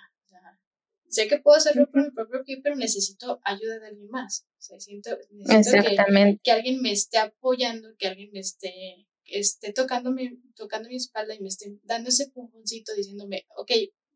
sé 1.15 1.27
que 1.27 1.39
puedo 1.39 1.57
hacerlo 1.57 1.89
por 1.89 2.03
mi 2.03 2.11
propio 2.11 2.43
pie, 2.43 2.59
pero 2.61 2.75
necesito 2.75 3.39
ayuda 3.43 3.79
de 3.79 3.87
alguien 3.87 4.09
más. 4.09 4.45
O 4.59 4.61
sea, 4.61 4.79
siento, 4.79 5.17
necesito 5.31 5.83
que, 5.83 6.39
que, 6.43 6.51
alguien 6.51 6.81
me 6.81 6.91
esté 6.91 7.17
apoyando, 7.17 7.95
que 7.97 8.07
alguien 8.07 8.31
me 8.33 8.39
esté, 8.39 9.07
esté 9.23 9.71
tocando, 9.73 10.11
mi, 10.11 10.37
tocando 10.55 10.89
mi 10.89 10.97
espalda 10.97 11.33
y 11.33 11.39
me 11.39 11.47
esté 11.47 11.77
dando 11.83 12.09
ese 12.09 12.29
pujoncito 12.29 12.93
diciéndome, 12.93 13.45
ok, 13.57 13.71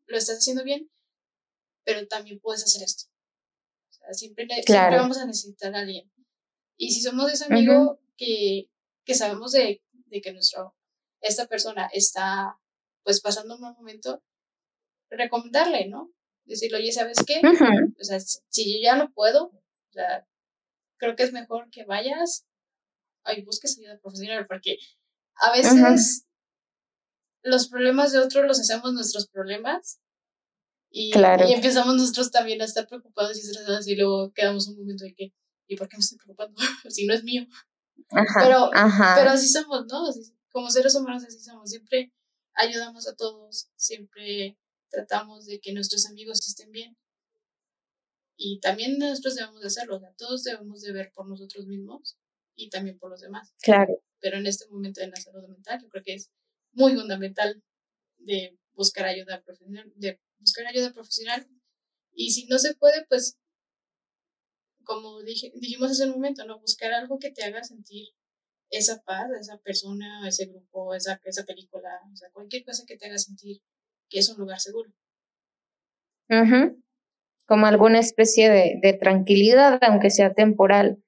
lo 0.06 0.18
estás 0.18 0.38
haciendo 0.38 0.62
bien, 0.62 0.90
pero 1.84 2.06
también 2.06 2.38
puedes 2.40 2.64
hacer 2.64 2.82
esto. 2.82 3.04
Siempre, 4.12 4.46
siempre 4.48 4.96
vamos 4.96 5.18
a 5.18 5.26
necesitar 5.26 5.74
a 5.74 5.80
alguien. 5.80 6.10
Y 6.76 6.92
si 6.92 7.02
somos 7.02 7.30
ese 7.32 7.44
amigo 7.44 8.00
que, 8.16 8.70
que 9.04 9.14
sabemos 9.14 9.52
de, 9.52 9.82
de 9.92 10.20
que 10.20 10.32
nuestro, 10.32 10.74
esta 11.20 11.46
persona 11.46 11.88
está 11.92 12.58
pues 13.02 13.20
pasando 13.20 13.56
un 13.56 13.60
mal 13.62 13.74
momento, 13.74 14.22
recomendarle, 15.10 15.88
¿no? 15.88 16.12
decirle, 16.50 16.78
oye, 16.78 16.92
¿sabes 16.92 17.18
qué? 17.26 17.40
O 18.00 18.04
sea, 18.04 18.18
si 18.20 18.72
yo 18.72 18.82
ya 18.82 18.96
no 18.96 19.12
puedo, 19.12 19.46
o 19.46 19.92
sea, 19.92 20.26
creo 20.98 21.16
que 21.16 21.22
es 21.22 21.32
mejor 21.32 21.70
que 21.70 21.84
vayas 21.84 22.46
y 23.36 23.42
busques 23.42 23.78
ayuda 23.78 23.98
profesional, 23.98 24.46
porque 24.46 24.76
a 25.36 25.52
veces 25.52 26.26
los 27.42 27.68
problemas 27.68 28.12
de 28.12 28.18
otros 28.18 28.46
los 28.46 28.60
hacemos 28.60 28.92
nuestros 28.92 29.28
problemas 29.28 30.00
y, 30.90 31.12
y, 31.16 31.52
empezamos 31.52 31.94
nosotros 31.94 32.30
también 32.30 32.60
a 32.60 32.64
estar 32.64 32.86
preocupados 32.88 33.36
y 33.36 33.40
estresados 33.40 33.86
y 33.86 33.94
luego 33.94 34.32
quedamos 34.32 34.66
un 34.68 34.78
momento 34.78 35.04
de 35.04 35.14
que, 35.14 35.32
¿y 35.68 35.76
por 35.76 35.88
qué 35.88 35.96
me 35.96 36.00
estoy 36.00 36.18
preocupando? 36.18 36.60
si 36.88 37.06
no 37.06 37.14
es 37.14 37.22
mío. 37.22 37.46
pero, 38.10 38.70
pero 38.72 39.30
así 39.30 39.48
somos, 39.48 39.86
¿no? 39.86 40.04
como 40.50 40.68
seres 40.68 40.96
humanos 40.96 41.24
así 41.24 41.38
somos, 41.38 41.70
siempre 41.70 42.12
ayudamos 42.54 43.06
a 43.06 43.14
todos, 43.14 43.70
siempre 43.76 44.58
tratamos 44.90 45.46
de 45.46 45.60
que 45.60 45.72
nuestros 45.72 46.06
amigos 46.06 46.40
estén 46.46 46.72
bien. 46.72 46.96
Y 48.36 48.58
también 48.60 48.98
nosotros 48.98 49.36
debemos 49.36 49.60
de 49.60 49.66
hacerlo, 49.66 49.96
o 49.96 50.00
sea, 50.00 50.12
todos 50.16 50.42
debemos 50.42 50.80
de 50.80 50.92
ver 50.92 51.12
por 51.14 51.28
nosotros 51.28 51.66
mismos 51.66 52.18
y 52.56 52.70
también 52.70 52.98
por 52.98 53.10
los 53.10 53.20
demás. 53.20 53.54
Claro. 53.62 54.02
Pero 54.18 54.38
en 54.38 54.46
este 54.46 54.66
momento 54.68 55.00
de 55.00 55.08
la 55.08 55.16
salud 55.16 55.46
mental, 55.46 55.80
yo 55.82 55.88
creo 55.88 56.02
que 56.02 56.14
es 56.14 56.30
muy 56.72 56.94
fundamental 56.94 57.62
de 58.18 58.58
buscar 58.72 59.04
ayuda 59.06 59.42
profesional, 59.42 59.92
de 59.94 60.18
buscar 60.40 60.66
ayuda 60.66 60.92
profesional. 60.92 61.46
Y 62.12 62.30
si 62.32 62.46
no 62.46 62.58
se 62.58 62.74
puede, 62.74 63.04
pues, 63.08 63.38
como 64.84 65.22
dije, 65.22 65.52
dijimos 65.54 65.92
hace 65.92 66.06
un 66.06 66.12
momento, 66.12 66.44
¿no? 66.44 66.58
Buscar 66.60 66.92
algo 66.92 67.18
que 67.18 67.30
te 67.30 67.44
haga 67.44 67.62
sentir 67.62 68.08
esa 68.70 69.02
paz, 69.02 69.30
esa 69.40 69.58
persona, 69.58 70.26
ese 70.26 70.46
grupo, 70.46 70.94
esa, 70.94 71.20
esa 71.24 71.44
película, 71.44 71.88
o 72.12 72.16
sea, 72.16 72.30
cualquier 72.32 72.64
cosa 72.64 72.84
que 72.86 72.96
te 72.96 73.06
haga 73.06 73.18
sentir 73.18 73.62
que 74.08 74.18
es 74.18 74.28
un 74.28 74.38
lugar 74.38 74.58
seguro. 74.60 74.90
Como 77.46 77.66
alguna 77.66 78.00
especie 78.00 78.50
de, 78.50 78.98
tranquilidad, 79.00 79.78
aunque 79.82 80.10
sea 80.10 80.34
temporal. 80.34 81.02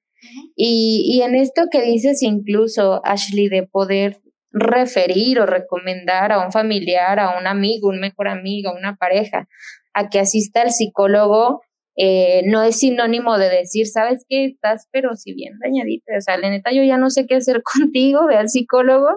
y, 0.55 1.05
y 1.05 1.21
en 1.21 1.35
esto 1.35 1.63
que 1.69 1.81
dices 1.81 2.21
incluso, 2.21 3.01
Ashley, 3.05 3.49
de 3.49 3.67
poder 3.67 4.22
referir 4.53 5.39
o 5.39 5.45
recomendar 5.45 6.31
a 6.31 6.45
un 6.45 6.51
familiar, 6.51 7.19
a 7.19 7.37
un 7.37 7.47
amigo, 7.47 7.89
un 7.89 7.99
mejor 7.99 8.27
amigo, 8.27 8.69
a 8.69 8.77
una 8.77 8.95
pareja, 8.95 9.47
a 9.93 10.09
que 10.09 10.19
asista 10.19 10.61
al 10.61 10.71
psicólogo, 10.71 11.61
eh, 11.95 12.41
no 12.45 12.63
es 12.63 12.79
sinónimo 12.79 13.37
de 13.37 13.49
decir, 13.49 13.87
sabes 13.87 14.25
qué, 14.27 14.45
estás 14.45 14.87
pero 14.91 15.15
si 15.15 15.33
bien 15.33 15.59
dañadita, 15.59 16.13
o 16.17 16.21
sea, 16.21 16.37
la 16.37 16.49
neta 16.49 16.71
yo 16.71 16.83
ya 16.83 16.97
no 16.97 17.09
sé 17.09 17.27
qué 17.27 17.35
hacer 17.35 17.61
contigo, 17.79 18.25
ve 18.27 18.37
al 18.37 18.49
psicólogo, 18.49 19.09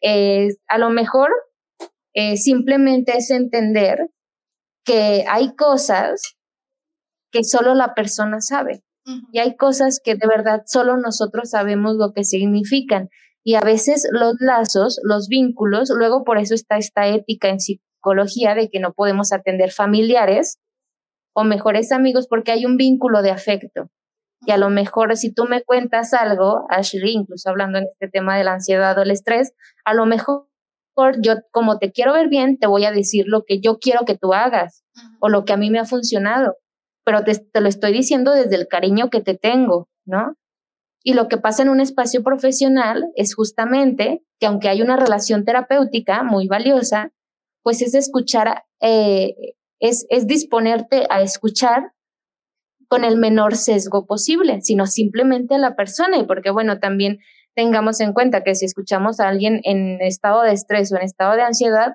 eh, 0.00 0.48
a 0.68 0.78
lo 0.78 0.90
mejor 0.90 1.30
eh, 2.12 2.36
simplemente 2.36 3.16
es 3.16 3.30
entender 3.30 4.10
que 4.84 5.24
hay 5.28 5.54
cosas 5.54 6.36
que 7.30 7.44
solo 7.44 7.74
la 7.74 7.94
persona 7.94 8.40
sabe 8.40 8.82
y 9.32 9.38
hay 9.38 9.56
cosas 9.56 10.00
que 10.02 10.14
de 10.14 10.26
verdad 10.26 10.62
solo 10.66 10.96
nosotros 10.96 11.50
sabemos 11.50 11.96
lo 11.96 12.12
que 12.12 12.24
significan. 12.24 13.08
Y 13.42 13.54
a 13.54 13.60
veces 13.60 14.06
los 14.12 14.34
lazos, 14.38 15.00
los 15.02 15.28
vínculos, 15.28 15.90
luego 15.94 16.24
por 16.24 16.38
eso 16.38 16.54
está 16.54 16.76
esta 16.76 17.06
ética 17.08 17.48
en 17.48 17.60
psicología 17.60 18.54
de 18.54 18.68
que 18.68 18.80
no 18.80 18.92
podemos 18.92 19.32
atender 19.32 19.70
familiares 19.70 20.58
o 21.34 21.44
mejores 21.44 21.92
amigos 21.92 22.26
porque 22.28 22.52
hay 22.52 22.66
un 22.66 22.76
vínculo 22.76 23.22
de 23.22 23.30
afecto. 23.30 23.90
Y 24.46 24.52
a 24.52 24.56
lo 24.56 24.70
mejor 24.70 25.16
si 25.16 25.32
tú 25.32 25.44
me 25.44 25.62
cuentas 25.62 26.14
algo, 26.14 26.66
Ashley, 26.70 27.12
incluso 27.12 27.50
hablando 27.50 27.78
en 27.78 27.84
este 27.84 28.08
tema 28.08 28.36
de 28.36 28.44
la 28.44 28.54
ansiedad 28.54 28.96
o 28.98 29.02
el 29.02 29.10
estrés, 29.10 29.52
a 29.84 29.94
lo 29.94 30.06
mejor 30.06 30.46
yo 31.20 31.36
como 31.50 31.78
te 31.78 31.92
quiero 31.92 32.12
ver 32.12 32.28
bien, 32.28 32.58
te 32.58 32.66
voy 32.66 32.84
a 32.84 32.92
decir 32.92 33.24
lo 33.26 33.44
que 33.44 33.60
yo 33.60 33.78
quiero 33.78 34.04
que 34.04 34.16
tú 34.16 34.34
hagas 34.34 34.84
o 35.20 35.28
lo 35.28 35.44
que 35.44 35.52
a 35.52 35.56
mí 35.56 35.70
me 35.70 35.78
ha 35.78 35.84
funcionado, 35.84 36.56
pero 37.04 37.24
te, 37.24 37.34
te, 37.38 37.60
lo 37.60 37.68
estoy 37.68 37.92
diciendo 37.92 38.32
desde 38.32 38.56
el 38.56 38.68
cariño 38.68 39.08
que 39.10 39.20
te 39.20 39.34
tengo, 39.34 39.88
¿no? 40.04 40.34
Y 41.02 41.14
lo 41.14 41.28
que 41.28 41.38
pasa 41.38 41.62
en 41.62 41.70
un 41.70 41.80
espacio 41.80 42.22
profesional 42.22 43.10
es 43.16 43.34
justamente 43.34 44.22
que 44.38 44.46
aunque 44.46 44.68
hay 44.68 44.82
una 44.82 44.96
relación 44.96 45.44
terapéutica 45.44 46.22
muy 46.22 46.46
valiosa, 46.46 47.12
pues 47.62 47.82
es 47.82 47.94
escuchar, 47.94 48.64
eh, 48.80 49.34
es, 49.80 50.06
es 50.10 50.26
disponerte 50.26 51.06
a 51.08 51.22
escuchar 51.22 51.92
con 52.88 53.04
el 53.04 53.16
menor 53.16 53.56
sesgo 53.56 54.06
posible, 54.06 54.60
sino 54.62 54.86
simplemente 54.86 55.54
a 55.54 55.58
la 55.58 55.76
persona. 55.76 56.18
Y 56.18 56.24
porque, 56.24 56.50
bueno, 56.50 56.80
también 56.80 57.20
tengamos 57.54 58.00
en 58.00 58.12
cuenta 58.12 58.42
que 58.42 58.54
si 58.54 58.66
escuchamos 58.66 59.20
a 59.20 59.28
alguien 59.28 59.60
en 59.64 60.00
estado 60.02 60.42
de 60.42 60.52
estrés 60.52 60.92
o 60.92 60.96
en 60.96 61.02
estado 61.02 61.34
de 61.34 61.42
ansiedad, 61.42 61.94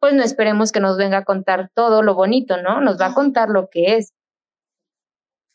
pues 0.00 0.14
no 0.14 0.22
esperemos 0.22 0.70
que 0.70 0.80
nos 0.80 0.96
venga 0.96 1.18
a 1.18 1.24
contar 1.24 1.70
todo 1.74 2.02
lo 2.02 2.14
bonito, 2.14 2.60
¿no? 2.62 2.80
Nos 2.80 3.00
va 3.00 3.06
a 3.06 3.14
contar 3.14 3.48
lo 3.48 3.68
que 3.68 3.96
es. 3.96 4.12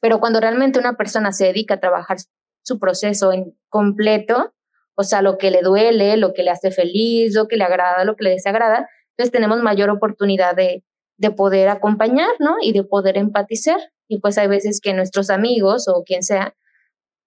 Pero 0.01 0.19
cuando 0.19 0.41
realmente 0.41 0.79
una 0.79 0.97
persona 0.97 1.31
se 1.31 1.45
dedica 1.45 1.75
a 1.75 1.79
trabajar 1.79 2.17
su 2.63 2.79
proceso 2.79 3.31
en 3.31 3.57
completo, 3.69 4.53
o 4.95 5.03
sea, 5.03 5.21
lo 5.21 5.37
que 5.37 5.51
le 5.51 5.61
duele, 5.61 6.17
lo 6.17 6.33
que 6.33 6.43
le 6.43 6.51
hace 6.51 6.71
feliz, 6.71 7.35
lo 7.35 7.47
que 7.47 7.57
le 7.57 7.63
agrada, 7.63 8.05
lo 8.05 8.15
que 8.15 8.23
le 8.25 8.29
desagrada, 8.31 8.87
entonces 9.11 9.31
tenemos 9.31 9.61
mayor 9.61 9.89
oportunidad 9.89 10.55
de, 10.55 10.83
de 11.17 11.31
poder 11.31 11.69
acompañar, 11.69 12.31
¿no? 12.39 12.57
Y 12.61 12.73
de 12.73 12.83
poder 12.83 13.17
empatizar. 13.17 13.79
Y 14.07 14.19
pues 14.19 14.37
hay 14.37 14.47
veces 14.47 14.79
que 14.81 14.93
nuestros 14.93 15.29
amigos 15.29 15.87
o 15.87 16.03
quien 16.03 16.23
sea, 16.23 16.55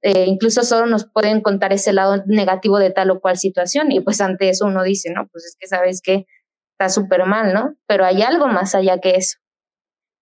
eh, 0.03 0.25
incluso 0.27 0.63
solo 0.63 0.87
nos 0.87 1.07
pueden 1.11 1.41
contar 1.41 1.73
ese 1.73 1.93
lado 1.93 2.23
negativo 2.27 2.79
de 2.79 2.91
tal 2.91 3.11
o 3.11 3.21
cual 3.21 3.37
situación. 3.39 3.93
Y 3.93 4.01
pues 4.01 4.21
ante 4.21 4.49
eso 4.49 4.67
uno 4.67 4.83
dice, 4.83 5.13
no, 5.13 5.29
pues 5.29 5.45
es 5.45 5.57
que 5.59 5.67
sabes 5.69 6.01
que 6.03 6.27
está 6.73 6.89
súper 6.89 7.25
mal, 7.25 7.55
¿no? 7.55 7.75
Pero 7.87 8.05
hay 8.05 8.23
algo 8.23 8.49
más 8.49 8.75
allá 8.75 8.99
que 8.99 9.17
eso. 9.17 9.39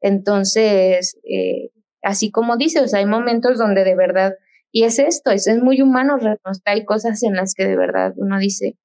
Entonces, 0.00 1.18
eh, 1.24 1.70
así 2.02 2.30
como 2.30 2.56
dice, 2.56 2.80
o 2.80 2.88
sea, 2.88 3.00
hay 3.00 3.06
momentos 3.06 3.58
donde 3.58 3.84
de 3.84 3.96
verdad, 3.96 4.34
y 4.74 4.82
es 4.82 4.98
esto, 4.98 5.30
es, 5.30 5.46
es 5.46 5.62
muy 5.62 5.80
humano, 5.80 6.18
hay 6.64 6.84
cosas 6.84 7.22
en 7.22 7.36
las 7.36 7.54
que 7.54 7.64
de 7.64 7.76
verdad 7.76 8.12
uno 8.16 8.40
dice, 8.40 8.76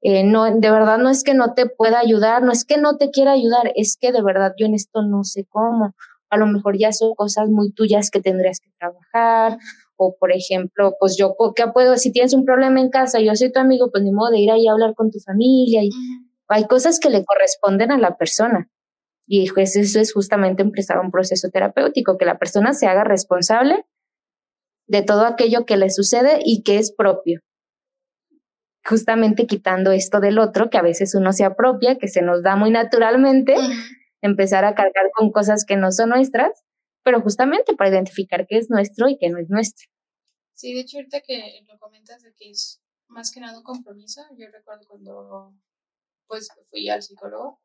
eh, 0.00 0.22
no, 0.22 0.44
de 0.44 0.70
verdad 0.70 0.98
no 0.98 1.10
es 1.10 1.24
que 1.24 1.34
no 1.34 1.52
te 1.54 1.66
pueda 1.66 1.98
ayudar, 1.98 2.44
no 2.44 2.52
es 2.52 2.64
que 2.64 2.76
no 2.76 2.96
te 2.96 3.10
quiera 3.10 3.32
ayudar, 3.32 3.72
es 3.74 3.96
que 4.00 4.12
de 4.12 4.22
verdad 4.22 4.52
yo 4.56 4.66
en 4.66 4.74
esto 4.74 5.02
no 5.02 5.24
sé 5.24 5.44
cómo. 5.48 5.96
A 6.30 6.36
lo 6.36 6.46
mejor 6.46 6.78
ya 6.78 6.92
son 6.92 7.16
cosas 7.16 7.48
muy 7.48 7.72
tuyas 7.72 8.08
que 8.12 8.20
tendrías 8.20 8.60
que 8.60 8.70
trabajar. 8.78 9.58
O, 9.96 10.14
por 10.16 10.30
ejemplo, 10.30 10.94
pues 11.00 11.16
yo, 11.16 11.34
¿qué 11.56 11.66
puedo? 11.74 11.96
Si 11.96 12.12
tienes 12.12 12.34
un 12.34 12.44
problema 12.44 12.80
en 12.80 12.90
casa, 12.90 13.18
yo 13.18 13.34
soy 13.34 13.50
tu 13.50 13.58
amigo, 13.58 13.90
pues 13.90 14.04
ni 14.04 14.12
modo 14.12 14.30
de 14.30 14.38
ir 14.38 14.50
ahí 14.52 14.68
a 14.68 14.72
hablar 14.72 14.94
con 14.94 15.10
tu 15.10 15.18
familia. 15.18 15.82
Y 15.82 15.90
Hay 16.46 16.66
cosas 16.68 17.00
que 17.00 17.10
le 17.10 17.24
corresponden 17.24 17.90
a 17.90 17.98
la 17.98 18.16
persona. 18.16 18.70
Y 19.26 19.50
pues 19.50 19.74
eso 19.74 19.98
es 19.98 20.12
justamente 20.12 20.62
empezar 20.62 21.00
un 21.00 21.10
proceso 21.10 21.48
terapéutico, 21.50 22.16
que 22.16 22.26
la 22.26 22.38
persona 22.38 22.74
se 22.74 22.86
haga 22.86 23.02
responsable 23.02 23.84
de 24.92 25.02
todo 25.02 25.24
aquello 25.24 25.64
que 25.64 25.78
le 25.78 25.88
sucede 25.88 26.40
y 26.44 26.62
que 26.62 26.78
es 26.78 26.92
propio 26.92 27.40
justamente 28.84 29.46
quitando 29.46 29.92
esto 29.92 30.20
del 30.20 30.38
otro, 30.38 30.68
que 30.68 30.78
a 30.78 30.82
veces 30.82 31.14
uno 31.14 31.32
se 31.32 31.44
apropia, 31.44 31.98
que 31.98 32.08
se 32.08 32.20
nos 32.20 32.42
da 32.42 32.56
muy 32.56 32.70
naturalmente, 32.70 33.54
empezar 34.20 34.64
a 34.64 34.74
cargar 34.74 35.10
con 35.14 35.30
cosas 35.30 35.64
que 35.64 35.76
no 35.76 35.92
son 35.92 36.10
nuestras, 36.10 36.64
pero 37.04 37.20
justamente 37.20 37.74
para 37.74 37.90
identificar 37.90 38.46
qué 38.46 38.58
es 38.58 38.70
nuestro 38.70 39.08
y 39.08 39.18
qué 39.18 39.28
no 39.30 39.38
es 39.38 39.48
nuestro. 39.50 39.88
Sí, 40.54 40.74
de 40.74 40.80
hecho, 40.80 40.98
ahorita 40.98 41.20
que 41.20 41.64
lo 41.68 41.78
comentas 41.78 42.22
de 42.22 42.32
que 42.34 42.50
es 42.50 42.80
más 43.08 43.30
que 43.32 43.40
nada 43.40 43.58
un 43.58 43.64
compromiso, 43.64 44.22
yo 44.36 44.46
recuerdo 44.50 44.86
cuando 44.88 45.54
pues 46.26 46.48
fui 46.70 46.88
al 46.88 47.02
psicólogo 47.02 47.60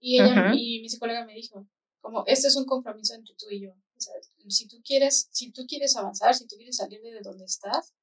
y 0.00 0.20
ella 0.20 0.52
y 0.54 0.80
mi 0.80 0.88
psicóloga 0.88 1.24
me 1.24 1.34
dijo, 1.34 1.66
como 2.00 2.24
este 2.26 2.48
es 2.48 2.56
un 2.56 2.64
compromiso 2.64 3.14
entre 3.14 3.34
tú 3.34 3.46
y 3.50 3.62
yo. 3.62 3.74
Si 4.48 4.68
tú 4.68 4.82
quieres, 4.84 5.28
si 5.30 5.52
tú 5.52 5.66
quieres 5.66 5.96
avanzar, 5.96 6.34
si 6.34 6.46
tú 6.46 6.56
quieres 6.56 6.76
salir 6.76 7.00
de 7.02 7.20
donde 7.20 7.44
estás, 7.44 7.94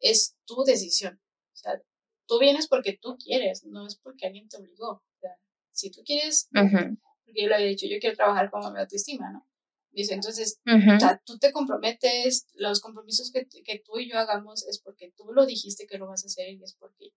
es 0.00 0.36
tu 0.44 0.64
decisión. 0.64 1.20
O 1.52 1.56
sea, 1.56 1.80
tú 2.26 2.38
vienes 2.38 2.68
porque 2.68 2.98
tú 3.00 3.16
quieres, 3.16 3.64
no 3.64 3.86
es 3.86 3.96
porque 3.96 4.26
alguien 4.26 4.48
te 4.48 4.56
obligó. 4.56 4.90
O 4.90 5.18
sea, 5.20 5.36
si 5.72 5.90
tú 5.90 6.02
quieres, 6.04 6.48
porque 6.52 7.42
yo 7.42 7.48
le 7.48 7.54
había 7.54 7.66
dicho, 7.66 7.86
yo 7.86 7.98
quiero 8.00 8.16
trabajar 8.16 8.50
con 8.50 8.72
mi 8.72 8.80
autoestima, 8.80 9.30
¿no? 9.30 9.46
Dice, 9.90 10.14
entonces, 10.14 10.60
o 10.66 10.98
sea, 10.98 11.22
tú 11.24 11.38
te 11.38 11.52
comprometes, 11.52 12.48
los 12.54 12.80
compromisos 12.80 13.30
que, 13.30 13.46
que 13.46 13.78
tú 13.78 13.98
y 14.00 14.10
yo 14.10 14.18
hagamos 14.18 14.66
es 14.66 14.80
porque 14.80 15.12
tú 15.16 15.32
lo 15.32 15.46
dijiste 15.46 15.86
que 15.86 15.98
lo 15.98 16.08
vas 16.08 16.24
a 16.24 16.26
hacer 16.26 16.52
y 16.52 16.60
es 16.62 16.74
porque 16.74 17.12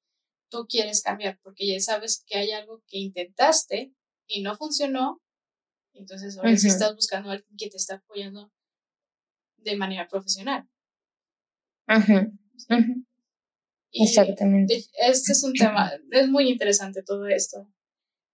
tú 0.49 0.67
quieres 0.69 1.01
cambiar, 1.01 1.39
porque 1.41 1.65
ya 1.65 1.79
sabes 1.79 2.23
que 2.27 2.37
hay 2.37 2.51
algo 2.51 2.83
que 2.87 2.99
intentaste 2.99 3.93
y 4.27 4.43
no 4.43 4.55
funcionó, 4.55 5.21
entonces 5.97 6.37
ahora 6.37 6.55
sí 6.57 6.67
estás 6.67 6.95
buscando 6.95 7.29
a 7.29 7.33
alguien 7.33 7.57
que 7.57 7.69
te 7.69 7.77
está 7.77 7.95
apoyando 7.95 8.51
de 9.57 9.75
manera 9.75 10.07
profesional. 10.07 10.67
Exactamente. 13.91 14.83
Este 14.99 15.31
es 15.31 15.43
un 15.43 15.53
tema, 15.53 15.91
es 16.11 16.27
muy 16.27 16.49
interesante 16.49 17.03
todo 17.03 17.27
esto. 17.27 17.71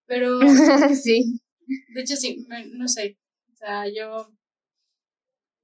Pero. 0.05 0.39
sí. 1.01 1.39
De 1.93 2.01
hecho, 2.01 2.15
sí, 2.15 2.45
no 2.73 2.87
sé. 2.87 3.17
O 3.51 3.55
sea, 3.55 3.87
yo. 3.87 4.31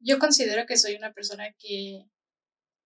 Yo 0.02 0.18
considero 0.18 0.66
que 0.66 0.78
soy 0.78 0.95
una 0.95 1.12
persona 1.12 1.54
que 1.58 2.06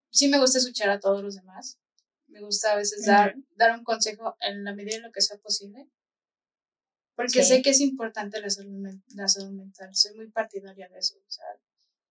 sí 0.09 0.29
me 0.29 0.39
gusta 0.39 0.57
escuchar 0.57 0.89
a 0.89 0.99
todos 0.99 1.21
los 1.21 1.35
demás. 1.35 1.79
Me 2.25 2.41
gusta 2.41 2.73
a 2.73 2.75
veces 2.75 3.05
dar, 3.05 3.35
dar 3.55 3.77
un 3.77 3.83
consejo 3.83 4.35
en 4.39 4.63
la 4.63 4.73
medida 4.73 4.95
de 4.95 5.03
lo 5.03 5.11
que 5.11 5.21
sea 5.21 5.37
posible. 5.37 5.87
Porque 7.15 7.43
sé 7.43 7.61
que 7.61 7.69
es 7.69 7.79
importante 7.79 8.41
la 8.41 8.49
salud, 8.49 8.87
la 9.15 9.27
salud 9.27 9.51
mental. 9.51 9.95
Soy 9.95 10.15
muy 10.15 10.29
partidaria 10.29 10.89
de 10.89 10.97
eso. 10.97 11.15
O 11.17 11.31
sea, 11.31 11.45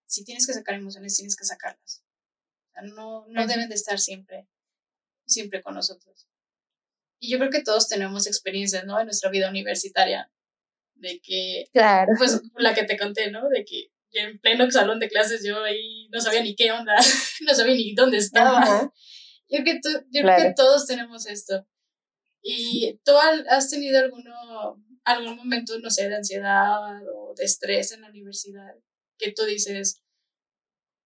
si 0.06 0.24
tienes 0.24 0.46
que 0.46 0.52
sacar 0.52 0.76
emociones, 0.76 1.16
tienes 1.16 1.36
que 1.36 1.44
sacarlas. 1.44 2.04
O 2.68 2.72
sea, 2.72 2.82
no, 2.82 3.26
no 3.28 3.46
deben 3.46 3.68
de 3.68 3.74
estar 3.74 3.98
siempre 3.98 4.48
siempre 5.26 5.62
con 5.62 5.74
nosotros. 5.74 6.28
Y 7.18 7.30
yo 7.30 7.38
creo 7.38 7.50
que 7.50 7.62
todos 7.62 7.88
tenemos 7.88 8.26
experiencias, 8.26 8.84
¿no? 8.84 8.98
En 8.98 9.06
nuestra 9.06 9.30
vida 9.30 9.48
universitaria, 9.48 10.30
de 10.94 11.20
que, 11.20 11.64
claro. 11.72 12.12
pues 12.18 12.40
la 12.56 12.74
que 12.74 12.84
te 12.84 12.98
conté, 12.98 13.30
¿no? 13.30 13.48
De 13.48 13.64
que 13.64 13.90
en 14.12 14.38
pleno 14.40 14.70
salón 14.70 14.98
de 15.00 15.08
clases 15.08 15.42
yo 15.44 15.62
ahí 15.64 16.08
no 16.10 16.20
sabía 16.20 16.42
ni 16.42 16.54
qué 16.54 16.70
onda, 16.72 16.94
no 17.40 17.54
sabía 17.54 17.74
ni 17.74 17.94
dónde 17.94 18.18
estaba. 18.18 18.92
Yo, 19.48 19.58
creo 19.62 19.64
que, 19.64 19.80
yo 20.10 20.22
creo 20.22 20.36
que 20.36 20.54
todos 20.54 20.86
tenemos 20.86 21.26
esto. 21.26 21.66
¿Y 22.42 22.98
tú 23.04 23.12
has 23.16 23.70
tenido 23.70 24.00
alguno, 24.00 24.82
algún 25.04 25.36
momento, 25.36 25.78
no 25.78 25.90
sé, 25.90 26.08
de 26.08 26.16
ansiedad 26.16 27.00
o 27.14 27.34
de 27.36 27.44
estrés 27.44 27.92
en 27.92 28.02
la 28.02 28.10
universidad 28.10 28.74
que 29.18 29.32
tú 29.32 29.44
dices, 29.44 30.02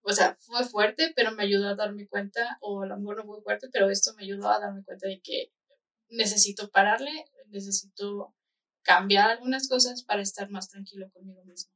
o 0.01 0.11
sea, 0.11 0.37
fue 0.39 0.63
fuerte, 0.63 1.11
pero 1.15 1.31
me 1.31 1.43
ayudó 1.43 1.69
a 1.69 1.75
darme 1.75 2.07
cuenta, 2.07 2.57
o 2.61 2.83
a 2.83 2.87
lo 2.87 2.97
mejor 2.97 3.17
no 3.17 3.25
fue 3.25 3.41
fuerte, 3.41 3.67
pero 3.71 3.89
esto 3.89 4.13
me 4.15 4.23
ayudó 4.23 4.49
a 4.49 4.59
darme 4.59 4.83
cuenta 4.83 5.07
de 5.07 5.19
que 5.21 5.51
necesito 6.09 6.69
pararle, 6.69 7.11
necesito 7.47 8.33
cambiar 8.83 9.31
algunas 9.31 9.67
cosas 9.67 10.03
para 10.03 10.21
estar 10.21 10.49
más 10.49 10.69
tranquilo 10.69 11.09
conmigo 11.11 11.43
mismo. 11.43 11.71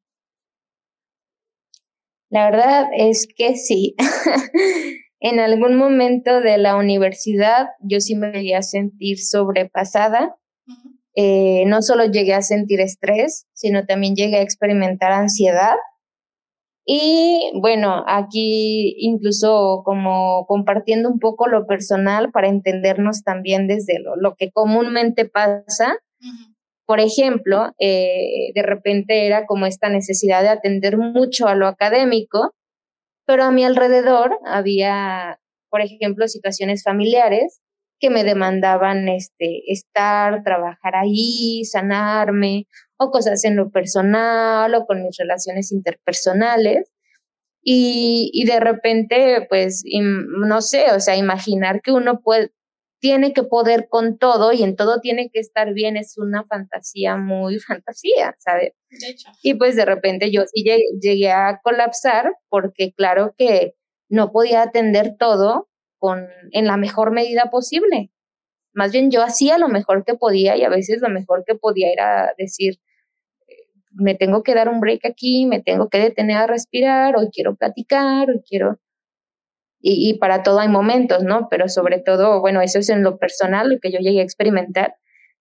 La 2.30 2.50
verdad 2.50 2.86
es 2.96 3.28
que 3.36 3.58
sí. 3.58 3.96
en 5.20 5.40
algún 5.40 5.76
momento 5.76 6.40
de 6.40 6.58
la 6.58 6.76
universidad 6.78 7.68
yo 7.82 8.00
sí 8.00 8.16
me 8.16 8.32
llegué 8.32 8.56
a 8.56 8.64
sentir 8.64 9.20
sobrepasada. 9.20 10.38
Eh, 11.16 11.66
no 11.68 11.82
solo 11.82 12.06
llegué 12.06 12.34
a 12.34 12.42
sentir 12.42 12.80
estrés, 12.80 13.46
sino 13.54 13.86
también 13.86 14.16
llegué 14.16 14.38
a 14.38 14.42
experimentar 14.42 15.12
ansiedad 15.12 15.76
y 16.86 17.52
bueno, 17.54 18.04
aquí 18.08 18.96
incluso 18.98 19.82
como 19.86 20.46
compartiendo 20.48 21.10
un 21.10 21.20
poco 21.20 21.48
lo 21.48 21.68
personal 21.68 22.32
para 22.32 22.48
entendernos 22.48 23.24
también 23.24 23.68
desde 23.68 24.00
lo, 24.00 24.36
que 24.36 24.52
comúnmente 24.52 25.26
pasa. 25.26 25.98
Por 26.86 27.00
ejemplo, 27.00 27.72
eh, 27.80 28.52
de 28.54 28.64
repente 28.64 29.28
era 29.28 29.46
como 29.46 29.66
esta 29.68 29.90
necesidad 29.90 30.42
de 30.42 30.50
atender 30.50 30.98
mucho 30.98 31.48
a 31.48 31.56
lo 31.56 31.68
académico, 31.68 32.54
pero 33.26 33.44
a 33.44 33.52
mi 33.52 33.64
alrededor 33.64 34.38
había, 34.46 35.40
por 35.70 35.82
ejemplo, 35.82 36.28
situaciones 36.28 36.84
familiares 36.84 37.62
que 38.02 38.10
me 38.10 38.26
demandaban 38.26 39.08
este, 39.08 39.72
estar, 39.72 40.44
trabajar 40.44 40.96
ahí, 40.96 41.64
sanarme, 41.64 42.68
o 42.98 43.12
cosas 43.12 43.46
en 43.46 43.56
lo 43.56 43.72
personal 43.72 44.76
o 44.76 44.86
con 44.86 45.04
mis 45.04 45.18
relaciones 45.18 45.72
interpersonales. 45.72 46.92
Y, 47.64 48.32
y 48.34 48.46
de 48.46 48.60
repente, 48.60 49.46
pues, 49.48 49.84
no 49.86 50.62
sé, 50.62 50.92
o 50.92 51.00
sea, 51.00 51.16
imaginar 51.16 51.82
que 51.82 51.92
uno 51.92 52.22
puede, 52.22 52.52
tiene 53.02 53.34
que 53.34 53.44
poder 53.44 53.88
con 53.90 54.18
todo 54.18 54.54
y 54.54 54.64
en 54.64 54.76
todo 54.76 55.02
tiene 55.02 55.30
que 55.34 55.40
estar 55.40 55.74
bien, 55.74 55.98
es 55.98 56.18
una 56.18 56.46
fantasía 56.46 57.18
muy 57.18 57.60
fantasía, 57.68 58.36
¿sabes? 58.40 58.74
De 58.90 59.10
hecho. 59.10 59.30
Y 59.42 59.56
pues 59.56 59.76
de 59.76 59.86
repente 59.86 60.32
yo 60.32 60.44
sí 60.54 60.64
llegué, 61.02 61.32
a 61.32 61.60
colapsar 61.64 62.34
porque 62.48 62.94
claro 62.94 63.34
que 63.38 63.74
no 64.08 64.32
podía 64.32 64.62
atender 64.62 65.16
todo 65.18 65.70
con, 66.02 66.28
en 66.52 66.66
la 66.66 66.78
mejor 66.78 67.12
medida 67.12 67.52
posible. 67.52 68.12
Más 68.74 68.92
bien 68.92 69.12
yo 69.12 69.22
hacía 69.22 69.60
lo 69.60 69.70
mejor 69.70 70.04
que 70.04 70.16
podía 70.16 70.58
y 70.58 70.64
a 70.64 70.70
veces 70.70 71.00
lo 71.00 71.10
mejor 71.10 71.44
que 71.46 71.54
podía 71.54 71.92
era 71.92 72.34
decir, 72.38 72.80
me 73.92 74.16
tengo 74.16 74.42
que 74.42 74.56
dar 74.56 74.68
un 74.68 74.80
break 74.80 75.06
aquí, 75.06 75.46
me 75.46 75.62
tengo 75.62 75.90
que 75.90 76.00
detener 76.00 76.38
a 76.38 76.48
respirar, 76.48 77.16
hoy 77.18 77.30
quiero 77.32 77.56
platicar, 77.56 78.30
hoy 78.32 78.42
quiero 78.48 78.80
y, 79.84 80.14
para 80.20 80.44
todo 80.44 80.60
hay 80.60 80.70
momentos, 80.70 81.24
¿no? 81.24 81.48
Pero 81.50 81.68
sobre 81.68 82.00
todo, 82.00 82.40
bueno, 82.40 82.62
eso 82.62 82.80
es 82.80 82.90
en 82.90 83.04
lo 83.04 83.18
personal, 83.18 83.70
lo 83.70 83.80
que 83.80 83.92
yo 83.92 84.00
llegué 84.00 84.20
a 84.20 84.24
experimentar, 84.24 84.96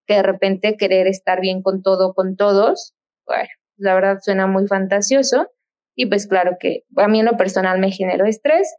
que 0.06 0.14
de 0.14 0.22
repente 0.22 0.76
querer 0.76 1.06
estar 1.06 1.40
bien 1.40 1.62
con 1.62 1.82
todo, 1.82 2.14
con 2.14 2.36
todos, 2.36 2.94
bueno, 3.26 3.48
la 3.76 3.94
verdad 3.94 4.18
suena 4.22 4.46
muy 4.46 4.66
fantasioso 4.66 5.50
y 5.94 6.06
pues 6.06 6.26
claro 6.26 6.56
que 6.58 6.84
a 6.96 7.08
mí 7.08 7.20
en 7.20 7.26
lo 7.26 7.36
personal 7.36 7.78
me 7.78 7.90
generó 7.90 8.24
estrés 8.26 8.74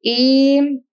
y, 0.00 0.84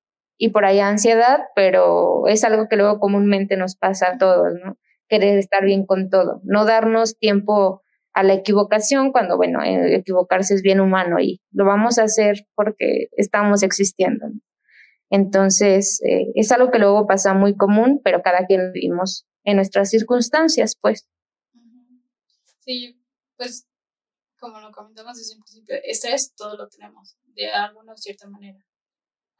y 0.44 0.50
por 0.50 0.66
ahí 0.66 0.80
ansiedad, 0.80 1.38
pero 1.54 2.26
es 2.26 2.44
algo 2.44 2.68
que 2.68 2.76
luego 2.76 3.00
comúnmente 3.00 3.58
nos 3.58 3.76
pasa 3.76 4.08
a 4.08 4.18
todos, 4.18 4.54
¿no? 4.66 4.76
Querer 5.08 5.38
estar 5.38 5.64
bien 5.64 5.86
con 5.86 6.10
todo, 6.10 6.42
no 6.44 6.66
darnos 6.66 7.20
tiempo 7.20 7.84
a 8.14 8.24
la 8.24 8.34
equivocación 8.34 9.12
cuando, 9.12 9.38
bueno, 9.38 9.62
eh, 9.62 9.98
equivocarse 9.98 10.56
es 10.56 10.64
bien 10.64 10.80
humano 10.80 11.20
y 11.20 11.44
lo 11.52 11.64
vamos 11.66 12.00
a 12.00 12.06
hacer 12.06 12.48
porque 12.56 13.10
estamos 13.18 13.62
existiendo. 13.62 14.26
Entonces, 15.12 16.02
eh, 16.04 16.32
es 16.34 16.52
algo 16.52 16.72
que 16.72 16.80
luego 16.80 17.06
pasa 17.06 17.36
muy 17.36 17.56
común, 17.56 18.02
pero 18.04 18.24
cada 18.24 18.48
quien 18.48 18.72
vivimos 18.72 19.28
en 19.44 19.58
nuestras 19.58 19.92
circunstancias, 19.92 20.76
pues. 20.82 21.08
Sí, 22.62 23.00
pues, 23.38 23.68
como 24.40 24.60
lo 24.60 24.72
comentamos 24.72 25.20
desde 25.20 25.36
un 25.36 25.44
principio, 25.44 25.76
estrés 25.84 26.34
todo 26.34 26.58
lo 26.58 26.68
tenemos, 26.68 27.16
de 27.36 27.52
alguna 27.52 27.96
cierta 27.96 28.28
manera. 28.28 28.58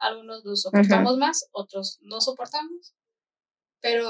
Algunos 0.02 0.44
lo 0.44 0.56
soportamos 0.56 1.16
más, 1.16 1.48
otros 1.52 2.00
no 2.02 2.20
soportamos, 2.20 2.92
pero 3.80 4.08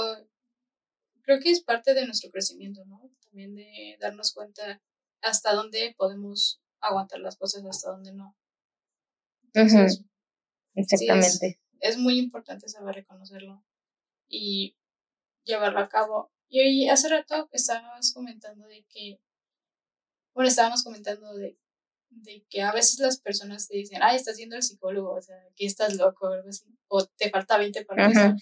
creo 1.20 1.38
que 1.38 1.50
es 1.50 1.62
parte 1.62 1.92
de 1.92 2.06
nuestro 2.06 2.30
crecimiento, 2.30 2.82
¿no? 2.86 3.10
También 3.24 3.54
de 3.54 3.98
darnos 4.00 4.32
cuenta 4.32 4.80
hasta 5.20 5.52
dónde 5.54 5.94
podemos 5.98 6.62
aguantar 6.80 7.20
las 7.20 7.36
cosas, 7.36 7.62
hasta 7.66 7.90
dónde 7.90 8.14
no. 8.14 8.34
Exactamente. 10.74 11.60
es, 11.80 11.98
muy 11.98 12.18
importante 12.18 12.70
saber 12.70 12.94
reconocerlo 12.94 13.62
y 14.26 14.78
llevarlo 15.44 15.80
a 15.80 15.90
cabo. 15.90 16.32
Y 16.48 16.88
hace 16.88 17.10
rato 17.10 17.50
estábamos 17.52 18.14
comentando 18.14 18.66
de 18.66 18.86
que, 18.88 19.20
bueno, 20.32 20.48
estábamos 20.48 20.84
comentando 20.84 21.34
de, 21.34 21.58
de 22.14 22.44
que 22.48 22.62
a 22.62 22.72
veces 22.72 23.00
las 23.00 23.20
personas 23.20 23.68
te 23.68 23.76
dicen, 23.76 24.00
ay, 24.02 24.16
estás 24.16 24.36
yendo 24.36 24.56
al 24.56 24.62
psicólogo, 24.62 25.14
o 25.14 25.22
sea, 25.22 25.36
que 25.56 25.66
estás 25.66 25.94
loco 25.96 26.28
o 26.28 26.32
algo 26.32 26.48
así, 26.48 26.64
o 26.88 27.04
te 27.04 27.30
falta 27.30 27.58
20 27.58 27.84
para 27.84 28.08
eso. 28.08 28.34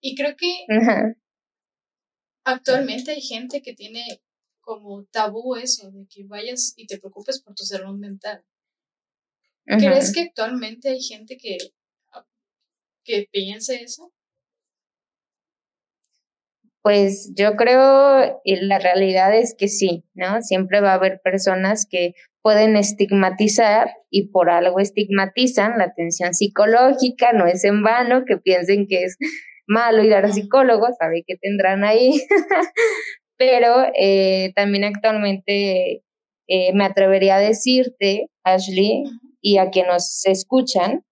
Y 0.00 0.14
creo 0.14 0.36
que 0.36 0.66
Actualmente 2.44 3.10
hay 3.10 3.22
gente 3.22 3.60
que 3.60 3.74
tiene 3.74 4.22
como 4.60 5.04
tabú 5.06 5.56
eso, 5.56 5.90
de 5.90 6.06
que 6.06 6.22
vayas 6.22 6.74
y 6.76 6.86
te 6.86 6.98
preocupes 6.98 7.42
por 7.42 7.56
tu 7.56 7.64
salud 7.64 7.98
mental. 7.98 8.44
¿Crees 9.64 10.12
que 10.12 10.20
actualmente 10.20 10.90
hay 10.90 11.02
gente 11.02 11.36
que, 11.36 11.58
que 13.02 13.28
piense 13.32 13.82
eso? 13.82 14.12
Pues 16.86 17.32
yo 17.34 17.56
creo, 17.56 18.40
y 18.44 18.54
la 18.64 18.78
realidad 18.78 19.36
es 19.36 19.56
que 19.58 19.66
sí, 19.66 20.04
¿no? 20.14 20.40
Siempre 20.40 20.80
va 20.80 20.92
a 20.92 20.94
haber 20.94 21.20
personas 21.20 21.84
que 21.84 22.14
pueden 22.42 22.76
estigmatizar 22.76 23.90
y 24.08 24.28
por 24.28 24.50
algo 24.50 24.78
estigmatizan 24.78 25.78
la 25.78 25.86
atención 25.86 26.32
psicológica, 26.32 27.32
no 27.32 27.48
es 27.48 27.64
en 27.64 27.82
vano 27.82 28.24
que 28.24 28.36
piensen 28.36 28.86
que 28.86 29.02
es 29.02 29.16
malo 29.66 30.04
ir 30.04 30.14
a 30.14 30.28
psicólogos, 30.28 30.90
sabe 30.96 31.24
que 31.26 31.34
tendrán 31.34 31.82
ahí, 31.82 32.22
pero 33.36 33.86
eh, 33.98 34.52
también 34.54 34.84
actualmente 34.84 36.04
eh, 36.46 36.72
me 36.72 36.84
atrevería 36.84 37.34
a 37.34 37.40
decirte, 37.40 38.28
Ashley, 38.44 39.02
y 39.40 39.58
a 39.58 39.70
quienes 39.70 39.92
nos 39.92 40.26
escuchan, 40.26 41.02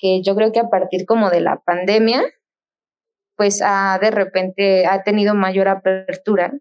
que 0.00 0.20
yo 0.24 0.34
creo 0.34 0.50
que 0.50 0.58
a 0.58 0.68
partir 0.68 1.06
como 1.06 1.30
de 1.30 1.42
la 1.42 1.62
pandemia, 1.64 2.24
pues 3.36 3.60
ha 3.64 3.98
de 4.00 4.10
repente 4.10 4.86
ha 4.86 5.02
tenido 5.02 5.34
mayor 5.34 5.68
apertura 5.68 6.52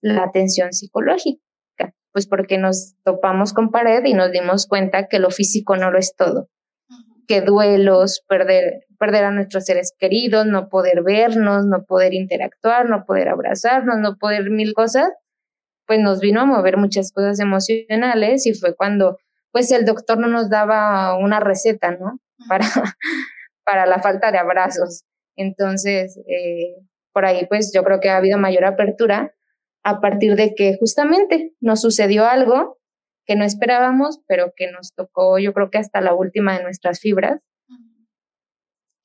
la 0.00 0.24
atención 0.24 0.72
psicológica, 0.72 1.42
pues 2.12 2.26
porque 2.26 2.58
nos 2.58 2.94
topamos 3.04 3.52
con 3.52 3.70
pared 3.70 4.04
y 4.04 4.14
nos 4.14 4.32
dimos 4.32 4.66
cuenta 4.66 5.08
que 5.08 5.18
lo 5.18 5.30
físico 5.30 5.76
no 5.76 5.90
lo 5.90 5.98
es 5.98 6.14
todo, 6.16 6.48
que 7.26 7.40
duelos, 7.40 8.24
perder, 8.28 8.86
perder 8.98 9.24
a 9.24 9.30
nuestros 9.30 9.64
seres 9.64 9.94
queridos, 9.98 10.46
no 10.46 10.68
poder 10.68 11.02
vernos, 11.02 11.66
no 11.66 11.84
poder 11.84 12.14
interactuar, 12.14 12.88
no 12.88 13.04
poder 13.04 13.28
abrazarnos, 13.28 13.98
no 13.98 14.16
poder 14.16 14.50
mil 14.50 14.72
cosas, 14.74 15.10
pues 15.86 16.00
nos 16.00 16.20
vino 16.20 16.40
a 16.40 16.44
mover 16.44 16.76
muchas 16.76 17.12
cosas 17.12 17.40
emocionales 17.40 18.46
y 18.46 18.54
fue 18.54 18.74
cuando 18.76 19.16
pues 19.50 19.72
el 19.72 19.86
doctor 19.86 20.18
no 20.18 20.28
nos 20.28 20.50
daba 20.50 21.16
una 21.16 21.40
receta, 21.40 21.92
¿no? 21.92 22.20
Para, 22.48 22.66
para 23.64 23.86
la 23.86 23.98
falta 23.98 24.30
de 24.30 24.38
abrazos. 24.38 25.04
Entonces, 25.38 26.18
eh, 26.26 26.74
por 27.12 27.24
ahí 27.24 27.46
pues 27.46 27.72
yo 27.72 27.84
creo 27.84 28.00
que 28.00 28.10
ha 28.10 28.16
habido 28.16 28.38
mayor 28.38 28.64
apertura 28.64 29.34
a 29.84 30.00
partir 30.00 30.34
de 30.34 30.54
que 30.54 30.76
justamente 30.78 31.54
nos 31.60 31.80
sucedió 31.80 32.26
algo 32.26 32.78
que 33.24 33.36
no 33.36 33.44
esperábamos, 33.44 34.20
pero 34.26 34.52
que 34.56 34.70
nos 34.70 34.94
tocó 34.94 35.38
yo 35.38 35.54
creo 35.54 35.70
que 35.70 35.78
hasta 35.78 36.00
la 36.00 36.14
última 36.14 36.58
de 36.58 36.64
nuestras 36.64 37.00
fibras. 37.00 37.40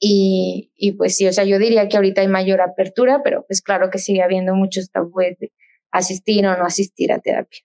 Y, 0.05 0.73
y, 0.75 0.93
pues 0.93 1.15
sí, 1.15 1.27
o 1.27 1.31
sea, 1.31 1.45
yo 1.45 1.59
diría 1.59 1.87
que 1.87 1.95
ahorita 1.95 2.19
hay 2.19 2.27
mayor 2.27 2.59
apertura, 2.59 3.21
pero 3.23 3.45
pues 3.47 3.61
claro 3.61 3.89
que 3.89 3.99
sigue 3.99 4.21
habiendo 4.21 4.53
muchos 4.53 4.91
tabúes 4.91 5.39
de 5.39 5.53
asistir 5.91 6.45
o 6.45 6.57
no 6.57 6.65
asistir 6.65 7.13
a 7.13 7.19
terapia. 7.19 7.61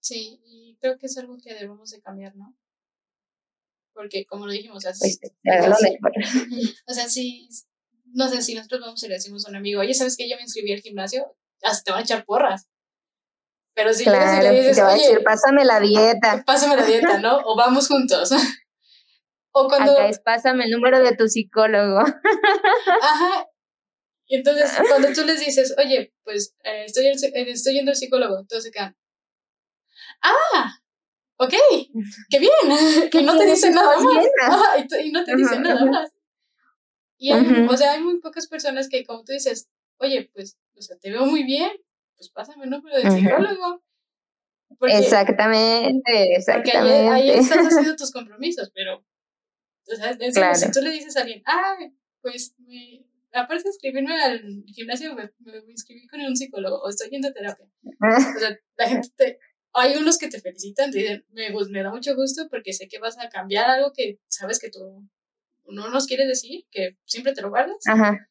Sí, 0.00 0.40
y 0.46 0.78
creo 0.80 0.96
que 0.96 1.04
es 1.06 1.18
algo 1.18 1.36
que 1.36 1.52
debemos 1.52 1.90
de 1.90 2.00
cambiar, 2.00 2.34
¿no? 2.34 2.56
Porque 3.92 4.24
como 4.24 4.46
lo 4.46 4.52
dijimos, 4.52 4.78
o 4.78 4.80
sea, 4.80 4.92
pues, 4.98 5.20
o 6.86 6.94
sea, 6.94 7.08
si, 7.08 7.46
no 8.12 8.28
sé, 8.28 8.42
si 8.42 8.54
nosotros 8.54 8.80
vamos 8.80 9.02
y 9.02 9.08
le 9.08 9.14
decimos 9.14 9.46
a 9.46 9.50
un 9.50 9.56
amigo, 9.56 9.80
oye, 9.80 9.94
¿sabes 9.94 10.16
que 10.16 10.28
yo 10.28 10.36
me 10.36 10.42
inscribí 10.42 10.72
al 10.72 10.80
gimnasio? 10.80 11.36
Hasta 11.62 11.84
te 11.84 11.90
van 11.92 12.00
a 12.00 12.04
echar 12.04 12.24
porras. 12.24 12.68
Pero 13.74 13.92
si 13.94 14.04
claro, 14.04 14.42
le 14.42 14.58
dices, 14.58 14.76
te 14.76 14.82
va 14.82 14.90
a 14.90 14.94
decir, 14.94 15.22
pásame 15.24 15.64
la 15.64 15.80
dieta. 15.80 16.42
Pásame 16.46 16.76
la 16.76 16.84
dieta, 16.84 17.18
¿no? 17.18 17.38
O 17.44 17.56
vamos 17.56 17.88
juntos. 17.88 18.30
o 19.52 19.68
cuando... 19.68 19.92
Acá 19.92 20.08
es, 20.08 20.20
pásame 20.20 20.64
el 20.64 20.70
número 20.70 21.00
de 21.00 21.16
tu 21.16 21.28
psicólogo. 21.28 22.00
Ajá. 23.02 23.46
Y 24.26 24.36
entonces, 24.36 24.70
cuando 24.88 25.12
tú 25.12 25.24
les 25.24 25.40
dices, 25.40 25.74
oye, 25.76 26.14
pues 26.22 26.54
eh, 26.62 26.84
estoy, 26.84 27.06
eh, 27.06 27.50
estoy 27.50 27.74
yendo 27.74 27.90
al 27.90 27.96
psicólogo, 27.96 28.38
entonces 28.38 28.64
se 28.64 28.70
quedan, 28.70 28.96
ah, 30.22 30.78
ok, 31.36 31.54
qué 32.28 32.38
bien. 32.38 32.52
y 33.12 33.22
no 33.24 33.36
te 33.36 33.46
dicen 33.46 33.74
nada 33.74 33.98
más. 33.98 34.24
y, 35.02 35.10
no 35.10 35.24
te 35.24 35.34
dicen 35.34 35.62
nada 35.62 35.84
más. 35.84 36.12
Y 37.22 37.32
hay, 37.32 37.66
o 37.68 37.76
sea, 37.76 37.92
hay 37.92 38.00
muy 38.00 38.18
pocas 38.18 38.46
personas 38.46 38.88
que, 38.88 39.04
como 39.04 39.24
tú 39.24 39.32
dices, 39.32 39.68
oye, 39.98 40.30
pues, 40.32 40.58
o 40.74 40.80
sea, 40.80 40.96
te 40.96 41.10
veo 41.10 41.26
muy 41.26 41.44
bien, 41.44 41.70
pues 42.16 42.30
pásame 42.30 42.64
el 42.64 42.70
número 42.70 42.96
del 42.96 43.12
psicólogo. 43.12 43.82
exactamente, 44.80 46.34
exactamente. 46.34 46.88
Porque 46.88 47.08
ahí, 47.10 47.30
estás 47.30 47.58
haciendo 47.66 47.94
tus 47.94 48.10
compromisos, 48.10 48.72
pero, 48.74 49.04
o 49.86 49.96
sea, 50.32 50.54
si 50.54 50.70
tú 50.70 50.80
le 50.80 50.92
dices 50.92 51.14
a 51.18 51.20
alguien, 51.20 51.42
ah, 51.44 51.76
pues, 52.22 52.54
me, 52.56 53.04
aparte 53.34 53.64
de 53.64 53.68
inscribirme 53.68 54.18
al 54.18 54.64
gimnasio, 54.68 55.14
me, 55.14 55.30
inscribí 55.68 56.06
con 56.06 56.22
un 56.22 56.36
psicólogo 56.36 56.80
o 56.80 56.88
estoy 56.88 57.10
yendo 57.10 57.28
a 57.28 57.32
terapia. 57.32 57.66
o 57.84 58.38
sea, 58.38 58.58
la 58.78 58.88
gente 58.88 59.08
te, 59.14 59.38
hay 59.74 59.94
unos 59.98 60.16
que 60.16 60.28
te 60.28 60.40
felicitan, 60.40 60.90
te 60.90 61.00
dicen, 61.00 61.26
me, 61.32 61.50
me 61.50 61.82
da 61.82 61.90
mucho 61.90 62.16
gusto 62.16 62.48
porque 62.48 62.72
sé 62.72 62.88
que 62.88 62.98
vas 62.98 63.18
a 63.18 63.28
cambiar 63.28 63.68
algo 63.68 63.92
que 63.92 64.18
sabes 64.28 64.58
que 64.58 64.70
tú 64.70 65.06
no 65.70 65.88
nos 65.90 66.06
quieres 66.06 66.28
decir, 66.28 66.66
que 66.70 66.98
siempre 67.04 67.32
te 67.32 67.42
lo 67.42 67.50
guardas. 67.50 67.78
Ajá. 67.86 68.28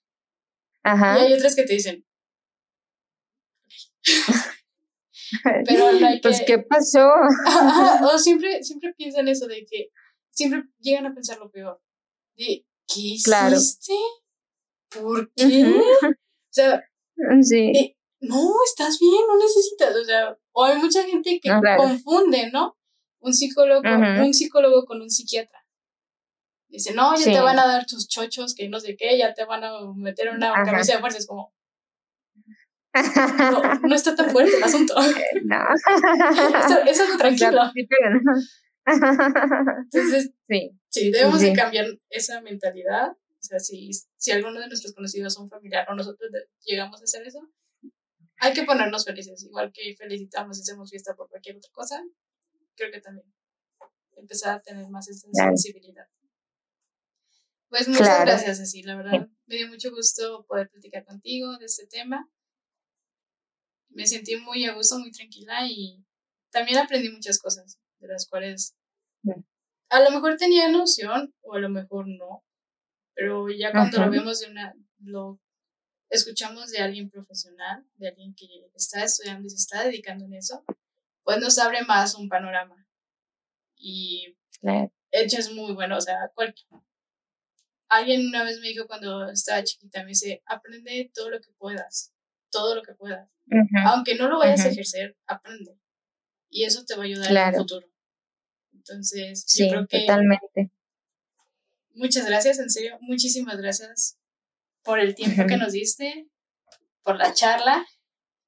Ajá. 0.84 1.20
Y 1.20 1.26
hay 1.26 1.34
otros 1.34 1.56
que 1.56 1.64
te 1.64 1.74
dicen, 1.74 2.06
Pero 5.66 5.90
pues, 6.22 6.42
¿qué 6.46 6.60
pasó? 6.60 7.08
o 8.14 8.18
siempre, 8.18 8.64
siempre 8.64 8.94
piensan 8.98 9.28
eso 9.28 9.48
de 9.48 9.66
que 9.66 9.90
siempre 10.32 10.64
llegan 10.80 11.06
a 11.06 11.14
pensar 11.14 11.38
lo 11.38 11.52
peor. 11.52 11.82
De, 12.36 12.66
¿qué 12.88 13.00
hiciste? 13.00 13.94
¿Por 14.90 15.32
qué? 15.34 15.66
O 15.66 16.52
sea, 16.52 16.84
sí. 17.42 17.96
no, 18.22 18.54
estás 18.66 18.98
bien, 19.00 19.22
no 19.28 19.38
necesitas. 19.38 19.96
O 19.96 20.04
sea, 20.04 20.38
o 20.52 20.64
hay 20.64 20.78
mucha 20.78 21.04
gente 21.04 21.40
que 21.42 21.52
confunde, 21.78 22.50
¿no? 22.52 22.76
Un 23.20 23.34
psicólogo, 23.34 23.82
un 23.88 24.34
psicólogo 24.34 24.86
con 24.86 25.02
un 25.02 25.10
psiquiatra. 25.10 25.59
Dice, 26.70 26.93
no, 26.93 27.15
ya 27.15 27.26
te 27.26 27.39
van 27.39 27.57
a 27.57 27.67
dar 27.67 27.86
tus 27.86 28.07
chochos, 28.07 28.53
que 28.53 28.70
no 28.70 28.80
sé 28.80 28.95
qué, 28.95 29.17
ya 29.17 29.34
te 29.34 29.43
van 29.45 29.63
a 29.63 29.72
meter 29.95 30.30
una 30.30 30.53
camisa 30.63 30.93
de 30.93 30.99
fuerza. 30.99 31.17
Es 31.17 31.26
como, 31.26 31.53
no, 32.93 33.74
no 33.88 33.95
está 33.95 34.15
tan 34.15 34.30
fuerte 34.30 34.55
el 34.55 34.63
asunto. 34.63 34.93
No. 35.43 35.57
eso, 36.88 37.03
es 37.03 37.17
tranquilo. 37.17 37.61
Entonces, 38.86 40.32
sí, 40.47 40.72
sí 40.89 41.11
debemos 41.11 41.41
de 41.41 41.53
cambiar 41.53 41.88
esa 42.09 42.41
mentalidad. 42.41 43.11
O 43.11 43.41
sea, 43.41 43.59
si, 43.59 43.89
si 44.17 44.32
alguno 44.32 44.59
de 44.59 44.67
nuestros 44.67 44.93
conocidos 44.93 45.34
son 45.34 45.49
familiares 45.49 45.88
o 45.89 45.95
nosotros 45.95 46.30
llegamos 46.65 47.01
a 47.01 47.05
hacer 47.05 47.26
eso, 47.26 47.39
hay 48.38 48.53
que 48.53 48.63
ponernos 48.63 49.05
felices, 49.05 49.43
igual 49.43 49.72
que 49.74 49.95
felicitamos 49.97 50.57
y 50.57 50.61
hacemos 50.61 50.89
fiesta 50.89 51.15
por 51.15 51.30
cualquier 51.30 51.57
otra 51.57 51.72
cosa, 51.72 52.03
creo 52.76 52.91
que 52.91 53.01
también 53.01 53.26
empezar 54.15 54.57
a 54.57 54.61
tener 54.61 54.88
más 54.89 55.07
esa 55.09 55.28
sensibilidad. 55.32 56.05
Pues 57.70 57.88
muchas 57.88 58.22
gracias, 58.22 58.59
así 58.59 58.82
la 58.84 58.95
verdad. 58.95 59.28
Me 59.45 59.55
dio 59.55 59.67
mucho 59.67 59.91
gusto 59.91 60.45
poder 60.47 60.70
platicar 60.70 61.05
contigo 61.05 61.57
de 61.57 61.65
este 61.65 61.88
tema. 61.88 62.30
Me 63.89 64.05
sentí 64.05 64.36
muy 64.38 64.65
a 64.65 64.74
gusto, 64.74 64.99
muy 64.99 65.11
tranquila 65.11 65.67
y 65.67 66.03
también 66.51 66.78
aprendí 66.78 67.09
muchas 67.09 67.39
cosas, 67.39 67.80
de 67.99 68.07
las 68.07 68.28
cuales 68.28 68.76
a 69.89 69.99
lo 70.01 70.11
mejor 70.11 70.38
tenía 70.38 70.70
noción 70.70 71.34
o 71.41 71.55
a 71.55 71.59
lo 71.59 71.70
mejor 71.70 72.07
no, 72.07 72.43
pero 73.15 73.49
ya 73.49 73.72
cuando 73.72 73.99
lo 73.99 74.11
vemos 74.11 74.39
de 74.39 74.49
una, 74.49 74.76
lo 74.99 75.39
escuchamos 76.09 76.70
de 76.72 76.80
alguien 76.80 77.09
profesional, 77.09 77.86
de 77.95 78.09
alguien 78.09 78.34
que 78.36 78.45
está 78.76 79.03
estudiando 79.03 79.47
y 79.47 79.49
se 79.49 79.57
está 79.57 79.84
dedicando 79.84 80.26
en 80.26 80.36
eso, 80.36 80.63
pues 81.24 81.39
nos 81.39 81.57
abre 81.59 81.84
más 81.84 82.15
un 82.15 82.30
panorama. 82.30 82.88
Y 83.76 84.38
hecho 85.11 85.38
es 85.38 85.53
muy 85.53 85.74
bueno, 85.74 85.97
o 85.97 86.01
sea, 86.01 86.32
alguien 87.90 88.28
una 88.28 88.44
vez 88.44 88.60
me 88.60 88.70
dijo 88.70 88.88
cuando 88.88 89.30
estaba 89.30 89.64
chiquita, 89.64 90.04
me 90.04 90.10
dice, 90.10 90.42
aprende 90.46 91.12
todo 91.14 91.30
lo 91.30 91.42
que 91.42 91.52
puedas, 91.58 92.14
todo 92.52 92.76
lo 92.76 92.84
que 92.84 92.94
puedas. 92.94 93.30
Aunque 93.86 94.16
no 94.16 94.30
lo 94.30 94.40
vayas 94.40 94.62
a 94.66 94.70
ejercer, 94.70 95.18
aprende. 95.26 95.78
Y 96.50 96.64
eso 96.64 96.86
te 96.86 96.96
va 96.96 97.04
a 97.04 97.06
ayudar 97.06 97.32
en 97.32 97.38
el 97.38 97.56
futuro. 97.56 97.88
Entonces, 98.74 99.44
sí, 99.46 99.64
yo 99.64 99.70
creo 99.70 99.88
que... 99.88 100.00
Totalmente. 100.02 100.72
Muchas 101.94 102.26
gracias, 102.26 102.60
en 102.60 102.70
serio, 102.70 102.98
muchísimas 103.02 103.58
gracias 103.58 104.18
por 104.84 105.00
el 105.00 105.16
tiempo 105.16 105.46
que 105.48 105.58
nos 105.58 105.74
diste, 105.74 106.30
por 107.04 107.18
la 107.18 107.34
charla 107.34 107.86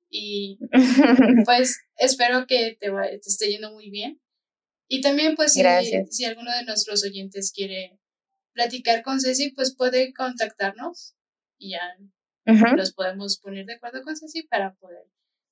y 0.09 0.59
pues 1.45 1.79
espero 1.97 2.45
que 2.45 2.77
te, 2.79 2.91
te 2.91 3.29
esté 3.29 3.49
yendo 3.49 3.71
muy 3.71 3.89
bien. 3.89 4.21
Y 4.87 5.01
también 5.01 5.35
pues 5.35 5.53
si, 5.53 5.63
si, 6.09 6.25
alguno 6.25 6.51
de 6.51 6.65
nuestros 6.65 7.03
oyentes 7.03 7.51
quiere 7.53 7.97
platicar 8.53 9.03
con 9.03 9.19
Ceci, 9.19 9.51
pues 9.51 9.75
puede 9.75 10.13
contactarnos 10.13 11.15
y 11.57 11.71
ya 11.71 11.81
los 12.45 12.93
podemos 12.93 13.39
poner 13.39 13.65
de 13.65 13.75
acuerdo 13.75 14.01
con 14.03 14.15
Ceci 14.15 14.43
para 14.43 14.73
poder 14.75 15.05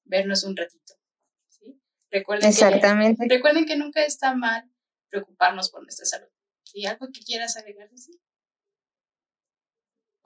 vernos 0.05 0.43
un 0.43 0.55
ratito. 0.55 0.93
¿sí? 1.47 1.79
Recuerden 2.11 2.49
Exactamente. 2.49 3.27
Que, 3.27 3.35
recuerden 3.35 3.65
que 3.65 3.77
nunca 3.77 4.03
está 4.03 4.35
mal 4.35 4.69
preocuparnos 5.09 5.69
por 5.69 5.83
nuestra 5.83 6.05
salud. 6.05 6.29
¿Y 6.73 6.85
algo 6.85 7.07
que 7.13 7.21
quieras 7.21 7.57
agregar, 7.57 7.89
Ceci? 7.89 8.19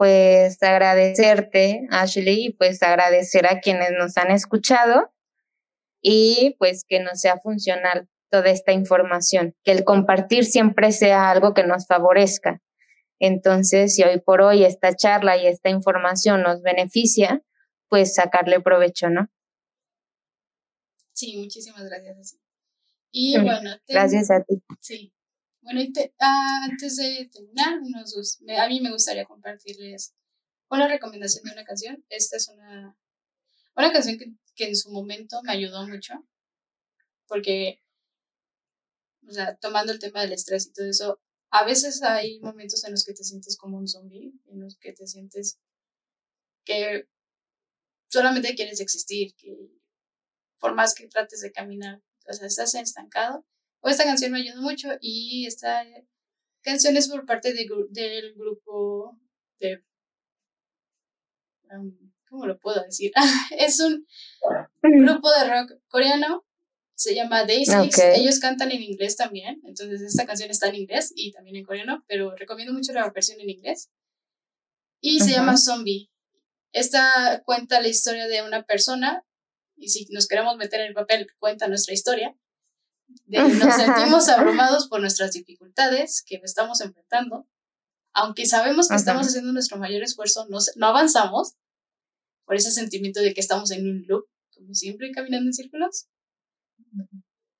pues 0.03 0.61
agradecerte, 0.61 1.87
Ashley, 1.89 2.47
y 2.47 2.53
pues 2.53 2.83
agradecer 2.83 3.47
a 3.47 3.61
quienes 3.61 3.91
nos 3.91 4.17
han 4.17 4.31
escuchado 4.31 5.13
y 6.01 6.57
pues 6.59 6.83
que 6.85 6.99
nos 6.99 7.21
sea 7.21 7.39
funcional 7.39 8.09
toda 8.33 8.49
esta 8.49 8.71
información, 8.71 9.55
que 9.63 9.71
el 9.71 9.83
compartir 9.83 10.43
siempre 10.43 10.91
sea 10.91 11.29
algo 11.29 11.53
que 11.53 11.63
nos 11.63 11.85
favorezca. 11.85 12.63
Entonces, 13.19 13.93
si 13.93 14.01
hoy 14.01 14.19
por 14.21 14.41
hoy 14.41 14.65
esta 14.65 14.95
charla 14.95 15.37
y 15.37 15.45
esta 15.45 15.69
información 15.69 16.41
nos 16.41 16.63
beneficia, 16.63 17.43
pues 17.89 18.15
sacarle 18.15 18.59
provecho, 18.59 19.11
¿no? 19.11 19.27
Sí, 21.13 21.37
muchísimas 21.37 21.83
gracias. 21.83 22.39
Y 23.11 23.39
bueno, 23.39 23.69
gracias 23.87 24.31
a 24.31 24.41
ti. 24.41 24.63
Sí. 24.81 25.13
Bueno, 25.61 25.81
y 25.81 25.93
ah, 26.19 26.65
antes 26.71 26.97
de 26.97 27.29
terminar, 27.31 27.81
unos 27.83 28.41
a 28.57 28.67
mí 28.67 28.81
me 28.81 28.91
gustaría 28.91 29.25
compartirles 29.25 30.15
una 30.71 30.87
recomendación 30.87 31.43
de 31.45 31.51
una 31.51 31.65
canción. 31.65 32.03
Esta 32.09 32.37
es 32.37 32.49
una, 32.49 32.97
una 33.75 33.93
canción 33.93 34.17
que, 34.17 34.33
que 34.55 34.69
en 34.69 34.75
su 34.75 34.89
momento 34.89 35.39
me 35.43 35.51
ayudó 35.51 35.87
mucho, 35.87 36.15
porque, 37.27 37.82
o 39.27 39.31
sea, 39.31 39.55
tomando 39.57 39.91
el 39.91 39.99
tema 39.99 40.21
del 40.21 40.33
estrés 40.33 40.67
y 40.67 40.73
todo 40.73 40.87
eso, 40.87 41.19
a 41.51 41.65
veces 41.65 42.01
hay 42.03 42.39
momentos 42.39 42.83
en 42.83 42.91
los 42.91 43.05
que 43.05 43.13
te 43.13 43.23
sientes 43.23 43.57
como 43.57 43.77
un 43.77 43.87
zombie, 43.87 44.33
en 44.47 44.61
los 44.61 44.77
que 44.77 44.93
te 44.93 45.07
sientes 45.07 45.59
que 46.65 47.07
solamente 48.09 48.55
quieres 48.55 48.79
existir, 48.79 49.33
que 49.35 49.55
por 50.59 50.75
más 50.75 50.93
que 50.93 51.07
trates 51.07 51.41
de 51.41 51.51
caminar, 51.51 52.01
o 52.27 52.33
sea, 52.33 52.47
estás 52.47 52.73
estancado 52.75 53.45
esta 53.89 54.05
canción 54.05 54.31
me 54.31 54.39
ayudó 54.39 54.61
mucho 54.61 54.89
y 55.01 55.45
esta 55.45 55.85
canción 56.61 56.95
es 56.95 57.09
por 57.09 57.25
parte 57.25 57.53
de, 57.53 57.67
del 57.89 58.33
grupo 58.33 59.19
de... 59.59 59.83
¿Cómo 62.29 62.45
lo 62.45 62.59
puedo 62.59 62.81
decir? 62.83 63.11
es 63.57 63.79
un 63.79 64.05
grupo 64.81 65.31
de 65.31 65.49
rock 65.49 65.71
coreano, 65.87 66.45
se 66.95 67.15
llama 67.15 67.45
Day 67.45 67.65
Ellos 68.15 68.39
cantan 68.39 68.71
en 68.71 68.81
inglés 68.81 69.15
también, 69.15 69.61
entonces 69.65 70.01
esta 70.01 70.25
canción 70.25 70.49
está 70.49 70.67
en 70.67 70.75
inglés 70.75 71.11
y 71.15 71.31
también 71.31 71.55
en 71.55 71.65
coreano, 71.65 72.03
pero 72.07 72.35
recomiendo 72.35 72.73
mucho 72.73 72.93
la 72.93 73.09
versión 73.09 73.39
en 73.41 73.49
inglés. 73.49 73.89
Y 75.01 75.19
se 75.19 75.31
llama 75.31 75.57
Zombie. 75.57 76.09
Esta 76.71 77.43
cuenta 77.45 77.81
la 77.81 77.89
historia 77.89 78.27
de 78.27 78.41
una 78.41 78.63
persona, 78.63 79.25
y 79.75 79.89
si 79.89 80.07
nos 80.11 80.27
queremos 80.27 80.55
meter 80.55 80.81
en 80.81 80.87
el 80.87 80.93
papel, 80.93 81.27
cuenta 81.39 81.67
nuestra 81.67 81.93
historia, 81.93 82.37
nos 83.25 83.75
sentimos 83.75 84.29
abrumados 84.29 84.87
por 84.87 85.01
nuestras 85.01 85.33
dificultades 85.33 86.23
que 86.25 86.39
estamos 86.43 86.79
enfrentando, 86.81 87.47
aunque 88.13 88.45
sabemos 88.45 88.87
que 88.87 88.95
estamos 88.95 89.27
haciendo 89.27 89.51
nuestro 89.51 89.77
mayor 89.77 90.03
esfuerzo, 90.03 90.45
no, 90.49 90.59
no 90.75 90.87
avanzamos 90.87 91.55
por 92.45 92.55
ese 92.55 92.71
sentimiento 92.71 93.19
de 93.19 93.33
que 93.33 93.41
estamos 93.41 93.71
en 93.71 93.87
un 93.87 94.05
loop, 94.07 94.27
como 94.55 94.73
siempre, 94.73 95.11
caminando 95.11 95.47
en 95.47 95.53
círculos. 95.53 96.07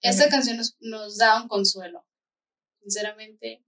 Esta 0.01 0.29
canción 0.29 0.57
nos, 0.57 0.75
nos, 0.79 1.17
da 1.17 1.41
un 1.41 1.47
consuelo. 1.47 2.05
Sinceramente, 2.81 3.63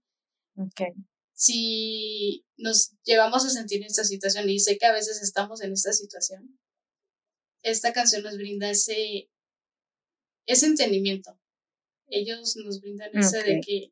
si 1.34 2.46
nos 2.58 2.92
llevamos 3.04 3.46
a 3.46 3.50
sentir 3.50 3.82
en 3.82 3.88
esta 3.88 4.04
situación, 4.04 4.50
y 4.50 4.60
sé 4.60 4.78
que 4.78 4.86
a 4.86 4.94
veces 4.94 5.22
estamos 5.22 5.62
en 5.62 5.72
esta 5.72 5.94
situación, 5.94 6.60
esta 7.62 7.94
canción 7.94 8.24
nos 8.24 8.38
brinda 8.38 8.70
ese, 8.70 9.30
ese 10.46 10.66
entendimiento 10.66 11.40
ellos 12.08 12.56
nos 12.58 12.82
brindan 12.82 13.10
ese 13.14 13.44
de 13.44 13.62
que 13.62 13.92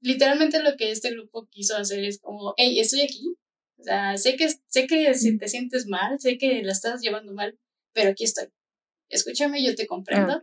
literalmente 0.00 0.62
lo 0.62 0.76
que 0.76 0.90
este 0.90 1.10
grupo 1.10 1.48
quiso 1.48 1.76
hacer 1.76 2.04
es 2.04 2.20
como, 2.20 2.54
hey, 2.56 2.78
estoy 2.78 3.02
aquí, 3.02 3.36
o 3.78 3.82
sea, 3.82 4.16
sé 4.16 4.36
que, 4.36 4.48
sé 4.48 4.86
que 4.86 5.14
si 5.14 5.36
te 5.38 5.48
sientes 5.48 5.86
mal, 5.86 6.18
sé 6.20 6.38
que 6.38 6.62
la 6.62 6.72
estás 6.72 7.00
llevando 7.00 7.32
mal, 7.32 7.58
pero 7.92 8.10
aquí 8.10 8.24
estoy. 8.24 8.48
Escúchame, 9.08 9.64
yo 9.64 9.74
te 9.74 9.86
comprendo. 9.86 10.40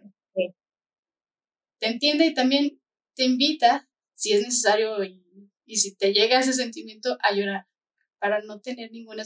Te 1.80 1.88
entiende 1.88 2.26
y 2.26 2.34
también 2.34 2.82
te 3.16 3.26
invita, 3.26 3.90
si 4.16 4.34
es 4.34 4.44
necesario 4.44 5.04
y, 5.04 5.24
si 5.78 5.96
te 5.96 6.14
llega 6.14 6.40
ese 6.40 6.54
sentimiento, 6.54 7.18
a 7.22 7.34
llorar 7.34 7.68
para 8.20 8.42
no 8.42 8.62
tener 8.62 8.92
ninguna, 8.92 9.24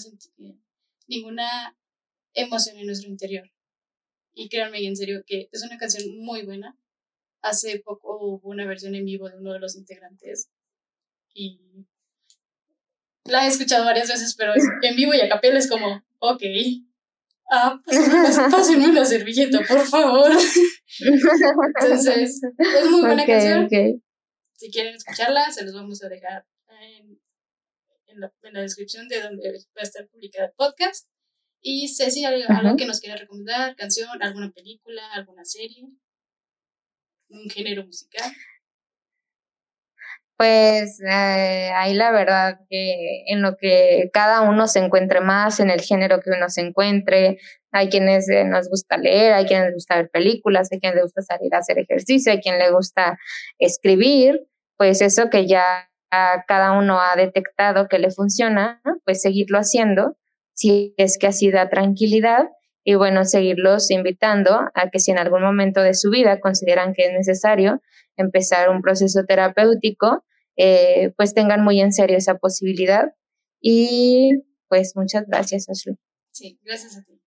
ninguna 1.08 1.78
emoción 2.34 2.78
en 2.78 2.88
nuestro 2.88 3.10
interior. 3.10 3.50
Y 4.34 4.50
créanme, 4.50 4.86
en 4.86 4.96
serio, 4.96 5.24
que 5.26 5.50
es 5.52 5.64
una 5.64 5.78
canción 5.78 6.18
muy 6.20 6.44
buena. 6.44 6.78
Hace 7.42 7.80
poco 7.80 8.18
hubo 8.20 8.50
una 8.50 8.66
versión 8.66 8.96
en 8.96 9.06
vivo 9.06 9.30
de 9.30 9.38
uno 9.38 9.54
de 9.54 9.60
los 9.60 9.76
integrantes 9.76 10.50
y 11.34 11.60
la 13.26 13.46
he 13.46 13.48
escuchado 13.48 13.86
varias 13.86 14.10
veces, 14.10 14.36
pero 14.36 14.54
en 14.82 14.96
vivo 14.96 15.14
y 15.14 15.22
a 15.22 15.30
capela 15.30 15.58
es 15.58 15.70
como, 15.70 16.04
ok, 16.20 16.44
ah, 17.52 17.80
pásenme 18.52 18.90
una 18.90 19.06
servilleta, 19.06 19.60
por 19.68 19.86
favor. 19.86 20.32
Entonces, 21.00 22.42
es 22.58 22.90
muy 22.90 23.02
buena 23.02 23.26
canción. 23.26 23.70
Si 24.56 24.72
quieren 24.72 24.96
escucharla, 24.96 25.52
se 25.52 25.64
los 25.64 25.74
vamos 25.74 26.04
a 26.04 26.10
dejar 26.10 26.46
en, 26.82 27.20
en, 28.08 28.20
la, 28.20 28.34
en, 28.44 28.54
la, 28.54 28.62
descripción 28.62 29.08
de 29.08 29.22
donde 29.22 29.52
va 29.52 29.82
a 29.82 29.84
estar 29.84 30.08
publicada 30.08 30.48
el 30.48 30.54
podcast. 30.56 31.08
Y 31.62 31.88
Ceci, 31.90 32.26
algo, 32.26 32.44
algo 32.50 32.76
que 32.76 32.86
nos 32.86 33.00
quiera 33.00 33.16
recomendar, 33.16 33.76
canción, 33.76 34.10
alguna 34.22 34.52
película, 34.52 35.14
alguna 35.14 35.46
serie 35.46 35.88
un 37.32 37.50
género 37.50 37.86
musical? 37.86 38.32
Pues 40.42 41.00
eh, 41.08 41.70
ahí 41.76 41.94
la 41.94 42.10
verdad 42.10 42.62
que 42.68 43.26
en 43.28 43.44
lo 43.44 43.58
que 43.58 44.10
cada 44.12 44.42
uno 44.42 44.66
se 44.66 44.80
encuentre 44.80 45.22
más, 45.22 45.60
en 45.60 45.70
el 45.70 45.82
género 45.82 46.20
que 46.20 46.32
uno 46.32 46.50
se 46.50 46.62
encuentre, 46.62 47.38
hay 47.72 47.90
quienes 47.90 48.28
eh, 48.28 48.44
nos 48.44 48.68
gusta 48.68 48.98
leer, 48.98 49.34
hay 49.34 49.46
quienes 49.46 49.68
les 49.68 49.76
gusta 49.76 49.98
ver 49.98 50.10
películas, 50.10 50.72
hay 50.72 50.80
quienes 50.80 50.96
les 50.96 51.04
gusta 51.04 51.22
salir 51.22 51.54
a 51.54 51.60
hacer 51.60 51.78
ejercicio, 51.78 52.32
hay 52.32 52.42
quien 52.42 52.58
le 52.58 52.72
gusta 52.72 53.20
escribir, 53.60 54.48
pues 54.78 55.04
eso 55.04 55.30
que 55.30 55.46
ya 55.46 55.92
cada 56.10 56.72
uno 56.72 57.00
ha 57.00 57.16
detectado 57.16 57.88
que 57.88 58.00
le 58.00 58.10
funciona, 58.10 58.82
pues 59.06 59.22
seguirlo 59.22 59.60
haciendo, 59.60 60.18
si 60.56 60.96
es 60.98 61.20
que 61.20 61.28
así 61.28 61.52
da 61.52 61.70
tranquilidad, 61.70 62.48
y 62.84 62.96
bueno, 62.96 63.26
seguirlos 63.26 63.92
invitando 63.92 64.60
a 64.74 64.90
que 64.92 64.98
si 64.98 65.12
en 65.12 65.20
algún 65.20 65.44
momento 65.44 65.84
de 65.84 65.94
su 65.94 66.10
vida 66.10 66.40
consideran 66.40 66.96
que 66.96 67.06
es 67.06 67.14
necesario 67.14 67.80
empezar 68.18 68.72
un 68.72 68.82
proceso 68.82 69.24
terapéutico, 69.28 70.24
eh, 70.64 71.12
pues 71.18 71.34
tengan 71.34 71.64
muy 71.64 71.82
en 71.82 71.92
serio 71.92 72.18
esa 72.18 72.38
posibilidad. 72.38 73.16
Y 73.60 74.44
pues 74.68 74.96
muchas 74.96 75.26
gracias, 75.28 75.68
Ashley. 75.68 75.96
Sí, 76.32 76.60
gracias 76.64 76.98
a 76.98 77.04
ti. 77.04 77.20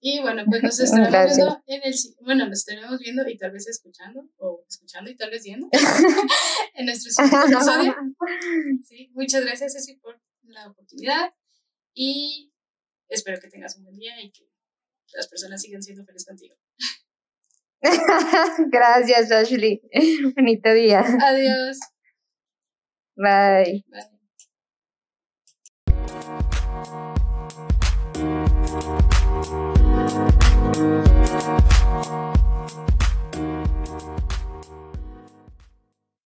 Y 0.00 0.20
bueno, 0.20 0.44
pues 0.48 0.62
nos 0.62 0.78
estaremos 0.80 1.36
viendo 1.36 1.62
en 1.66 1.82
el 1.82 1.94
bueno, 2.20 2.46
nos 2.46 2.58
estaremos 2.58 3.00
viendo 3.00 3.28
y 3.28 3.36
tal 3.36 3.50
vez 3.50 3.66
escuchando, 3.66 4.22
o 4.38 4.64
escuchando 4.68 5.10
y 5.10 5.16
tal 5.16 5.30
vez 5.30 5.42
viendo 5.42 5.68
en 6.74 6.86
nuestro 6.86 7.10
siguiente 7.10 7.52
episodio. 7.52 7.96
Sí, 8.84 9.10
muchas 9.14 9.44
gracias, 9.44 9.72
Ceci, 9.72 9.96
por 9.96 10.20
la 10.42 10.68
oportunidad 10.68 11.34
y 11.92 12.52
espero 13.08 13.40
que 13.40 13.48
tengas 13.48 13.76
un 13.76 13.84
buen 13.84 13.96
día 13.96 14.14
y 14.22 14.30
que 14.30 14.48
las 15.12 15.26
personas 15.26 15.60
sigan 15.60 15.82
siendo 15.82 16.04
felices 16.04 16.26
contigo. 16.26 16.54
gracias, 18.70 19.32
Ashley. 19.32 19.82
Bonito 20.36 20.72
día. 20.72 21.00
Adiós. 21.00 21.78
Vai. 23.20 23.84